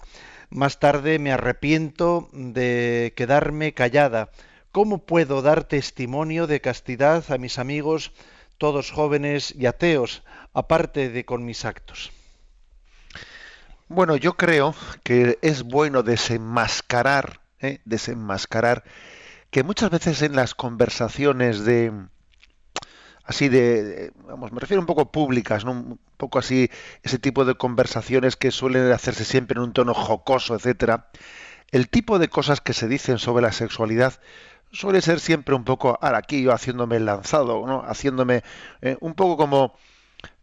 Más 0.50 0.80
tarde 0.80 1.20
me 1.20 1.32
arrepiento 1.32 2.30
de 2.34 3.14
quedarme 3.16 3.74
callada 3.74 4.32
¿Cómo 4.72 5.00
puedo 5.00 5.42
dar 5.42 5.66
testimonio 5.66 6.48
de 6.48 6.62
castidad 6.62 7.30
a 7.30 7.38
mis 7.38 7.60
amigos, 7.60 8.14
todos 8.58 8.90
jóvenes 8.90 9.54
y 9.54 9.66
ateos, 9.66 10.24
aparte 10.54 11.10
de 11.10 11.26
con 11.26 11.44
mis 11.44 11.66
actos? 11.66 12.12
Bueno, 13.90 14.16
yo 14.16 14.38
creo 14.38 14.74
que 15.04 15.38
es 15.42 15.64
bueno 15.64 16.04
desenmascarar, 16.04 17.42
¿eh? 17.60 17.82
desenmascarar 17.84 18.86
que 19.50 19.64
muchas 19.64 19.90
veces 19.90 20.22
en 20.22 20.38
las 20.38 20.56
conversaciones 20.56 21.66
de 21.66 21.92
así 23.24 23.50
de, 23.50 24.12
vamos, 24.28 24.52
me 24.52 24.60
refiero 24.60 24.82
un 24.82 24.88
poco 24.88 25.12
públicas, 25.12 25.66
¿no? 25.66 25.72
un 25.72 26.00
poco 26.18 26.40
así 26.40 26.70
ese 27.04 27.20
tipo 27.20 27.46
de 27.46 27.56
conversaciones 27.56 28.36
que 28.36 28.52
suelen 28.52 28.92
hacerse 28.92 29.26
siempre 29.26 29.58
en 29.58 29.64
un 29.64 29.74
tono 29.74 29.94
jocoso, 29.94 30.56
etcétera. 30.56 31.10
El 31.72 31.90
tipo 31.90 32.20
de 32.20 32.28
cosas 32.28 32.62
que 32.62 32.74
se 32.74 32.88
dicen 32.88 33.18
sobre 33.18 33.44
la 33.44 33.52
sexualidad 33.52 34.20
suele 34.72 35.02
ser 35.02 35.20
siempre 35.20 35.56
un 35.56 35.64
poco, 35.64 35.98
ahora 36.02 36.18
aquí 36.18 36.42
yo 36.44 36.54
haciéndome 36.54 36.98
el 36.98 37.06
lanzado, 37.06 37.66
¿no? 37.66 37.84
haciéndome 37.84 38.44
eh, 38.82 38.98
un 39.00 39.14
poco 39.14 39.38
como... 39.38 39.76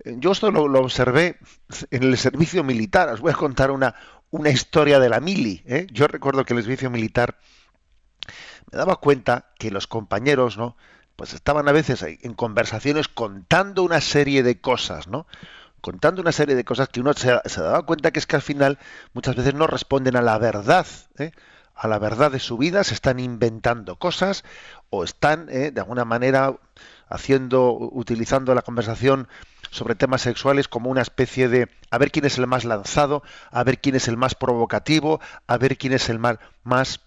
Eh, 0.04 0.16
yo 0.18 0.32
esto 0.32 0.50
lo, 0.50 0.64
observé 0.80 1.38
en 1.90 2.02
el 2.02 2.16
servicio 2.16 2.64
militar. 2.64 3.08
Os 3.10 3.20
voy 3.20 3.32
a 3.32 3.36
contar 3.36 3.70
una, 3.70 3.94
una 4.30 4.50
historia 4.50 4.98
de 4.98 5.08
la 5.08 5.20
mili. 5.20 5.62
¿eh? 5.66 5.86
Yo 5.92 6.08
recuerdo 6.08 6.44
que 6.44 6.54
el 6.54 6.62
servicio 6.62 6.90
militar 6.90 7.38
me 8.70 8.78
daba 8.78 8.96
cuenta 8.96 9.50
que 9.58 9.70
los 9.70 9.86
compañeros, 9.86 10.58
¿no? 10.58 10.76
Pues 11.18 11.34
estaban 11.34 11.68
a 11.68 11.72
veces 11.72 12.04
en 12.04 12.34
conversaciones 12.34 13.08
contando 13.08 13.82
una 13.82 14.00
serie 14.00 14.44
de 14.44 14.60
cosas, 14.60 15.08
¿no? 15.08 15.26
Contando 15.80 16.22
una 16.22 16.30
serie 16.30 16.54
de 16.54 16.64
cosas 16.64 16.88
que 16.90 17.00
uno 17.00 17.12
se, 17.12 17.36
se 17.44 17.60
daba 17.60 17.82
cuenta 17.82 18.12
que 18.12 18.20
es 18.20 18.26
que 18.26 18.36
al 18.36 18.42
final 18.42 18.78
muchas 19.14 19.34
veces 19.34 19.52
no 19.52 19.66
responden 19.66 20.14
a 20.14 20.22
la 20.22 20.38
verdad. 20.38 20.86
¿eh? 21.18 21.32
a 21.78 21.86
la 21.86 21.98
verdad 21.98 22.32
de 22.32 22.40
su 22.40 22.58
vida, 22.58 22.82
se 22.82 22.94
están 22.94 23.20
inventando 23.20 23.96
cosas 23.96 24.44
o 24.90 25.04
están 25.04 25.48
eh, 25.48 25.70
de 25.70 25.80
alguna 25.80 26.04
manera 26.04 26.54
haciendo, 27.08 27.72
utilizando 27.72 28.52
la 28.54 28.62
conversación 28.62 29.28
sobre 29.70 29.94
temas 29.94 30.22
sexuales 30.22 30.66
como 30.66 30.90
una 30.90 31.02
especie 31.02 31.48
de 31.48 31.68
a 31.90 31.98
ver 31.98 32.10
quién 32.10 32.24
es 32.24 32.36
el 32.38 32.48
más 32.48 32.64
lanzado, 32.64 33.22
a 33.50 33.62
ver 33.62 33.80
quién 33.80 33.94
es 33.94 34.08
el 34.08 34.16
más 34.16 34.34
provocativo, 34.34 35.20
a 35.46 35.56
ver 35.56 35.78
quién 35.78 35.92
es 35.92 36.08
el 36.08 36.18
más, 36.18 36.38
más 36.64 37.00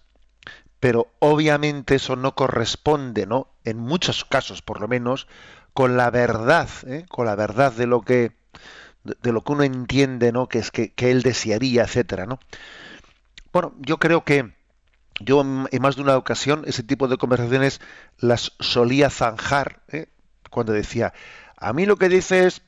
pero 0.82 1.12
obviamente 1.20 1.94
eso 1.94 2.16
no 2.16 2.34
corresponde, 2.34 3.24
¿no? 3.24 3.46
En 3.62 3.78
muchos 3.78 4.24
casos, 4.24 4.62
por 4.62 4.80
lo 4.80 4.88
menos, 4.88 5.28
con 5.74 5.96
la 5.96 6.10
verdad, 6.10 6.68
¿eh? 6.88 7.06
con 7.08 7.24
la 7.26 7.36
verdad 7.36 7.70
de 7.70 7.86
lo 7.86 8.00
que 8.00 8.32
de, 9.04 9.30
lo 9.32 9.44
que 9.44 9.52
uno 9.52 9.62
entiende, 9.62 10.32
¿no? 10.32 10.48
Que 10.48 10.58
es 10.58 10.72
que, 10.72 10.92
que 10.92 11.12
él 11.12 11.22
desearía, 11.22 11.84
etcétera, 11.84 12.26
¿no? 12.26 12.40
Bueno, 13.52 13.76
yo 13.78 13.98
creo 13.98 14.24
que 14.24 14.56
yo 15.20 15.42
en 15.42 15.82
más 15.82 15.94
de 15.94 16.02
una 16.02 16.16
ocasión 16.16 16.64
ese 16.66 16.82
tipo 16.82 17.06
de 17.06 17.16
conversaciones 17.16 17.80
las 18.18 18.50
solía 18.58 19.08
zanjar 19.08 19.84
¿eh? 19.86 20.08
cuando 20.50 20.72
decía, 20.72 21.14
a 21.56 21.72
mí 21.72 21.86
lo 21.86 21.94
que 21.94 22.08
dices 22.08 22.62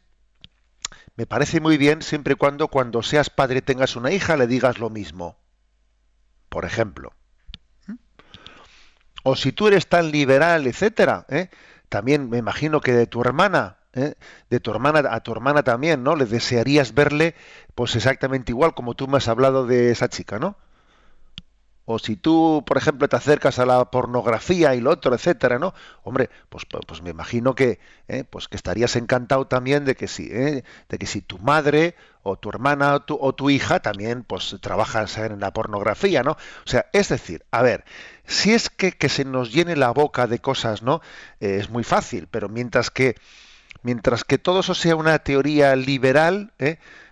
me 1.16 1.26
parece 1.26 1.60
muy 1.60 1.78
bien 1.78 2.00
siempre 2.00 2.34
y 2.34 2.36
cuando 2.36 2.68
cuando 2.68 3.02
seas 3.02 3.28
padre 3.28 3.60
tengas 3.60 3.96
una 3.96 4.12
hija 4.12 4.36
le 4.36 4.46
digas 4.46 4.78
lo 4.78 4.88
mismo. 4.88 5.36
Por 6.48 6.64
ejemplo. 6.64 7.12
O 9.24 9.34
si 9.36 9.52
tú 9.52 9.66
eres 9.66 9.88
tan 9.88 10.12
liberal, 10.12 10.66
etcétera, 10.66 11.26
¿eh? 11.28 11.48
también 11.88 12.30
me 12.30 12.38
imagino 12.38 12.80
que 12.80 12.92
de 12.92 13.06
tu 13.06 13.22
hermana, 13.22 13.78
¿eh? 13.94 14.14
de 14.50 14.60
tu 14.60 14.70
hermana 14.70 15.02
a 15.10 15.20
tu 15.20 15.32
hermana 15.32 15.62
también, 15.62 16.04
¿no? 16.04 16.14
Le 16.14 16.26
desearías 16.26 16.94
verle 16.94 17.34
pues 17.74 17.96
exactamente 17.96 18.52
igual 18.52 18.74
como 18.74 18.94
tú 18.94 19.08
me 19.08 19.16
has 19.16 19.26
hablado 19.28 19.66
de 19.66 19.90
esa 19.90 20.08
chica, 20.08 20.38
¿no? 20.38 20.56
O 21.86 21.98
si 21.98 22.16
tú, 22.16 22.64
por 22.66 22.78
ejemplo, 22.78 23.08
te 23.08 23.16
acercas 23.16 23.58
a 23.58 23.66
la 23.66 23.84
pornografía 23.90 24.74
y 24.74 24.80
lo 24.80 24.90
otro, 24.90 25.14
etcétera, 25.14 25.58
¿no? 25.58 25.74
Hombre, 26.02 26.30
pues, 26.48 26.64
pues, 26.64 26.84
pues 26.86 27.02
me 27.02 27.10
imagino 27.10 27.54
que, 27.54 27.78
eh, 28.08 28.24
pues 28.24 28.48
que 28.48 28.56
estarías 28.56 28.96
encantado 28.96 29.46
también 29.46 29.84
de 29.84 29.94
que 29.94 30.08
si, 30.08 30.28
eh, 30.30 30.64
de 30.88 30.98
que 30.98 31.06
si 31.06 31.20
tu 31.20 31.38
madre 31.38 31.94
o 32.22 32.36
tu 32.36 32.48
hermana 32.48 33.04
o 33.06 33.34
tu, 33.34 33.50
hija 33.50 33.80
también, 33.80 34.24
pues 34.24 34.56
trabajas 34.62 35.18
en 35.18 35.40
la 35.40 35.52
pornografía, 35.52 36.22
¿no? 36.22 36.32
O 36.32 36.68
sea, 36.68 36.86
es 36.94 37.10
decir, 37.10 37.44
a 37.50 37.60
ver, 37.60 37.84
si 38.26 38.54
es 38.54 38.70
que, 38.70 38.92
que 38.92 39.10
se 39.10 39.26
nos 39.26 39.52
llene 39.52 39.76
la 39.76 39.90
boca 39.90 40.26
de 40.26 40.38
cosas, 40.38 40.82
¿no? 40.82 41.02
Eh, 41.40 41.58
es 41.60 41.68
muy 41.68 41.84
fácil, 41.84 42.28
pero 42.30 42.48
mientras 42.48 42.90
que, 42.90 43.16
mientras 43.82 44.24
que 44.24 44.38
todo 44.38 44.60
eso 44.60 44.74
sea 44.74 44.96
una 44.96 45.18
teoría 45.18 45.76
liberal, 45.76 46.52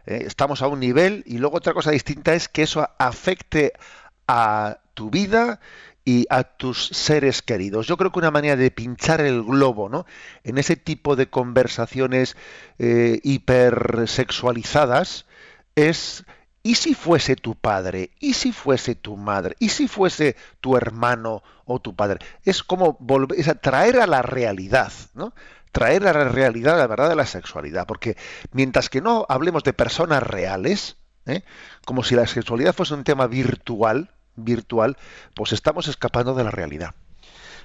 estamos 0.07 0.63
a 0.63 0.67
un 0.67 0.81
nivel 0.81 1.23
y 1.27 1.39
luego 1.39 1.59
otra 1.59 1.75
cosa 1.75 1.91
distinta 1.91 2.35
es 2.35 2.49
que 2.49 2.63
eso 2.63 2.89
afecte 2.99 3.75
a 4.35 4.79
tu 4.95 5.11
vida 5.11 5.61
y 6.07 6.25
a 6.31 6.45
tus 6.45 6.87
seres 6.87 7.43
queridos. 7.43 7.87
Yo 7.87 7.99
creo 7.99 8.11
que 8.11 8.19
una 8.19 8.31
manera 8.31 8.57
de 8.57 8.71
pinchar 8.71 9.21
el 9.21 9.43
globo, 9.43 9.91
¿no? 9.91 10.07
En 10.43 10.57
ese 10.57 10.77
tipo 10.77 11.17
de 11.17 11.29
conversaciones 11.29 12.35
eh, 12.79 13.21
hipersexualizadas 13.23 15.27
es 15.75 16.25
¿y 16.63 16.77
si 16.77 16.95
fuese 16.95 17.37
tu 17.37 17.57
padre? 17.57 18.13
¿Y 18.21 18.33
si 18.33 18.53
fuese 18.53 18.95
tu 18.95 19.19
madre? 19.19 19.55
¿Y 19.59 19.69
si 19.69 19.87
fuese 19.87 20.35
tu 20.63 20.79
hermano 20.79 21.43
o 21.67 21.79
tu 21.79 21.95
padre? 21.95 22.21
Es 22.43 22.63
como 22.63 22.97
volver, 23.01 23.39
es 23.39 23.55
traer 23.61 24.01
a 24.01 24.07
la 24.07 24.23
realidad, 24.23 24.95
¿no? 25.13 25.35
Traer 25.73 26.09
a 26.09 26.15
la 26.15 26.25
realidad 26.25 26.79
la 26.79 26.87
verdad 26.87 27.11
de 27.11 27.17
la 27.17 27.27
sexualidad, 27.27 27.87
porque 27.87 28.17
mientras 28.53 28.89
que 28.89 29.03
no 29.03 29.27
hablemos 29.29 29.63
de 29.63 29.75
personas 29.75 30.23
reales, 30.23 30.97
¿eh? 31.27 31.43
como 31.85 32.03
si 32.03 32.15
la 32.15 32.27
sexualidad 32.27 32.75
fuese 32.75 32.95
un 32.95 33.05
tema 33.05 33.27
virtual, 33.27 34.11
virtual, 34.37 34.97
pues 35.35 35.53
estamos 35.53 35.89
escapando 35.89 36.35
de 36.35 36.45
la 36.45 36.51
realidad. 36.51 36.95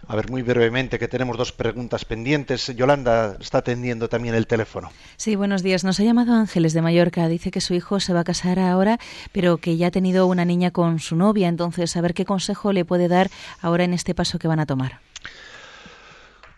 A 0.07 0.15
ver, 0.15 0.29
muy 0.29 0.41
brevemente, 0.41 0.99
que 0.99 1.07
tenemos 1.07 1.37
dos 1.37 1.51
preguntas 1.51 2.05
pendientes. 2.05 2.67
Yolanda 2.75 3.37
está 3.39 3.59
atendiendo 3.59 4.07
también 4.09 4.35
el 4.35 4.45
teléfono. 4.45 4.91
Sí, 5.17 5.35
buenos 5.35 5.63
días. 5.63 5.83
Nos 5.83 5.99
ha 5.99 6.03
llamado 6.03 6.33
Ángeles 6.33 6.73
de 6.73 6.81
Mallorca. 6.81 7.27
Dice 7.27 7.51
que 7.51 7.61
su 7.61 7.73
hijo 7.73 7.99
se 7.99 8.13
va 8.13 8.19
a 8.19 8.23
casar 8.23 8.59
ahora, 8.59 8.99
pero 9.31 9.57
que 9.57 9.75
ya 9.75 9.87
ha 9.87 9.91
tenido 9.91 10.27
una 10.27 10.45
niña 10.45 10.71
con 10.71 10.99
su 10.99 11.15
novia. 11.15 11.47
Entonces, 11.47 11.97
a 11.97 12.01
ver 12.01 12.13
qué 12.13 12.25
consejo 12.25 12.73
le 12.73 12.85
puede 12.85 13.07
dar 13.07 13.29
ahora 13.59 13.83
en 13.83 13.93
este 13.93 14.13
paso 14.13 14.39
que 14.39 14.47
van 14.47 14.59
a 14.59 14.65
tomar. 14.65 14.99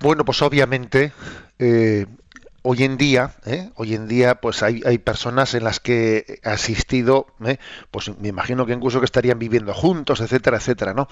Bueno, 0.02 0.24
pues 0.24 0.42
obviamente 0.42 1.12
eh, 1.58 2.06
hoy 2.62 2.84
en 2.84 2.98
día, 2.98 3.36
¿eh? 3.46 3.70
hoy 3.76 3.96
en 3.96 4.08
día, 4.08 4.36
pues 4.36 4.64
hay, 4.64 4.82
hay, 4.86 4.98
personas 4.98 5.54
en 5.54 5.64
las 5.64 5.80
que 5.80 6.40
he 6.44 6.50
asistido, 6.50 7.28
¿eh? 7.46 7.58
pues 7.92 8.16
me 8.18 8.28
imagino 8.28 8.66
que 8.66 8.74
incluso 8.74 9.00
que 9.00 9.06
estarían 9.06 9.40
viviendo 9.40 9.74
juntos, 9.74 10.22
etcétera, 10.22 10.58
etcétera, 10.58 10.94
¿no? 10.94 11.08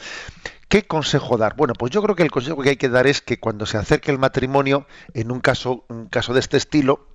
¿Qué 0.68 0.86
consejo 0.86 1.38
dar? 1.38 1.56
Bueno, 1.56 1.74
pues 1.74 1.92
yo 1.92 2.02
creo 2.02 2.16
que 2.16 2.24
el 2.24 2.32
consejo 2.32 2.62
que 2.62 2.72
hay 2.72 2.78
que 2.78 2.90
dar 2.90 3.08
es 3.08 3.22
que 3.22 3.40
cuando 3.40 3.66
se 3.66 3.78
acerque 3.78 4.12
el 4.12 4.20
matrimonio, 4.20 4.86
en 5.14 5.32
un 5.32 5.40
caso, 5.40 5.86
un 5.88 6.08
caso 6.08 6.34
de 6.34 6.42
este 6.42 6.58
estilo, 6.58 7.08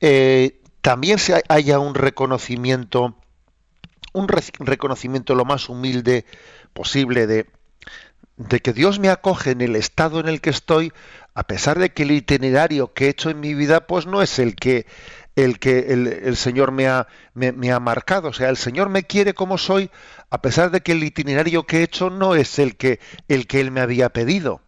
eh, 0.00 0.62
también 0.80 1.18
se 1.18 1.42
haya 1.48 1.78
un 1.78 1.94
reconocimiento, 1.94 3.16
un 4.12 4.28
reconocimiento 4.28 5.34
lo 5.34 5.44
más 5.44 5.68
humilde 5.68 6.24
posible 6.72 7.26
de, 7.26 7.46
de 8.36 8.60
que 8.60 8.72
Dios 8.72 8.98
me 8.98 9.10
acoge 9.10 9.50
en 9.50 9.60
el 9.60 9.76
estado 9.76 10.20
en 10.20 10.28
el 10.28 10.40
que 10.40 10.50
estoy 10.50 10.92
a 11.36 11.46
pesar 11.46 11.78
de 11.78 11.90
que 11.90 12.04
el 12.04 12.12
itinerario 12.12 12.94
que 12.94 13.06
he 13.06 13.08
hecho 13.10 13.28
en 13.28 13.40
mi 13.40 13.52
vida 13.52 13.86
pues 13.86 14.06
no 14.06 14.22
es 14.22 14.38
el 14.38 14.56
que 14.56 14.86
el 15.36 15.58
que 15.58 15.92
el, 15.92 16.34
Señor 16.34 16.72
me 16.72 16.88
ha, 16.88 17.08
me, 17.34 17.70
ha 17.70 17.78
marcado. 17.78 18.28
O 18.28 18.32
sea, 18.32 18.48
el 18.48 18.56
Señor 18.56 18.88
me 18.88 19.02
quiere 19.02 19.34
como 19.34 19.58
soy, 19.58 19.90
a 20.30 20.40
pesar 20.40 20.70
de 20.70 20.80
que 20.80 20.92
el 20.92 21.04
itinerario 21.04 21.66
que 21.66 21.80
he 21.80 21.82
hecho 21.82 22.08
no 22.08 22.34
es 22.34 22.58
el 22.58 22.78
que, 22.78 23.00
el 23.28 23.46
que 23.46 23.60
Él 23.60 23.70
me 23.70 23.82
había 23.82 24.08
pedido. 24.08 24.62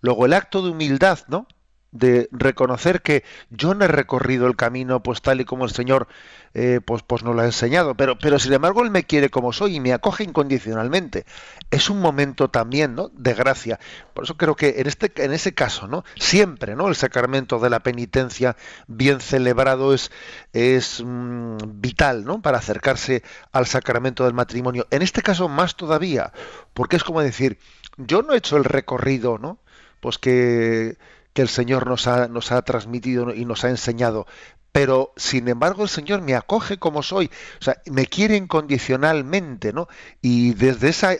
Luego 0.00 0.26
el 0.26 0.34
acto 0.34 0.62
de 0.62 0.70
humildad, 0.70 1.18
¿no? 1.26 1.48
De 1.92 2.28
reconocer 2.32 3.02
que 3.02 3.22
yo 3.50 3.74
no 3.74 3.84
he 3.84 3.88
recorrido 3.88 4.46
el 4.46 4.56
camino 4.56 5.02
pues 5.02 5.22
tal 5.22 5.40
y 5.40 5.44
como 5.44 5.64
el 5.64 5.70
Señor 5.70 6.08
eh, 6.54 6.80
pues, 6.84 7.02
pues 7.02 7.22
nos 7.22 7.34
lo 7.34 7.40
ha 7.40 7.46
enseñado, 7.46 7.94
pero, 7.94 8.18
pero 8.18 8.38
sin 8.38 8.52
embargo 8.52 8.82
Él 8.82 8.90
me 8.90 9.04
quiere 9.04 9.30
como 9.30 9.52
soy 9.52 9.76
y 9.76 9.80
me 9.80 9.92
acoge 9.92 10.24
incondicionalmente. 10.24 11.24
Es 11.70 11.88
un 11.88 12.00
momento 12.00 12.48
también 12.48 12.94
¿no? 12.94 13.10
de 13.14 13.34
gracia. 13.34 13.78
Por 14.12 14.24
eso 14.24 14.36
creo 14.36 14.56
que 14.56 14.74
en, 14.78 14.86
este, 14.86 15.12
en 15.22 15.32
ese 15.32 15.54
caso, 15.54 15.86
¿no? 15.86 16.04
siempre 16.16 16.76
¿no? 16.76 16.88
el 16.88 16.96
sacramento 16.96 17.58
de 17.58 17.70
la 17.70 17.80
penitencia 17.80 18.56
bien 18.86 19.20
celebrado 19.20 19.94
es, 19.94 20.10
es 20.52 21.02
mm, 21.04 21.56
vital 21.80 22.24
¿no? 22.24 22.42
para 22.42 22.58
acercarse 22.58 23.22
al 23.52 23.66
sacramento 23.66 24.24
del 24.24 24.34
matrimonio. 24.34 24.86
En 24.90 25.02
este 25.02 25.22
caso 25.22 25.48
más 25.48 25.76
todavía, 25.76 26.32
porque 26.74 26.96
es 26.96 27.04
como 27.04 27.22
decir, 27.22 27.58
yo 27.96 28.22
no 28.22 28.34
he 28.34 28.38
hecho 28.38 28.56
el 28.56 28.64
recorrido, 28.64 29.38
¿no? 29.38 29.58
Pues 30.00 30.18
que 30.18 30.96
que 31.32 31.42
el 31.42 31.48
Señor 31.48 31.86
nos 31.86 32.06
ha, 32.06 32.28
nos 32.28 32.52
ha 32.52 32.62
transmitido 32.62 33.34
y 33.34 33.44
nos 33.44 33.64
ha 33.64 33.70
enseñado. 33.70 34.26
Pero, 34.72 35.12
sin 35.16 35.48
embargo, 35.48 35.82
el 35.82 35.88
Señor 35.88 36.22
me 36.22 36.34
acoge 36.34 36.78
como 36.78 37.02
soy, 37.02 37.30
o 37.60 37.64
sea, 37.64 37.76
me 37.90 38.06
quiere 38.06 38.36
incondicionalmente, 38.36 39.72
¿no? 39.72 39.86
Y 40.22 40.54
desde 40.54 40.88
esa 40.88 41.16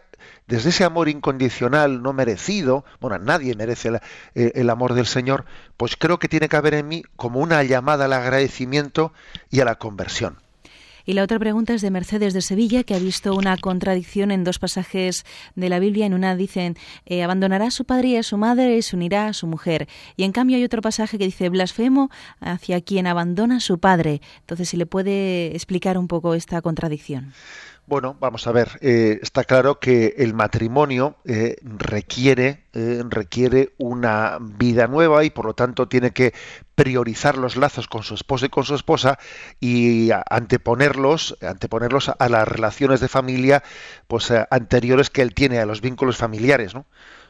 desde 0.46 0.70
ese 0.70 0.84
amor 0.84 1.08
incondicional, 1.08 2.02
no 2.02 2.12
merecido, 2.12 2.84
bueno, 3.00 3.18
nadie 3.18 3.54
merece 3.54 3.88
el, 3.88 4.00
el, 4.34 4.70
amor 4.70 4.94
del 4.94 5.06
Señor, 5.06 5.44
pues 5.76 5.96
creo 5.96 6.18
que 6.18 6.28
tiene 6.28 6.48
que 6.48 6.56
haber 6.56 6.74
en 6.74 6.88
mí 6.88 7.02
como 7.16 7.40
una 7.40 7.62
llamada 7.62 8.04
al 8.04 8.12
agradecimiento 8.12 9.12
y 9.50 9.60
a 9.60 9.64
la 9.64 9.76
conversión. 9.76 10.38
Y 11.04 11.14
la 11.14 11.22
otra 11.22 11.38
pregunta 11.38 11.74
es 11.74 11.82
de 11.82 11.90
Mercedes 11.90 12.34
de 12.34 12.42
Sevilla, 12.42 12.84
que 12.84 12.94
ha 12.94 12.98
visto 12.98 13.34
una 13.34 13.56
contradicción 13.56 14.30
en 14.30 14.44
dos 14.44 14.58
pasajes 14.58 15.24
de 15.54 15.68
la 15.68 15.78
Biblia. 15.78 16.06
En 16.06 16.14
una 16.14 16.36
dicen, 16.36 16.76
eh, 17.06 17.22
abandonará 17.22 17.66
a 17.66 17.70
su 17.70 17.84
padre 17.84 18.08
y 18.08 18.16
a 18.16 18.22
su 18.22 18.36
madre 18.38 18.76
y 18.76 18.82
se 18.82 18.96
unirá 18.96 19.26
a 19.26 19.32
su 19.32 19.46
mujer. 19.46 19.88
Y 20.16 20.24
en 20.24 20.32
cambio 20.32 20.56
hay 20.56 20.64
otro 20.64 20.82
pasaje 20.82 21.18
que 21.18 21.24
dice, 21.24 21.48
blasfemo 21.48 22.10
hacia 22.40 22.80
quien 22.80 23.06
abandona 23.06 23.56
a 23.56 23.60
su 23.60 23.78
padre. 23.78 24.20
Entonces, 24.40 24.68
si 24.68 24.76
le 24.76 24.86
puede 24.86 25.54
explicar 25.54 25.98
un 25.98 26.08
poco 26.08 26.34
esta 26.34 26.60
contradicción. 26.62 27.32
Bueno, 27.86 28.16
vamos 28.20 28.46
a 28.46 28.52
ver. 28.52 28.78
Eh, 28.80 29.18
está 29.22 29.44
claro 29.44 29.80
que 29.80 30.14
el 30.18 30.34
matrimonio 30.34 31.16
eh, 31.24 31.56
requiere 31.62 32.62
eh, 32.72 33.02
requiere 33.08 33.74
una 33.76 34.38
vida 34.40 34.86
nueva 34.86 35.24
y 35.24 35.30
por 35.30 35.44
lo 35.46 35.54
tanto 35.54 35.88
tiene 35.88 36.12
que 36.12 36.32
priorizar 36.74 37.36
los 37.36 37.56
lazos 37.56 37.88
con 37.88 38.02
su 38.02 38.14
esposo 38.14 38.46
y 38.46 38.48
con 38.48 38.64
su 38.64 38.74
esposa 38.76 39.18
y 39.60 40.10
anteponerlos 40.30 41.36
anteponerlos 41.42 42.10
a, 42.18 42.28
las 42.28 42.48
relaciones 42.48 43.00
de 43.00 43.08
familia 43.08 43.62
pues 44.06 44.32
anteriores 44.50 45.10
que 45.10 45.22
él 45.22 45.34
tiene 45.34 45.58
a 45.58 45.66
los 45.66 45.80
vínculos 45.80 46.16
familiares, 46.16 46.74
¿no? 46.74 46.86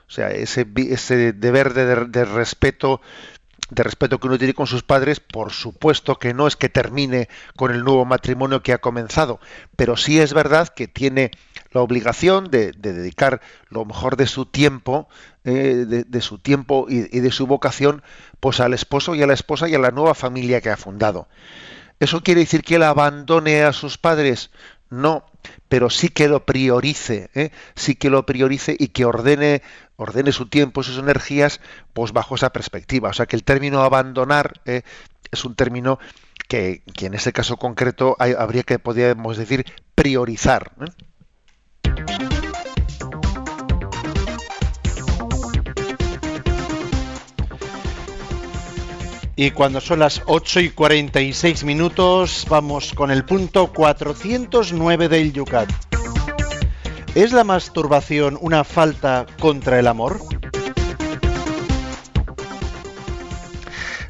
O 0.07 0.11
sea, 0.15 0.31
ese, 0.31 0.67
ese 0.77 1.33
deber 1.33 1.73
de, 1.73 2.05
de 2.07 2.25
respeto 2.27 3.01
de 3.73 3.83
respeto 3.83 4.19
que 4.19 4.27
uno 4.27 4.37
tiene 4.37 4.53
con 4.53 4.67
sus 4.67 4.83
padres, 4.83 5.19
por 5.19 5.51
supuesto 5.51 6.19
que 6.19 6.35
no 6.35 6.47
es 6.47 6.57
que 6.57 6.69
termine 6.69 7.29
con 7.57 7.71
el 7.71 7.85
nuevo 7.85 8.05
matrimonio 8.05 8.63
que 8.63 8.75
ha 8.75 8.79
comenzado, 8.79 9.41
pero 9.77 9.97
sí 9.97 10.21
es 10.21 10.35
verdad 10.35 10.69
que 10.69 10.89
tiene 10.89 11.31
la 11.71 11.81
obligación 11.81 12.51
de, 12.51 12.73
dedicar 12.73 13.41
lo 13.71 13.87
mejor 13.87 14.17
de 14.17 14.27
su 14.27 14.45
tiempo, 14.45 15.09
eh, 15.45 15.87
de, 16.07 16.21
su 16.21 16.39
tiempo 16.39 16.85
y, 16.87 17.17
y, 17.17 17.21
de 17.21 17.31
su 17.31 17.47
vocación, 17.47 18.03
pues 18.41 18.61
al 18.61 18.75
esposo 18.75 19.15
y 19.15 19.23
a 19.23 19.27
la 19.27 19.33
esposa 19.33 19.71
y 19.71 19.75
a 19.75 19.79
la 19.79 19.91
nueva 19.91 20.15
familia 20.15 20.61
que 20.61 20.69
ha 20.69 20.77
fundado. 20.77 21.29
¿Eso 21.99 22.23
quiere 22.23 22.41
decir 22.41 22.63
que 22.63 22.75
él 22.75 22.83
abandone 22.83 23.63
a 23.63 23.73
sus 23.73 23.97
padres? 23.97 24.51
No, 24.93 25.25
pero 25.71 25.89
sí 25.89 26.11
que 26.11 26.29
lo 26.29 26.45
priorice, 26.45 27.31
¿eh? 27.33 27.51
sí 27.75 27.95
que 27.95 28.11
lo 28.11 28.27
priorice 28.27 28.77
y 28.79 28.89
que 28.89 29.07
ordene, 29.07 29.63
ordene 29.97 30.33
su 30.33 30.51
tiempo, 30.51 30.83
sus 30.83 30.99
energías, 30.99 31.63
pues 31.95 32.13
bajo 32.13 32.35
esa 32.35 32.53
perspectiva. 32.53 33.09
O 33.09 33.13
sea 33.15 33.25
que 33.25 33.35
el 33.35 33.43
término 33.43 33.83
abandonar 33.85 34.61
¿eh? 34.67 34.83
es 35.31 35.47
un 35.47 35.55
término 35.55 35.99
que, 36.47 36.83
que, 36.95 37.07
en 37.07 37.15
ese 37.15 37.33
caso 37.33 37.57
concreto 37.57 38.17
habría 38.19 38.65
que, 38.65 38.79
podríamos 38.79 39.39
decir, 39.39 39.65
priorizar. 39.95 40.73
¿eh? 40.83 40.91
Y 49.35 49.51
cuando 49.53 49.81
son 49.81 50.01
las 50.01 50.23
8 50.27 50.61
y 50.61 50.71
46 50.71 51.65
minutos, 51.65 52.47
vamos 52.51 52.93
con 52.93 53.11
el 53.11 53.25
punto 53.25 53.73
409 53.73 55.09
del 55.09 55.33
Yucat. 55.33 55.71
¿Es 57.15 57.33
la 57.33 57.43
masturbación 57.43 58.39
una 58.41 58.63
falta 58.63 59.27
contra 59.41 59.79
el 59.79 59.87
amor? 59.87 60.21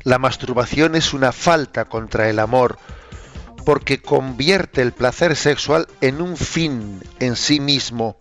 La 0.03 0.19
masturbación 0.19 0.97
es 0.97 1.15
una 1.15 1.31
falta 1.31 1.85
contra 1.85 2.29
el 2.29 2.41
amor 2.41 2.79
porque 3.65 4.03
convierte 4.03 4.83
el 4.83 4.93
placer 4.93 5.37
sexual 5.37 5.87
en 6.01 6.21
un 6.21 6.37
fin 6.37 7.01
en 7.21 7.37
sí 7.37 7.61
mismo 7.61 8.19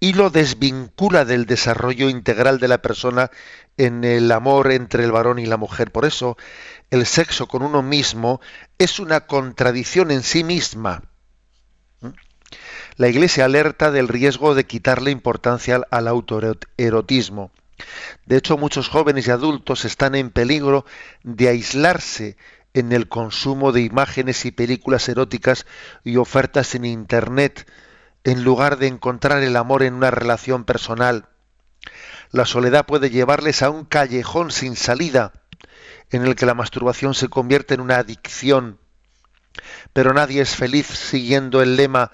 y 0.00 0.14
lo 0.14 0.30
desvincula 0.30 1.24
del 1.24 1.46
desarrollo 1.46 2.08
integral 2.08 2.58
de 2.58 2.68
la 2.68 2.78
persona 2.78 3.30
en 3.76 4.04
el 4.04 4.30
amor 4.32 4.72
entre 4.72 5.04
el 5.04 5.12
varón 5.12 5.38
y 5.38 5.46
la 5.46 5.56
mujer. 5.56 5.90
Por 5.90 6.04
eso, 6.04 6.36
el 6.90 7.06
sexo 7.06 7.46
con 7.48 7.62
uno 7.62 7.82
mismo 7.82 8.40
es 8.78 8.98
una 8.98 9.26
contradicción 9.26 10.10
en 10.10 10.22
sí 10.22 10.44
misma. 10.44 11.02
¿Mm? 12.00 12.08
La 12.96 13.08
Iglesia 13.08 13.44
alerta 13.44 13.90
del 13.90 14.08
riesgo 14.08 14.54
de 14.54 14.64
quitarle 14.64 15.10
importancia 15.10 15.82
al 15.90 16.08
autoerotismo. 16.08 17.50
De 18.24 18.36
hecho, 18.36 18.56
muchos 18.56 18.88
jóvenes 18.88 19.26
y 19.26 19.30
adultos 19.30 19.84
están 19.84 20.14
en 20.14 20.30
peligro 20.30 20.86
de 21.22 21.48
aislarse 21.48 22.36
en 22.72 22.92
el 22.92 23.08
consumo 23.08 23.72
de 23.72 23.82
imágenes 23.82 24.44
y 24.44 24.50
películas 24.50 25.08
eróticas 25.08 25.66
y 26.04 26.16
ofertas 26.16 26.74
en 26.74 26.84
Internet, 26.84 27.70
en 28.24 28.44
lugar 28.44 28.78
de 28.78 28.86
encontrar 28.86 29.42
el 29.42 29.56
amor 29.56 29.82
en 29.82 29.94
una 29.94 30.10
relación 30.10 30.64
personal. 30.64 31.28
La 32.30 32.46
soledad 32.46 32.86
puede 32.86 33.10
llevarles 33.10 33.62
a 33.62 33.70
un 33.70 33.84
callejón 33.84 34.50
sin 34.50 34.76
salida, 34.76 35.32
en 36.10 36.24
el 36.24 36.34
que 36.34 36.46
la 36.46 36.54
masturbación 36.54 37.14
se 37.14 37.28
convierte 37.28 37.74
en 37.74 37.80
una 37.80 37.96
adicción. 37.96 38.78
Pero 39.92 40.12
nadie 40.12 40.42
es 40.42 40.54
feliz 40.54 40.86
siguiendo 40.86 41.62
el 41.62 41.76
lema 41.76 42.12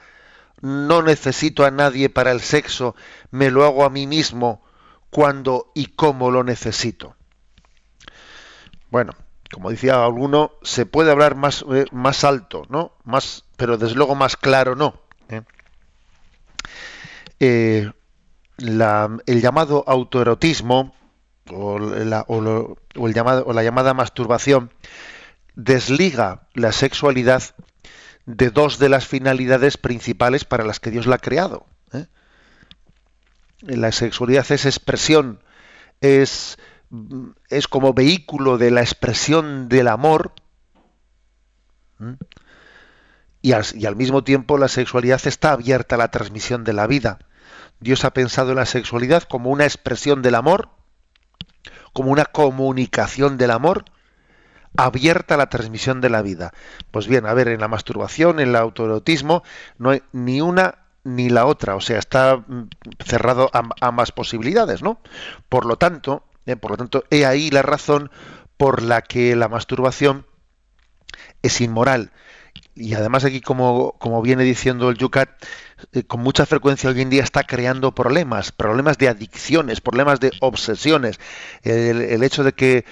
no 0.62 1.02
necesito 1.02 1.64
a 1.64 1.70
nadie 1.70 2.08
para 2.08 2.30
el 2.30 2.40
sexo, 2.40 2.94
me 3.30 3.50
lo 3.50 3.64
hago 3.64 3.84
a 3.84 3.90
mí 3.90 4.06
mismo 4.06 4.62
cuando 5.10 5.72
y 5.74 5.86
cómo 5.86 6.30
lo 6.30 6.44
necesito. 6.44 7.16
Bueno, 8.88 9.12
como 9.52 9.70
decía 9.70 10.04
alguno, 10.04 10.52
se 10.62 10.86
puede 10.86 11.10
hablar 11.10 11.34
más, 11.34 11.64
eh, 11.72 11.86
más 11.90 12.24
alto, 12.24 12.62
¿no? 12.68 12.92
Más, 13.04 13.44
pero 13.56 13.76
desde 13.76 13.96
luego 13.96 14.14
más 14.14 14.36
claro 14.36 14.76
no. 14.76 15.00
¿eh? 15.28 15.42
Eh, 17.40 17.90
el 18.58 19.40
llamado 19.40 19.84
autoerotismo 19.86 20.94
o 21.50 21.78
la, 21.78 22.24
el 22.28 23.14
llamado, 23.14 23.44
o 23.46 23.52
la 23.52 23.62
llamada 23.62 23.94
masturbación 23.94 24.70
desliga 25.54 26.48
la 26.54 26.72
sexualidad 26.72 27.42
de 28.26 28.50
dos 28.50 28.78
de 28.78 28.88
las 28.88 29.06
finalidades 29.06 29.76
principales 29.76 30.44
para 30.44 30.64
las 30.64 30.80
que 30.80 30.90
Dios 30.90 31.06
la 31.06 31.16
ha 31.16 31.18
creado. 31.18 31.66
¿eh? 31.92 32.06
La 33.62 33.92
sexualidad 33.92 34.50
es 34.50 34.64
expresión, 34.64 35.42
es, 36.00 36.58
es 37.48 37.68
como 37.68 37.94
vehículo 37.94 38.58
de 38.58 38.70
la 38.70 38.80
expresión 38.80 39.68
del 39.68 39.88
amor. 39.88 40.32
Al, 41.98 42.18
y 43.42 43.86
al 43.86 43.96
mismo 43.96 44.22
tiempo 44.24 44.58
la 44.58 44.68
sexualidad 44.68 45.20
está 45.24 45.52
abierta 45.52 45.96
a 45.96 45.98
la 45.98 46.10
transmisión 46.10 46.64
de 46.64 46.72
la 46.72 46.86
vida. 46.86 47.18
Dios 47.82 48.04
ha 48.04 48.12
pensado 48.12 48.50
en 48.50 48.56
la 48.56 48.66
sexualidad 48.66 49.24
como 49.24 49.50
una 49.50 49.64
expresión 49.64 50.22
del 50.22 50.36
amor, 50.36 50.68
como 51.92 52.10
una 52.10 52.24
comunicación 52.24 53.36
del 53.38 53.50
amor, 53.50 53.84
abierta 54.76 55.34
a 55.34 55.38
la 55.38 55.50
transmisión 55.50 56.00
de 56.00 56.08
la 56.08 56.22
vida. 56.22 56.52
Pues 56.90 57.06
bien, 57.06 57.26
a 57.26 57.34
ver, 57.34 57.48
en 57.48 57.60
la 57.60 57.68
masturbación, 57.68 58.40
en 58.40 58.50
el 58.50 58.56
autoerotismo, 58.56 59.42
no 59.78 59.90
hay 59.90 60.02
ni 60.12 60.40
una 60.40 60.78
ni 61.04 61.28
la 61.28 61.46
otra, 61.46 61.74
o 61.74 61.80
sea, 61.80 61.98
está 61.98 62.36
mm, 62.36 62.68
cerrado 63.04 63.50
ambas 63.80 64.12
posibilidades, 64.12 64.82
¿no? 64.82 65.00
Por 65.48 65.66
lo 65.66 65.76
tanto, 65.76 66.24
eh, 66.46 66.54
por 66.54 66.70
lo 66.70 66.76
tanto, 66.76 67.04
he 67.10 67.26
ahí 67.26 67.50
la 67.50 67.62
razón 67.62 68.12
por 68.56 68.82
la 68.82 69.02
que 69.02 69.34
la 69.34 69.48
masturbación 69.48 70.26
es 71.42 71.60
inmoral. 71.60 72.12
Y 72.74 72.94
además 72.94 73.24
aquí, 73.24 73.40
como, 73.40 74.22
viene 74.22 74.44
diciendo 74.44 74.88
el 74.88 74.96
Yucat, 74.96 75.28
eh, 75.92 76.04
con 76.04 76.20
mucha 76.20 76.46
frecuencia 76.46 76.88
hoy 76.88 77.02
en 77.02 77.10
día 77.10 77.22
está 77.22 77.44
creando 77.44 77.94
problemas, 77.94 78.50
problemas 78.50 78.96
de 78.96 79.08
adicciones, 79.08 79.80
problemas 79.80 80.20
de 80.20 80.30
obsesiones. 80.40 81.20
El, 81.62 82.22
hecho 82.22 82.44
de 82.44 82.52
que 82.52 82.86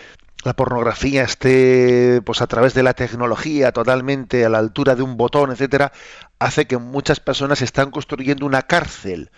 la 0.44 0.54
pornografía 0.54 1.22
esté 1.22 2.20
pues 2.24 2.42
a 2.42 2.46
través 2.46 2.74
de 2.74 2.82
la 2.82 2.94
tecnología 2.94 3.72
totalmente 3.72 4.44
a 4.44 4.50
la 4.50 4.58
altura 4.58 4.96
de 4.96 5.02
un 5.02 5.16
botón, 5.16 5.50
etcétera, 5.50 5.92
hace 6.38 6.66
que 6.66 6.76
muchas 6.76 7.20
personas 7.20 7.62
están 7.62 7.90
construyendo 7.90 8.44
una 8.44 8.62
cárcel, 8.62 9.30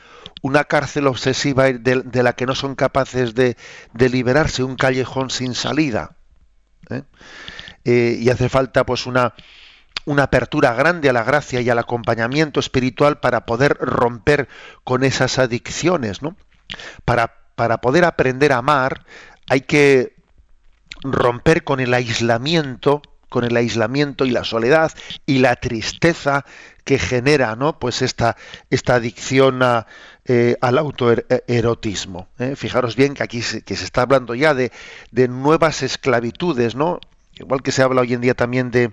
una 0.42 0.64
cárcel 0.64 1.06
obsesiva 1.06 1.72
de, 1.72 2.22
la 2.22 2.32
que 2.32 2.46
no 2.46 2.56
son 2.56 2.74
capaces 2.74 3.34
de, 3.34 3.56
liberarse, 3.94 4.64
un 4.64 4.74
callejón 4.74 5.30
sin 5.30 5.54
salida. 5.54 6.16
¿eh? 6.90 7.02
Eh, 7.84 8.16
y 8.20 8.28
hace 8.30 8.48
falta 8.48 8.84
pues 8.86 9.06
una, 9.06 9.34
una 10.04 10.24
apertura 10.24 10.74
grande 10.74 11.08
a 11.08 11.12
la 11.12 11.24
gracia 11.24 11.60
y 11.60 11.70
al 11.70 11.78
acompañamiento 11.78 12.60
espiritual 12.60 13.20
para 13.20 13.46
poder 13.46 13.76
romper 13.80 14.48
con 14.84 15.04
esas 15.04 15.38
adicciones, 15.38 16.22
¿no? 16.22 16.36
Para, 17.04 17.34
para 17.54 17.80
poder 17.80 18.04
aprender 18.04 18.52
a 18.52 18.58
amar 18.58 19.04
hay 19.48 19.62
que 19.62 20.14
romper 21.02 21.64
con 21.64 21.80
el 21.80 21.92
aislamiento, 21.94 23.02
con 23.28 23.44
el 23.44 23.56
aislamiento 23.56 24.24
y 24.24 24.30
la 24.30 24.44
soledad 24.44 24.92
y 25.26 25.38
la 25.38 25.56
tristeza 25.56 26.44
que 26.84 26.98
genera, 26.98 27.56
¿no? 27.56 27.78
Pues 27.78 28.02
esta, 28.02 28.36
esta 28.70 28.94
adicción 28.94 29.60
eh, 30.24 30.56
al 30.60 30.78
autoerotismo. 30.78 32.28
¿eh? 32.38 32.54
Fijaros 32.56 32.96
bien 32.96 33.14
que 33.14 33.22
aquí 33.22 33.42
se, 33.42 33.62
que 33.62 33.76
se 33.76 33.84
está 33.84 34.02
hablando 34.02 34.34
ya 34.34 34.54
de, 34.54 34.72
de 35.10 35.28
nuevas 35.28 35.82
esclavitudes, 35.82 36.74
¿no? 36.74 37.00
Igual 37.34 37.62
que 37.62 37.72
se 37.72 37.82
habla 37.82 38.02
hoy 38.02 38.14
en 38.14 38.20
día 38.20 38.34
también 38.34 38.70
de, 38.70 38.92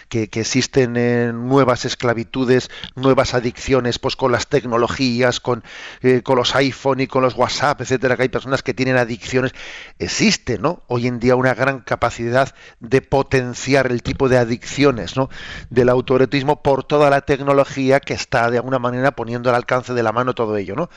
que, 0.11 0.29
existen 0.41 0.97
eh, 0.97 1.31
nuevas 1.33 1.85
esclavitudes, 1.85 2.69
nuevas 2.95 3.33
adicciones, 3.33 3.97
pues 3.97 4.17
con 4.17 4.33
las 4.33 4.47
tecnologías, 4.47 5.39
con, 5.39 5.63
eh, 6.01 6.21
con 6.21 6.35
los 6.35 6.53
iPhone 6.53 6.99
y 6.99 7.07
con 7.07 7.23
los 7.23 7.35
WhatsApp, 7.35 7.79
etcétera, 7.79 8.17
que 8.17 8.23
hay 8.23 8.29
personas 8.29 8.61
que 8.61 8.73
tienen 8.73 8.97
adicciones. 8.97 9.53
Existe, 9.99 10.59
¿no? 10.59 10.83
Hoy 10.87 11.07
en 11.07 11.19
día 11.19 11.37
una 11.37 11.53
gran 11.53 11.79
capacidad 11.79 12.53
de 12.81 13.01
potenciar 13.01 13.89
el 13.89 14.03
tipo 14.03 14.27
de 14.27 14.37
adicciones, 14.37 15.15
¿no? 15.15 15.29
Del 15.69 15.87
autoerotismo 15.87 16.61
por 16.61 16.83
toda 16.83 17.09
la 17.09 17.21
tecnología 17.21 18.01
que 18.01 18.13
está 18.13 18.51
de 18.51 18.57
alguna 18.57 18.79
manera 18.79 19.11
poniendo 19.11 19.49
al 19.49 19.55
alcance 19.55 19.93
de 19.93 20.03
la 20.03 20.11
mano 20.11 20.35
todo 20.35 20.57
ello, 20.57 20.75
¿no? 20.75 20.89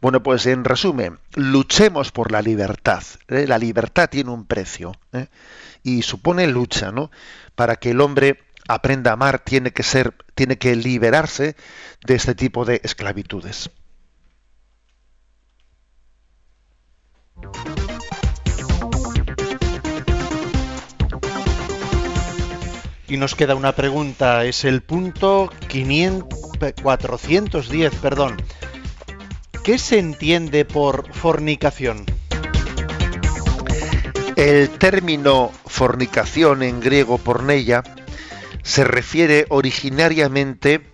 Bueno, 0.00 0.22
pues 0.22 0.46
en 0.46 0.64
resumen, 0.64 1.18
luchemos 1.34 2.12
por 2.12 2.32
la 2.32 2.40
libertad. 2.40 3.02
¿eh? 3.28 3.46
La 3.46 3.58
libertad 3.58 4.08
tiene 4.08 4.30
un 4.30 4.46
precio 4.46 4.92
y 5.82 6.02
supone 6.02 6.46
lucha, 6.46 6.90
¿no? 6.90 7.10
Para 7.54 7.76
que 7.76 7.90
el 7.90 8.00
hombre 8.00 8.38
aprenda 8.68 9.10
a 9.10 9.14
amar 9.14 9.38
tiene 9.40 9.72
que 9.72 9.82
ser, 9.82 10.14
tiene 10.34 10.58
que 10.58 10.76
liberarse 10.76 11.56
de 12.06 12.14
este 12.14 12.34
tipo 12.34 12.64
de 12.64 12.80
esclavitudes. 12.84 13.70
Y 23.06 23.16
nos 23.16 23.34
queda 23.34 23.54
una 23.54 23.72
pregunta, 23.72 24.44
es 24.44 24.64
el 24.64 24.82
punto 24.82 25.52
410, 26.82 27.94
perdón. 27.96 28.42
¿Qué 29.62 29.78
se 29.78 29.98
entiende 29.98 30.64
por 30.64 31.12
fornicación? 31.12 32.06
El 34.36 34.70
término 34.70 35.52
fornicación 35.66 36.62
en 36.62 36.80
griego 36.80 37.18
porneia 37.18 37.82
se 38.64 38.82
refiere 38.82 39.46
originariamente 39.50 40.90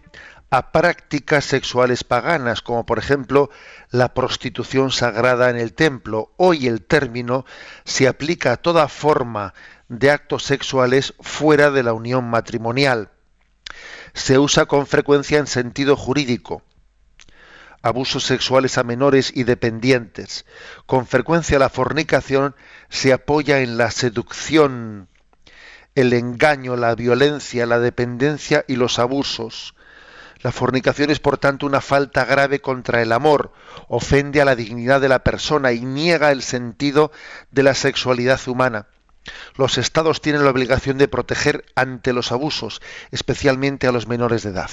a 0.51 0.73
prácticas 0.73 1.45
sexuales 1.45 2.03
paganas, 2.03 2.62
como 2.62 2.85
por 2.85 2.99
ejemplo 2.99 3.49
la 3.91 4.12
prostitución 4.12 4.91
sagrada 4.91 5.49
en 5.51 5.57
el 5.57 5.73
templo. 5.73 6.33
Hoy 6.37 6.66
el 6.66 6.85
término 6.85 7.47
se 7.85 8.09
aplica 8.09 8.53
a 8.53 8.57
toda 8.57 8.89
forma 8.89 9.55
de 9.89 10.11
actos 10.11 10.43
sexuales 10.43 11.14
fuera 11.21 11.71
de 11.71 11.85
la 11.85 11.93
unión 11.93 12.29
matrimonial. 12.29 13.11
Se 14.14 14.39
usa 14.41 14.66
con 14.66 14.89
frecuencia 14.89 15.39
en 15.39 15.47
sentido 15.47 15.97
jurídico 15.97 16.64
abusos 17.83 18.25
sexuales 18.25 18.79
a 18.79 18.85
menores 18.85 19.33
y 19.35 19.45
dependientes. 19.45 20.45
Con 20.87 21.07
frecuencia 21.07 21.59
la 21.59 21.71
fornicación 21.71 22.55
se 22.89 23.12
apoya 23.12 23.61
en 23.61 23.79
la 23.79 23.91
seducción, 23.91 25.09
el 25.95 26.12
engaño, 26.12 26.76
la 26.76 26.95
violencia, 26.95 27.66
la 27.66 27.78
dependencia 27.78 28.64
y 28.68 28.76
los 28.76 28.99
abusos. 28.99 29.74
La 30.43 30.53
fornicación 30.53 31.11
es 31.11 31.20
por 31.20 31.36
tanto 31.36 31.66
una 31.66 31.80
falta 31.80 32.24
grave 32.24 32.61
contra 32.61 33.03
el 33.03 33.12
amor, 33.12 33.53
ofende 33.88 34.41
a 34.41 34.45
la 34.45 34.57
dignidad 34.57 35.01
de 35.01 35.09
la 35.09 35.22
persona 35.22 35.72
y 35.72 35.84
niega 35.84 36.32
el 36.32 36.43
sentido 36.43 37.12
de 37.51 37.62
la 37.62 37.74
sexualidad 37.74 38.41
humana. 38.49 38.86
Los 39.57 39.76
estados 39.76 40.22
tienen 40.22 40.45
la 40.45 40.51
obligación 40.51 40.97
de 40.97 41.09
proteger 41.09 41.66
ante 41.74 42.14
los 42.14 42.32
abusos, 42.32 42.80
especialmente 43.11 43.86
a 43.86 43.93
los 43.93 44.09
menores 44.09 44.43
de 44.43 44.51
edad. 44.51 44.70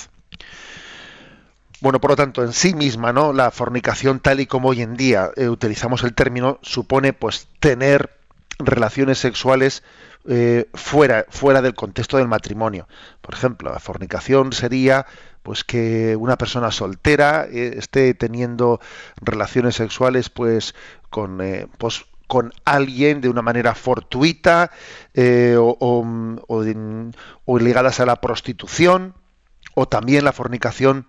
Bueno, 1.82 1.99
por 1.99 2.11
lo 2.11 2.15
tanto, 2.15 2.43
en 2.43 2.53
sí 2.53 2.74
misma, 2.74 3.11
¿no? 3.11 3.34
La 3.34 3.51
fornicación, 3.51 4.20
tal 4.20 4.39
y 4.39 4.47
como 4.47 4.70
hoy 4.70 4.82
en 4.82 4.95
día 4.95 5.32
eh, 5.36 5.49
utilizamos 5.49 6.03
el 6.03 6.13
término, 6.13 6.59
supone 6.63 7.13
pues 7.13 7.49
tener 7.59 8.18
relaciones 8.57 9.20
sexuales 9.20 9.84
eh, 10.28 10.69
fuera, 10.73 11.25
fuera 11.30 11.61
del 11.61 11.73
contexto 11.73 12.17
del 12.17 12.28
matrimonio. 12.28 12.88
Por 13.21 13.34
ejemplo, 13.34 13.71
la 13.71 13.80
fornicación 13.80 14.53
sería 14.53 15.05
pues 15.43 15.63
que 15.63 16.15
una 16.15 16.38
persona 16.38 16.71
soltera 16.71 17.45
eh, 17.45 17.75
esté 17.78 18.13
teniendo 18.13 18.80
relaciones 19.21 19.75
sexuales 19.75 20.30
pues 20.30 20.75
con 21.09 21.41
pues, 21.78 22.05
con 22.28 22.51
alguien 22.65 23.21
de 23.21 23.30
una 23.30 23.41
manera 23.41 23.73
fortuita 23.73 24.69
o, 25.15 26.05
o 27.45 27.59
ligadas 27.59 28.01
a 28.01 28.05
la 28.05 28.19
prostitución 28.19 29.13
o 29.75 29.88
también 29.88 30.25
la 30.25 30.34
fornicación 30.34 31.07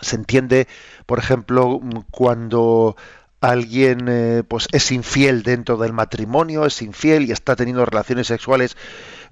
se 0.00 0.16
entiende, 0.16 0.66
por 1.06 1.18
ejemplo, 1.18 1.80
cuando 2.10 2.96
alguien 3.40 4.06
eh, 4.08 4.42
pues 4.46 4.68
es 4.72 4.92
infiel 4.92 5.42
dentro 5.42 5.76
del 5.76 5.92
matrimonio, 5.92 6.66
es 6.66 6.82
infiel 6.82 7.28
y 7.28 7.32
está 7.32 7.56
teniendo 7.56 7.84
relaciones 7.84 8.26
sexuales 8.26 8.76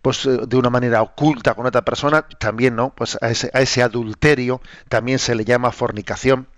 pues 0.03 0.25
eh, 0.27 0.41
de 0.47 0.57
una 0.57 0.71
manera 0.71 1.03
oculta 1.03 1.55
con 1.55 1.67
otra 1.67 1.83
persona, 1.83 2.23
también 2.23 2.77
no, 2.77 2.95
pues 2.95 3.19
a 3.21 3.31
ese, 3.31 3.51
a 3.53 3.61
ese 3.61 3.83
adulterio 3.83 4.61
también 4.89 5.19
se 5.19 5.35
le 5.35 5.45
llama 5.45 5.73
fornicación. 5.73 6.49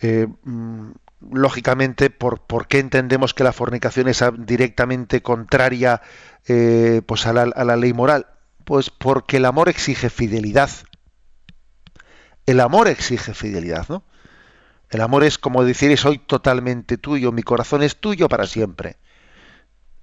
Eh, 0.00 0.26
mm, 0.44 0.92
lógicamente, 1.32 2.10
¿por, 2.10 2.40
¿por, 2.40 2.66
qué 2.66 2.78
entendemos 2.78 3.34
que 3.34 3.44
la 3.44 3.52
fornicación 3.52 4.08
es 4.08 4.22
directamente 4.38 5.22
contraria 5.22 6.02
pues 7.06 7.26
a 7.26 7.32
la, 7.32 7.42
a 7.42 7.64
la 7.64 7.76
ley 7.76 7.92
moral? 7.92 8.26
Pues 8.64 8.90
porque 8.90 9.38
el 9.38 9.44
amor 9.44 9.68
exige 9.68 10.10
fidelidad. 10.10 10.70
El 12.44 12.60
amor 12.60 12.86
exige 12.88 13.34
fidelidad, 13.34 13.86
¿no? 13.88 14.04
El 14.90 15.00
amor 15.00 15.24
es 15.24 15.38
como 15.38 15.64
decir, 15.64 15.96
soy 15.98 16.18
totalmente 16.18 16.96
tuyo, 16.96 17.32
mi 17.32 17.42
corazón 17.42 17.82
es 17.82 17.96
tuyo 17.96 18.28
para 18.28 18.46
siempre. 18.46 18.96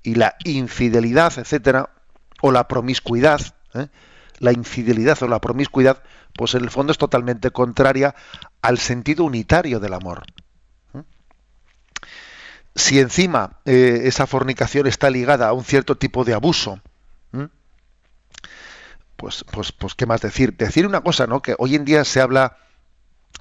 Y 0.02 0.16
la 0.16 0.36
infidelidad, 0.44 1.38
etcétera, 1.38 1.90
o 2.42 2.52
la 2.52 2.68
promiscuidad, 2.68 3.40
¿eh? 3.74 3.88
la 4.40 4.52
infidelidad 4.52 5.22
o 5.24 5.28
la 5.28 5.40
promiscuidad, 5.40 6.04
pues 6.34 6.56
en 6.56 6.64
el 6.64 6.70
fondo 6.70 6.92
es 6.92 6.98
totalmente 6.98 7.52
contraria 7.52 8.14
al 8.62 8.78
sentido 8.78 9.24
unitario 9.24 9.80
del 9.80 9.94
amor. 9.94 10.24
¿eh? 10.94 11.04
Si 12.76 13.00
encima 13.00 13.62
eh, 13.64 14.02
esa 14.04 14.28
fornicación 14.28 14.88
está 14.88 15.10
ligada 15.10 15.48
a 15.48 15.54
un 15.54 15.64
cierto 15.64 15.96
tipo 15.96 16.26
de 16.26 16.34
abuso, 16.34 16.82
pues, 19.24 19.46
pues, 19.50 19.72
pues, 19.72 19.96
¿qué 19.96 20.06
más 20.06 20.20
decir? 20.20 20.58
Decir 20.58 20.86
una 20.86 21.00
cosa, 21.00 21.28
¿no? 21.28 21.42
Que 21.42 21.56
hoy 21.58 21.76
en 21.76 21.86
día 21.86 22.04
se 22.04 22.20
habla 22.20 22.58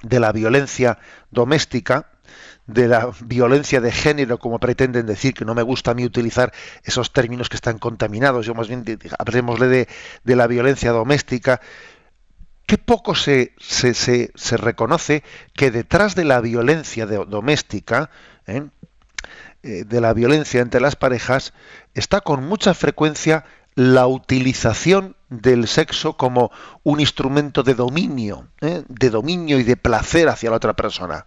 de 0.02 0.20
la 0.20 0.32
violencia 0.32 0.98
doméstica, 1.30 2.08
de 2.66 2.88
la 2.88 3.10
violencia 3.24 3.80
de 3.80 3.92
género, 3.92 4.38
como 4.38 4.58
pretenden 4.58 5.06
decir, 5.06 5.34
que 5.34 5.44
no 5.44 5.54
me 5.54 5.62
gusta 5.62 5.90
a 5.90 5.94
mí 5.94 6.04
utilizar 6.04 6.52
esos 6.84 7.12
términos 7.12 7.48
que 7.48 7.56
están 7.56 7.78
contaminados, 7.78 8.46
yo 8.46 8.54
más 8.54 8.68
bien 8.68 8.84
hablemosle 9.18 9.68
de, 9.68 9.88
de 10.24 10.36
la 10.36 10.46
violencia 10.46 10.92
doméstica, 10.92 11.60
qué 12.66 12.78
poco 12.78 13.14
se, 13.14 13.54
se, 13.58 13.94
se, 13.94 14.56
reconoce 14.56 15.22
que 15.54 15.70
detrás 15.70 16.14
de 16.14 16.24
la 16.24 16.40
violencia 16.40 17.06
doméstica, 17.06 18.10
¿eh? 18.46 18.62
Eh, 19.64 19.84
de 19.84 20.00
la 20.00 20.12
violencia 20.12 20.60
entre 20.60 20.80
las 20.80 20.96
parejas, 20.96 21.52
está 21.94 22.20
con 22.20 22.44
mucha 22.44 22.74
frecuencia 22.74 23.44
la 23.76 24.08
utilización 24.08 25.16
del 25.40 25.66
sexo 25.66 26.16
como 26.16 26.50
un 26.82 27.00
instrumento 27.00 27.62
de 27.62 27.74
dominio, 27.74 28.48
¿eh? 28.60 28.82
de 28.86 29.10
dominio 29.10 29.58
y 29.58 29.62
de 29.62 29.76
placer 29.76 30.28
hacia 30.28 30.50
la 30.50 30.56
otra 30.56 30.74
persona. 30.74 31.24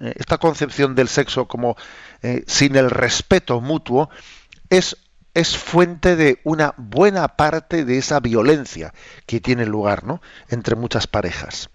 Eh, 0.00 0.14
esta 0.16 0.38
concepción 0.38 0.94
del 0.94 1.08
sexo 1.08 1.46
como 1.46 1.76
eh, 2.22 2.44
sin 2.46 2.76
el 2.76 2.90
respeto 2.90 3.60
mutuo 3.60 4.08
es, 4.70 4.96
es 5.34 5.56
fuente 5.56 6.16
de 6.16 6.40
una 6.44 6.74
buena 6.78 7.28
parte 7.28 7.84
de 7.84 7.98
esa 7.98 8.20
violencia 8.20 8.94
que 9.26 9.40
tiene 9.40 9.66
lugar 9.66 10.04
¿no? 10.04 10.22
entre 10.48 10.74
muchas 10.74 11.06
parejas. 11.06 11.68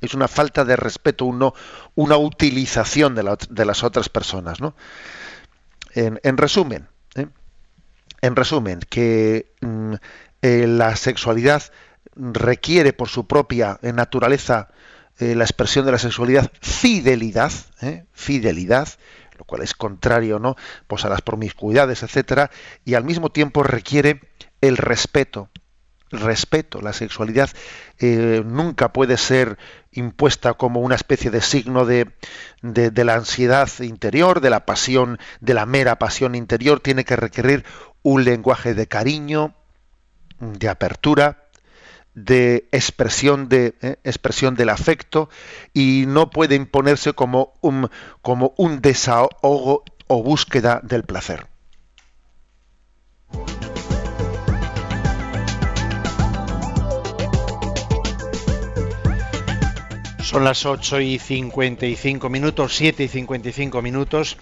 Es 0.00 0.14
una 0.14 0.28
falta 0.28 0.64
de 0.64 0.76
respeto, 0.76 1.24
uno, 1.24 1.54
una 1.96 2.16
utilización 2.16 3.16
de, 3.16 3.64
las 3.64 3.82
otras 3.82 4.08
personas. 4.08 4.60
¿no? 4.60 4.76
En, 5.92 6.36
resumen, 6.36 6.86
en 8.20 8.36
resumen, 8.36 8.78
que 8.88 9.52
mm, 9.60 9.94
eh, 10.42 10.66
la 10.66 10.96
sexualidad 10.96 11.62
requiere 12.14 12.92
por 12.92 13.08
su 13.08 13.26
propia 13.26 13.78
naturaleza 13.82 14.68
la 15.20 15.42
expresión 15.42 15.84
de 15.84 15.90
la 15.90 15.98
sexualidad 15.98 16.52
fidelidad, 16.60 17.50
fidelidad, 18.12 18.88
lo 19.36 19.44
cual 19.44 19.62
es 19.62 19.74
contrario, 19.74 20.38
¿no? 20.38 20.56
Pues 20.86 21.04
a 21.04 21.08
las 21.08 21.22
promiscuidades, 21.22 22.04
etcétera, 22.04 22.50
y 22.84 22.94
al 22.94 23.04
mismo 23.04 23.30
tiempo 23.30 23.64
requiere 23.64 24.20
el 24.60 24.76
respeto, 24.76 25.48
respeto. 26.10 26.80
La 26.80 26.92
sexualidad 26.92 27.50
eh, 27.98 28.42
nunca 28.44 28.92
puede 28.92 29.16
ser 29.16 29.58
impuesta 29.92 30.54
como 30.54 30.80
una 30.80 30.94
especie 30.94 31.30
de 31.30 31.40
signo 31.40 31.84
de, 31.84 32.10
de, 32.62 33.04
la 33.04 33.14
ansiedad 33.14 33.68
interior, 33.80 34.40
de 34.40 34.50
la 34.50 34.66
pasión, 34.66 35.18
de 35.40 35.54
la 35.54 35.66
mera 35.66 35.98
pasión 35.98 36.34
interior. 36.34 36.80
Tiene 36.80 37.04
que 37.04 37.16
requerir 37.16 37.64
un 38.02 38.24
lenguaje 38.24 38.74
de 38.74 38.86
cariño, 38.86 39.54
de 40.40 40.68
apertura, 40.68 41.48
de 42.14 42.68
expresión 42.72 43.48
de 43.48 43.74
eh, 43.80 43.96
expresión 44.02 44.54
del 44.54 44.70
afecto 44.70 45.28
y 45.72 46.04
no 46.06 46.30
puede 46.30 46.56
imponerse 46.56 47.12
como 47.12 47.54
un 47.60 47.90
como 48.22 48.54
un 48.56 48.80
desahogo 48.80 49.84
o 50.08 50.22
búsqueda 50.22 50.80
del 50.82 51.04
placer. 51.04 51.46
Son 60.28 60.44
las 60.44 60.66
8 60.66 61.00
y 61.00 61.18
55 61.18 62.28
minutos, 62.28 62.76
7 62.76 63.04
y 63.04 63.08
55 63.08 63.80
minutos. 63.80 64.36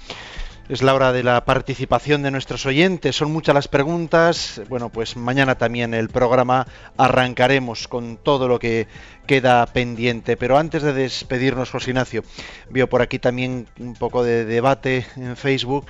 Es 0.68 0.82
la 0.82 0.94
hora 0.96 1.12
de 1.12 1.22
la 1.22 1.44
participación 1.44 2.24
de 2.24 2.32
nuestros 2.32 2.66
oyentes. 2.66 3.14
Son 3.14 3.30
muchas 3.30 3.54
las 3.54 3.68
preguntas. 3.68 4.60
Bueno, 4.68 4.88
pues 4.88 5.16
mañana 5.16 5.54
también 5.54 5.94
el 5.94 6.08
programa 6.08 6.66
arrancaremos 6.96 7.86
con 7.86 8.16
todo 8.16 8.48
lo 8.48 8.58
que 8.58 8.88
queda 9.28 9.64
pendiente. 9.66 10.36
Pero 10.36 10.58
antes 10.58 10.82
de 10.82 10.92
despedirnos, 10.92 11.70
José 11.70 11.90
Ignacio, 11.90 12.24
veo 12.68 12.88
por 12.88 13.00
aquí 13.00 13.20
también 13.20 13.68
un 13.78 13.94
poco 13.94 14.24
de 14.24 14.44
debate 14.44 15.06
en 15.14 15.36
Facebook 15.36 15.86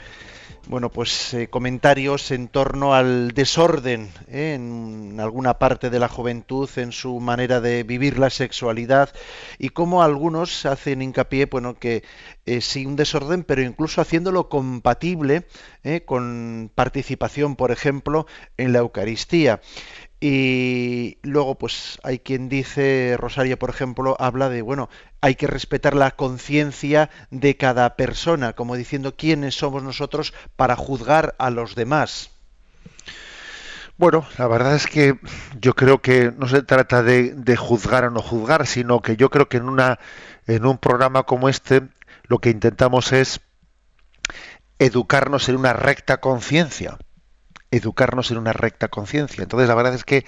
bueno, 0.69 0.91
pues 0.91 1.33
eh, 1.35 1.49
comentarios 1.49 2.31
en 2.31 2.49
torno 2.49 2.95
al 2.95 3.33
desorden 3.33 4.11
¿eh? 4.29 4.55
en 4.55 5.21
alguna 5.21 5.59
parte 5.59 5.91
de 5.91 6.01
la 6.01 6.09
juventud, 6.09 6.69
en 6.77 6.93
su 6.93 7.21
manera 7.21 7.61
de 7.61 7.85
vivir 7.85 8.19
la 8.19 8.31
sexualidad 8.31 9.11
y 9.59 9.69
cómo 9.69 10.03
algunos 10.03 10.67
hacen 10.67 11.03
hincapié, 11.03 11.47
bueno, 11.47 11.79
que 11.79 12.03
eh, 12.47 12.61
sí 12.61 12.85
un 12.85 12.97
desorden, 12.97 13.45
pero 13.45 13.63
incluso 13.63 14.01
haciéndolo 14.01 14.49
compatible 14.49 15.47
con 16.05 16.69
participación, 16.75 17.55
por 17.55 17.71
ejemplo, 17.71 18.27
en 18.57 18.73
la 18.73 18.81
Eucaristía. 18.81 19.61
Y 20.19 21.19
luego, 21.23 21.57
pues 21.57 21.99
hay 22.03 22.21
quien 22.21 22.49
dice, 22.49 23.17
Rosario, 23.19 23.59
por 23.59 23.69
ejemplo, 23.69 24.17
habla 24.19 24.49
de, 24.49 24.63
bueno, 24.63 24.89
hay 25.21 25.35
que 25.35 25.47
respetar 25.47 25.95
la 25.95 26.13
conciencia 26.13 27.11
de 27.31 27.57
cada 27.57 27.97
persona, 27.97 28.55
como 28.55 28.77
diciendo 28.77 29.15
quiénes 29.15 29.57
somos 29.57 29.83
nosotros 29.83 30.33
para 30.57 30.75
juzgar 30.75 31.35
a 31.39 31.51
los 31.51 31.75
demás. 31.75 32.31
Bueno, 33.99 34.27
la 34.39 34.47
verdad 34.47 34.75
es 34.75 34.87
que 34.87 35.19
yo 35.61 35.75
creo 35.75 36.01
que 36.01 36.33
no 36.37 36.49
se 36.49 36.63
trata 36.63 37.03
de, 37.03 37.33
de, 37.35 37.57
juzgar 37.57 38.05
o 38.05 38.11
no 38.11 38.21
juzgar, 38.21 38.67
sino 38.67 39.01
que 39.01 39.17
yo 39.17 39.31
creo 39.31 39.49
que 39.49 39.57
en, 39.59 39.69
una, 39.69 39.99
en 40.47 40.67
un 40.67 40.79
programa 40.79 41.25
como 41.25 41.49
este 41.49 41.83
lo 42.25 42.39
que 42.39 42.51
intentamos 42.51 43.13
es 43.13 43.41
educarnos 44.79 45.49
en 45.49 45.57
una 45.57 45.73
recta 45.73 46.21
conciencia 46.21 46.99
educarnos 47.71 48.31
en 48.31 48.39
una 48.39 48.53
recta 48.53 48.89
conciencia. 48.89 49.43
Entonces, 49.43 49.69
la 49.69 49.75
verdad 49.75 49.95
es 49.95 50.05
que 50.05 50.25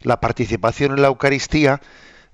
la 0.00 0.20
participación 0.20 0.92
en 0.92 1.02
la 1.02 1.08
Eucaristía 1.08 1.80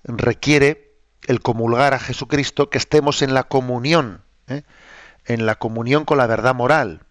requiere 0.04 0.90
el 1.26 1.40
comulgar 1.42 1.94
a 1.94 1.98
Jesucristo, 1.98 2.70
que 2.70 2.78
estemos 2.78 3.22
en 3.22 3.34
la 3.34 3.44
comunión, 3.44 4.22
¿eh? 4.48 4.62
en 5.26 5.46
la 5.46 5.56
comunión 5.56 6.04
con 6.04 6.18
la 6.18 6.26
verdad 6.26 6.54
moral. 6.54 7.02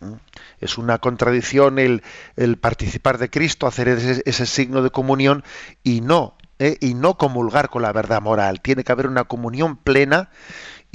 ¿Mm? 0.00 0.14
Es 0.60 0.78
una 0.78 0.98
contradicción 0.98 1.78
el, 1.78 2.02
participar 2.60 3.18
de 3.18 3.30
Cristo, 3.30 3.66
hacer 3.66 3.88
ese, 3.88 4.46
signo 4.46 4.82
de 4.82 4.90
comunión 4.90 5.42
y 5.82 6.00
no, 6.00 6.36
¿eh? 6.58 6.76
y 6.80 6.94
no 6.94 7.16
comulgar 7.16 7.70
con 7.70 7.82
la 7.82 7.92
verdad 7.92 8.20
moral. 8.20 8.60
Tiene 8.60 8.84
que 8.84 8.92
haber 8.92 9.06
una 9.06 9.24
comunión 9.24 9.76
plena 9.76 10.30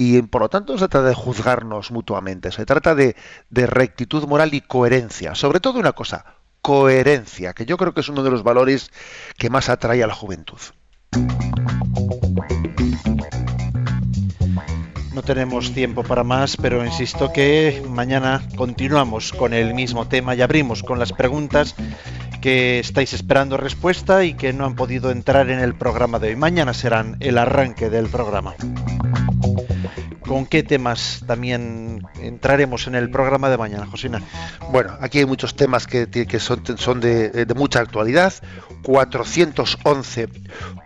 y 0.01 0.21
por 0.21 0.41
lo 0.43 0.47
tanto 0.47 0.71
no 0.71 0.79
se 0.79 0.87
trata 0.87 1.09
de 1.09 1.13
juzgarnos 1.13 1.91
mutuamente, 1.91 2.53
se 2.53 2.65
trata 2.65 2.95
de, 2.95 3.17
rectitud 3.51 4.25
moral 4.29 4.53
y 4.53 4.61
coherencia. 4.61 5.35
Sobre 5.35 5.59
todo 5.59 5.77
una 5.77 5.91
cosa, 5.91 6.23
coherencia, 6.61 7.51
que 7.51 7.65
yo 7.65 7.75
creo 7.75 7.93
que 7.93 7.99
es 7.99 8.07
uno 8.07 8.23
de 8.23 8.31
los 8.31 8.41
valores 8.41 8.91
que 9.37 9.49
más 9.49 9.67
atrae 9.67 10.01
a 10.01 10.07
la 10.07 10.15
juventud. 10.15 10.57
No 15.13 15.21
tenemos 15.21 15.73
tiempo 15.73 16.03
para 16.03 16.23
más, 16.23 16.55
pero 16.55 16.85
insisto 16.85 17.33
que 17.33 17.83
mañana 17.89 18.41
continuamos 18.55 19.33
con 19.33 19.53
el 19.53 19.73
mismo 19.73 20.07
tema 20.07 20.33
y 20.33 20.41
abrimos 20.41 20.81
con 20.81 20.97
las 20.97 21.11
preguntas 21.11 21.75
que 22.39 22.79
estáis 22.79 23.11
esperando 23.11 23.57
respuesta 23.57 24.23
y 24.23 24.33
que 24.33 24.53
no 24.53 24.65
han 24.65 24.75
podido 24.75 25.11
entrar 25.11 25.49
en 25.49 25.59
el 25.59 25.75
programa 25.75 26.19
de 26.19 26.29
hoy. 26.29 26.35
Mañana 26.37 26.73
serán 26.73 27.17
el 27.19 27.37
arranque 27.37 27.89
del 27.89 28.07
programa 28.07 28.55
con 30.29 30.45
qué 30.45 30.61
temas 30.61 31.23
también 31.25 32.03
entraremos 32.21 32.85
en 32.85 32.93
el 32.93 33.09
programa 33.09 33.49
de 33.49 33.57
mañana, 33.57 33.87
Josina. 33.87 34.21
Bueno, 34.71 34.95
aquí 35.01 35.17
hay 35.17 35.25
muchos 35.25 35.55
temas 35.55 35.87
que, 35.87 36.05
son, 36.39 36.99
de, 37.01 37.51
mucha 37.55 37.79
actualidad. 37.79 38.31
411. 38.83 40.29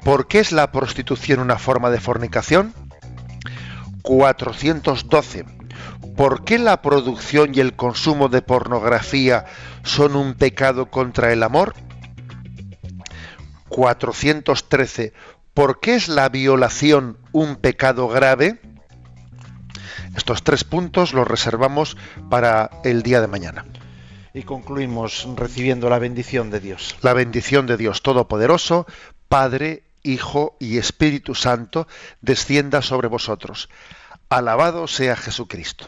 ¿Por 0.06 0.30
qué 0.30 0.40
es 0.40 0.54
la 0.54 0.72
prostitución 0.72 1.42
una 1.42 1.58
forma 1.58 1.90
de 1.90 2.00
fornicación? 2.00 2.74
412. 4.04 5.44
¿Por 6.16 6.46
qué 6.46 6.58
la 6.58 6.82
producción 6.82 7.52
y 7.54 7.60
el 7.60 7.76
consumo 7.76 8.30
de 8.30 8.42
pornografía 8.42 9.44
son 9.84 10.16
un 10.16 10.36
pecado 10.36 10.90
contra 10.90 11.34
el 11.34 11.44
amor? 11.44 11.74
413. 13.68 15.12
¿Por 15.54 15.82
qué 15.82 15.96
es 15.96 16.08
la 16.08 16.30
violación 16.30 17.18
un 17.34 17.58
pecado 17.58 18.08
grave? 18.08 18.62
Estos 20.16 20.44
tres 20.44 20.64
puntos 20.64 21.14
los 21.14 21.28
reservamos 21.28 21.98
para 22.30 22.70
el 22.84 23.04
día 23.04 23.22
de 23.22 23.28
mañana. 23.28 23.66
Y 24.34 24.44
concluimos 24.44 25.28
recibiendo 25.36 25.90
la 25.90 26.00
bendición 26.00 26.50
de 26.50 26.60
Dios. 26.60 26.96
La 27.02 27.14
bendición 27.14 27.68
de 27.68 27.78
Dios 27.78 28.02
Todopoderoso, 28.02 28.88
Padre, 29.28 29.84
Hijo 30.04 30.56
y 30.60 30.78
Espíritu 30.78 31.36
Santo, 31.36 31.88
descienda 32.22 32.82
sobre 32.82 33.08
vosotros. 33.08 33.70
Alabado 34.30 34.88
sea 34.88 35.16
Jesucristo. 35.16 35.88